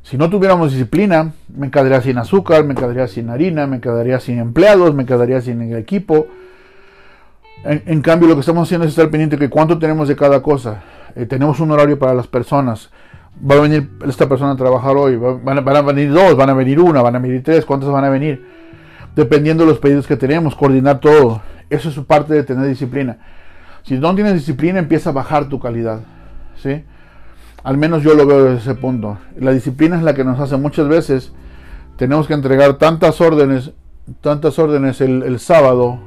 Si 0.01 0.17
no 0.17 0.29
tuviéramos 0.29 0.71
disciplina, 0.71 1.33
me 1.55 1.71
quedaría 1.71 2.01
sin 2.01 2.17
azúcar, 2.17 2.65
me 2.65 2.75
quedaría 2.75 3.07
sin 3.07 3.29
harina, 3.29 3.67
me 3.67 3.79
quedaría 3.79 4.19
sin 4.19 4.39
empleados, 4.39 4.93
me 4.93 5.05
quedaría 5.05 5.41
sin 5.41 5.73
equipo. 5.75 6.27
En, 7.63 8.01
cambio, 8.01 8.27
lo 8.27 8.35
que 8.35 8.41
estamos 8.41 8.67
haciendo 8.67 8.85
es 8.85 8.91
estar 8.91 9.09
pendiente 9.09 9.37
de 9.37 9.49
cuánto 9.49 9.79
tenemos 9.79 10.09
de 10.09 10.17
cada 10.17 10.41
cosa. 10.41 10.83
Eh, 11.15 11.25
tenemos 11.25 11.61
un 11.61 11.71
horario 11.71 11.97
para 11.97 12.13
las 12.13 12.27
personas. 12.27 12.91
Va 13.49 13.55
a 13.55 13.61
venir 13.61 13.89
esta 14.05 14.27
persona 14.27 14.51
a 14.51 14.57
trabajar 14.57 14.97
hoy. 14.97 15.15
Van 15.15 15.57
a, 15.57 15.61
van 15.61 15.77
a 15.77 15.81
venir 15.81 16.11
dos, 16.11 16.35
van 16.35 16.49
a 16.49 16.53
venir 16.53 16.81
una, 16.81 17.01
van 17.01 17.15
a 17.15 17.19
venir 17.19 17.41
tres. 17.41 17.63
¿Cuántas 17.63 17.89
van 17.89 18.03
a 18.03 18.09
venir? 18.09 18.53
dependiendo 19.15 19.63
de 19.63 19.69
los 19.69 19.79
pedidos 19.79 20.07
que 20.07 20.17
tenemos, 20.17 20.55
coordinar 20.55 20.99
todo. 20.99 21.41
Eso 21.69 21.89
es 21.89 21.95
parte 21.99 22.33
de 22.33 22.43
tener 22.43 22.67
disciplina. 22.67 23.17
Si 23.83 23.95
no 23.97 24.13
tienes 24.15 24.33
disciplina, 24.33 24.79
empieza 24.79 25.09
a 25.09 25.13
bajar 25.13 25.49
tu 25.49 25.59
calidad. 25.59 25.99
¿sí? 26.61 26.83
Al 27.63 27.77
menos 27.77 28.03
yo 28.03 28.13
lo 28.13 28.25
veo 28.25 28.43
desde 28.43 28.71
ese 28.71 28.75
punto. 28.75 29.17
La 29.39 29.51
disciplina 29.51 29.97
es 29.97 30.03
la 30.03 30.13
que 30.13 30.25
nos 30.25 30.39
hace 30.39 30.57
muchas 30.57 30.87
veces. 30.89 31.31
Tenemos 31.95 32.27
que 32.27 32.33
entregar 32.33 32.73
tantas 32.73 33.21
órdenes, 33.21 33.71
tantas 34.19 34.59
órdenes 34.59 34.99
el, 34.99 35.39
sábado. 35.39 35.99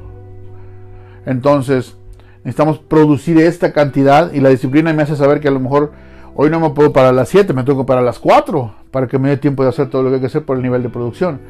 Entonces, 1.25 1.97
necesitamos 2.45 2.79
producir 2.79 3.39
esta 3.39 3.73
cantidad 3.73 4.33
y 4.33 4.41
la 4.41 4.51
disciplina 4.51 4.93
me 4.93 5.03
hace 5.03 5.17
saber 5.17 5.41
que 5.41 5.49
a 5.49 5.51
lo 5.51 5.61
mejor 5.61 5.93
hoy 6.35 6.51
no 6.51 6.61
me 6.61 6.71
puedo 6.71 6.93
para 6.93 7.11
las 7.11 7.31
7, 7.31 7.55
me 7.55 7.65
tengo 7.65 7.87
para 7.87 8.03
las 8.03 8.19
4 8.19 8.75
para 8.91 9.07
que 9.07 9.19
me 9.19 9.31
dé 9.31 9.37
tiempo 9.39 9.63
de 9.63 9.71
hacer 9.71 9.89
todo 9.89 10.03
lo 10.03 10.11
que 10.11 10.17
hay 10.17 10.21
que 10.21 10.27
hacer 10.27 10.45
por 10.45 10.57
el 10.59 10.63
nivel 10.63 10.83
de 10.83 10.91
producción. 10.91 11.41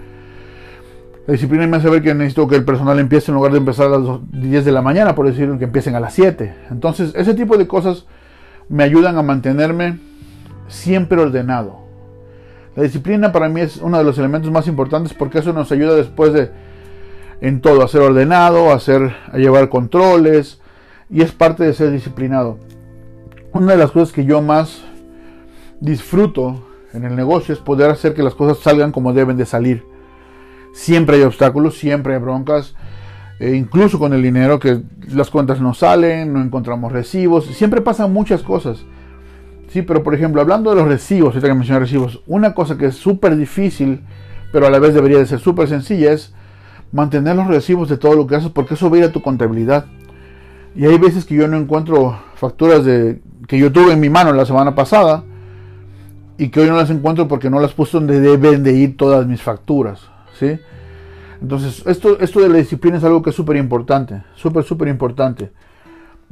La 1.27 1.33
disciplina 1.33 1.67
me 1.67 1.79
hace 1.79 1.91
ver 1.91 2.03
que 2.03 2.15
necesito 2.15 2.47
que 2.47 2.55
el 2.55 2.65
personal 2.65 3.01
empiece 3.01 3.33
en 3.33 3.35
lugar 3.35 3.51
de 3.51 3.59
empezar 3.59 3.87
a 3.87 3.99
las 3.99 4.21
10 4.31 4.65
de 4.65 4.73
la 4.73 4.81
mañana, 4.81 5.17
por 5.17 5.27
decir 5.27 5.51
que 5.59 5.65
empiecen 5.65 5.97
a 5.97 6.01
las 6.01 6.15
7. 6.15 6.55
Entonces, 6.71 7.13
ese 7.17 7.35
tipo 7.35 7.59
de 7.59 7.67
cosas 7.67 8.07
me 8.69 8.85
ayudan 8.85 9.19
a 9.19 9.23
mantenerme 9.23 9.99
siempre 10.69 11.21
ordenado. 11.21 11.81
La 12.75 12.83
disciplina 12.83 13.33
para 13.33 13.49
mí 13.49 13.61
es 13.61 13.79
uno 13.79 13.99
de 13.99 14.05
los 14.05 14.19
elementos 14.19 14.51
más 14.51 14.67
importantes 14.67 15.15
porque 15.15 15.39
eso 15.39 15.53
nos 15.53 15.73
ayuda 15.73 15.95
después 15.95 16.33
de 16.33 16.51
en 17.41 17.61
todo, 17.61 17.83
a 17.83 17.89
ser 17.89 18.01
ordenado, 18.01 18.71
a, 18.71 18.75
hacer, 18.75 19.15
a 19.33 19.37
llevar 19.37 19.69
controles 19.69 20.61
y 21.11 21.23
es 21.23 21.33
parte 21.33 21.65
de 21.65 21.75
ser 21.75 21.91
disciplinado. 21.91 22.59
Una 23.53 23.73
de 23.73 23.79
las 23.79 23.91
cosas 23.91 24.13
que 24.13 24.25
yo 24.25 24.43
más 24.43 24.83
disfruto 25.81 26.67
en 26.93 27.05
el 27.05 27.17
negocio 27.17 27.55
es 27.55 27.61
poder 27.61 27.91
hacer 27.91 28.15
que 28.15 28.23
las 28.23 28.35
cosas 28.35 28.59
salgan 28.59 28.93
como 28.93 29.13
deben 29.13 29.37
de 29.37 29.47
salir 29.47 29.85
Siempre 30.77 31.17
hay 31.17 31.23
obstáculos, 31.23 31.79
siempre 31.79 32.13
hay 32.13 32.21
broncas, 32.21 32.75
e 33.39 33.55
incluso 33.55 33.99
con 33.99 34.13
el 34.13 34.23
dinero, 34.23 34.59
que 34.59 34.81
las 35.09 35.31
cuentas 35.31 35.61
no 35.61 35.75
salen, 35.75 36.33
no 36.33 36.41
encontramos 36.41 36.93
recibos, 36.93 37.47
siempre 37.47 37.81
pasan 37.81 38.13
muchas 38.13 38.43
cosas. 38.43 38.85
Sí, 39.69 39.83
pero 39.83 40.03
por 40.03 40.15
ejemplo, 40.15 40.41
hablando 40.41 40.71
de 40.71 40.77
los 40.77 40.89
recibos, 40.89 41.35
ahorita 41.35 41.49
que 41.49 41.55
mencioné 41.55 41.81
recibos, 41.81 42.23
una 42.27 42.55
cosa 42.55 42.79
que 42.79 42.87
es 42.87 42.95
súper 42.95 43.37
difícil, 43.37 44.01
pero 44.53 44.67
a 44.67 44.71
la 44.71 44.79
vez 44.79 44.95
debería 44.95 45.19
de 45.19 45.27
ser 45.27 45.39
súper 45.39 45.69
sencilla, 45.69 46.13
es 46.13 46.33
mantener 46.93 47.37
los 47.37 47.47
recibos 47.47 47.89
de 47.89 47.99
todo 47.99 48.15
lo 48.15 48.27
que 48.27 48.37
haces, 48.37 48.51
porque 48.51 48.75
eso 48.75 48.89
va 48.89 48.97
a 48.97 48.99
ir 49.01 49.05
a 49.05 49.13
tu 49.13 49.21
contabilidad. 49.21 49.87
Y 50.75 50.87
hay 50.87 50.99
veces 50.99 51.25
que 51.25 51.35
yo 51.35 51.49
no 51.49 51.57
encuentro 51.57 52.19
facturas 52.37 52.85
de, 52.85 53.21
que 53.47 53.59
yo 53.59 53.73
tuve 53.73 53.93
en 53.93 54.01
mi 54.01 54.11
mano 54.11 54.33
la 54.33 54.47
semana 54.47 54.75
pasada 54.75 55.25
y 56.39 56.49
que 56.49 56.61
hoy 56.61 56.69
no 56.69 56.77
las 56.77 56.91
encuentro 56.91 57.29
porque 57.29 57.51
no 57.51 57.61
las 57.61 57.73
puse 57.73 57.97
donde 57.97 58.21
deben 58.21 58.63
de 58.63 58.73
ir 58.73 58.97
todas 58.97 59.27
mis 59.27 59.43
facturas. 59.43 60.01
¿sí? 60.39 60.59
Entonces, 61.41 61.83
esto, 61.87 62.19
esto 62.21 62.41
de 62.41 62.49
la 62.49 62.59
disciplina 62.59 62.97
es 62.97 63.05
algo 63.05 63.23
que 63.23 63.31
es 63.31 63.37
súper 63.37 63.57
importante, 63.57 64.23
súper, 64.35 64.65
súper 64.65 64.89
importante. 64.89 65.51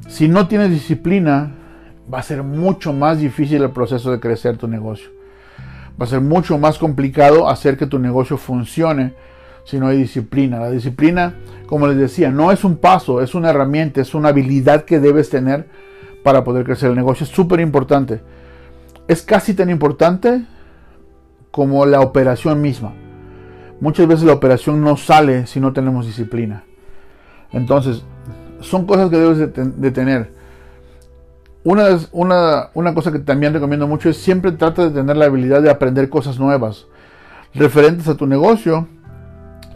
Si 0.08 0.28
no 0.28 0.48
tienes 0.48 0.70
disciplina, 0.70 1.52
va 2.12 2.18
a 2.18 2.22
ser 2.22 2.42
mucho 2.42 2.92
más 2.92 3.18
difícil 3.18 3.62
el 3.62 3.70
proceso 3.70 4.10
de 4.10 4.20
crecer 4.20 4.56
tu 4.56 4.68
negocio. 4.68 5.10
Va 6.00 6.06
a 6.06 6.08
ser 6.08 6.20
mucho 6.20 6.58
más 6.58 6.78
complicado 6.78 7.48
hacer 7.48 7.76
que 7.76 7.86
tu 7.86 7.98
negocio 7.98 8.36
funcione 8.36 9.14
si 9.64 9.78
no 9.78 9.86
hay 9.86 9.96
disciplina. 9.98 10.58
La 10.58 10.70
disciplina, 10.70 11.34
como 11.66 11.86
les 11.86 11.96
decía, 11.96 12.30
no 12.30 12.50
es 12.50 12.64
un 12.64 12.76
paso, 12.76 13.22
es 13.22 13.34
una 13.34 13.50
herramienta, 13.50 14.00
es 14.00 14.14
una 14.14 14.30
habilidad 14.30 14.84
que 14.84 15.00
debes 15.00 15.30
tener 15.30 15.68
para 16.22 16.42
poder 16.42 16.64
crecer 16.64 16.90
el 16.90 16.96
negocio. 16.96 17.24
Es 17.24 17.30
súper 17.30 17.60
importante. 17.60 18.20
Es 19.06 19.22
casi 19.22 19.54
tan 19.54 19.70
importante 19.70 20.44
como 21.50 21.86
la 21.86 22.00
operación 22.00 22.60
misma. 22.60 22.94
Muchas 23.80 24.06
veces 24.06 24.24
la 24.24 24.32
operación 24.32 24.82
no 24.82 24.96
sale 24.96 25.46
si 25.46 25.60
no 25.60 25.72
tenemos 25.72 26.06
disciplina. 26.06 26.64
Entonces, 27.52 28.02
son 28.60 28.86
cosas 28.86 29.10
que 29.10 29.16
debes 29.16 29.38
de, 29.38 29.90
tener. 29.90 30.32
Una, 31.64 31.98
una, 32.12 32.70
una, 32.74 32.94
cosa 32.94 33.12
que 33.12 33.18
también 33.18 33.52
recomiendo 33.52 33.86
mucho 33.86 34.08
es 34.08 34.16
siempre 34.16 34.52
trata 34.52 34.84
de 34.84 34.90
tener 34.90 35.16
la 35.16 35.26
habilidad 35.26 35.62
de 35.62 35.70
aprender 35.70 36.08
cosas 36.08 36.38
nuevas 36.38 36.86
referentes 37.54 38.08
a 38.08 38.16
tu 38.16 38.26
negocio 38.26 38.88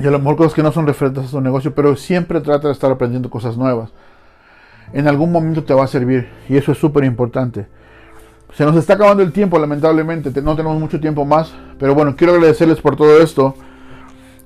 y 0.00 0.06
a 0.06 0.10
lo 0.10 0.18
mejor 0.18 0.36
cosas 0.36 0.54
que 0.54 0.62
no 0.62 0.72
son 0.72 0.86
referentes 0.86 1.26
a 1.26 1.30
tu 1.30 1.40
negocio, 1.40 1.74
pero 1.74 1.96
siempre 1.96 2.40
trata 2.40 2.68
de 2.68 2.72
estar 2.72 2.90
aprendiendo 2.90 3.30
cosas 3.30 3.56
nuevas. 3.56 3.90
En 4.92 5.08
algún 5.08 5.32
momento 5.32 5.64
te 5.64 5.74
va 5.74 5.84
a 5.84 5.88
servir 5.88 6.28
y 6.48 6.56
eso 6.56 6.72
es 6.72 6.78
súper 6.78 7.04
importante. 7.04 7.66
Se 8.54 8.64
nos 8.64 8.76
está 8.76 8.94
acabando 8.94 9.22
el 9.22 9.32
tiempo, 9.32 9.58
lamentablemente, 9.58 10.30
no 10.40 10.56
tenemos 10.56 10.80
mucho 10.80 11.00
tiempo 11.00 11.24
más, 11.24 11.52
pero 11.78 11.94
bueno, 11.94 12.16
quiero 12.16 12.34
agradecerles 12.34 12.80
por 12.80 12.96
todo 12.96 13.20
esto. 13.20 13.54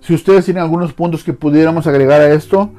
Si 0.03 0.13
ustedes 0.15 0.45
tienen 0.45 0.65
algunos 0.65 0.93
puntos 0.93 1.23
que 1.23 1.33
pudiéramos 1.33 1.87
agregar 1.87 2.21
a 2.21 2.33
esto, 2.33 2.71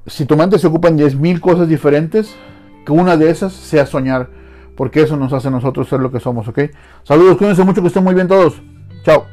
si 0.08 0.26
tu 0.26 0.36
mente 0.36 0.60
se 0.60 0.68
ocupa 0.68 0.88
en 0.88 0.98
10.000 0.98 1.40
cosas 1.40 1.68
diferentes, 1.68 2.36
que 2.86 2.92
una 2.92 3.18
de 3.18 3.30
esas 3.30 3.54
sea 3.54 3.86
soñar, 3.86 4.30
porque 4.76 5.02
eso 5.02 5.18
nos 5.18 5.34
hace 5.34 5.48
a 5.48 5.52
nosotros 5.52 5.88
ser 5.88 6.00
lo 6.00 6.12
que 6.12 6.20
somos, 6.20 6.48
¿ok? 6.48 6.60
Saludos, 7.04 7.38
cuídense 7.38 7.64
mucho, 7.64 7.82
que 7.82 7.88
estén 7.88 8.04
muy 8.04 8.14
bien 8.14 8.28
todos. 8.28 8.62
Chao. 9.04 9.26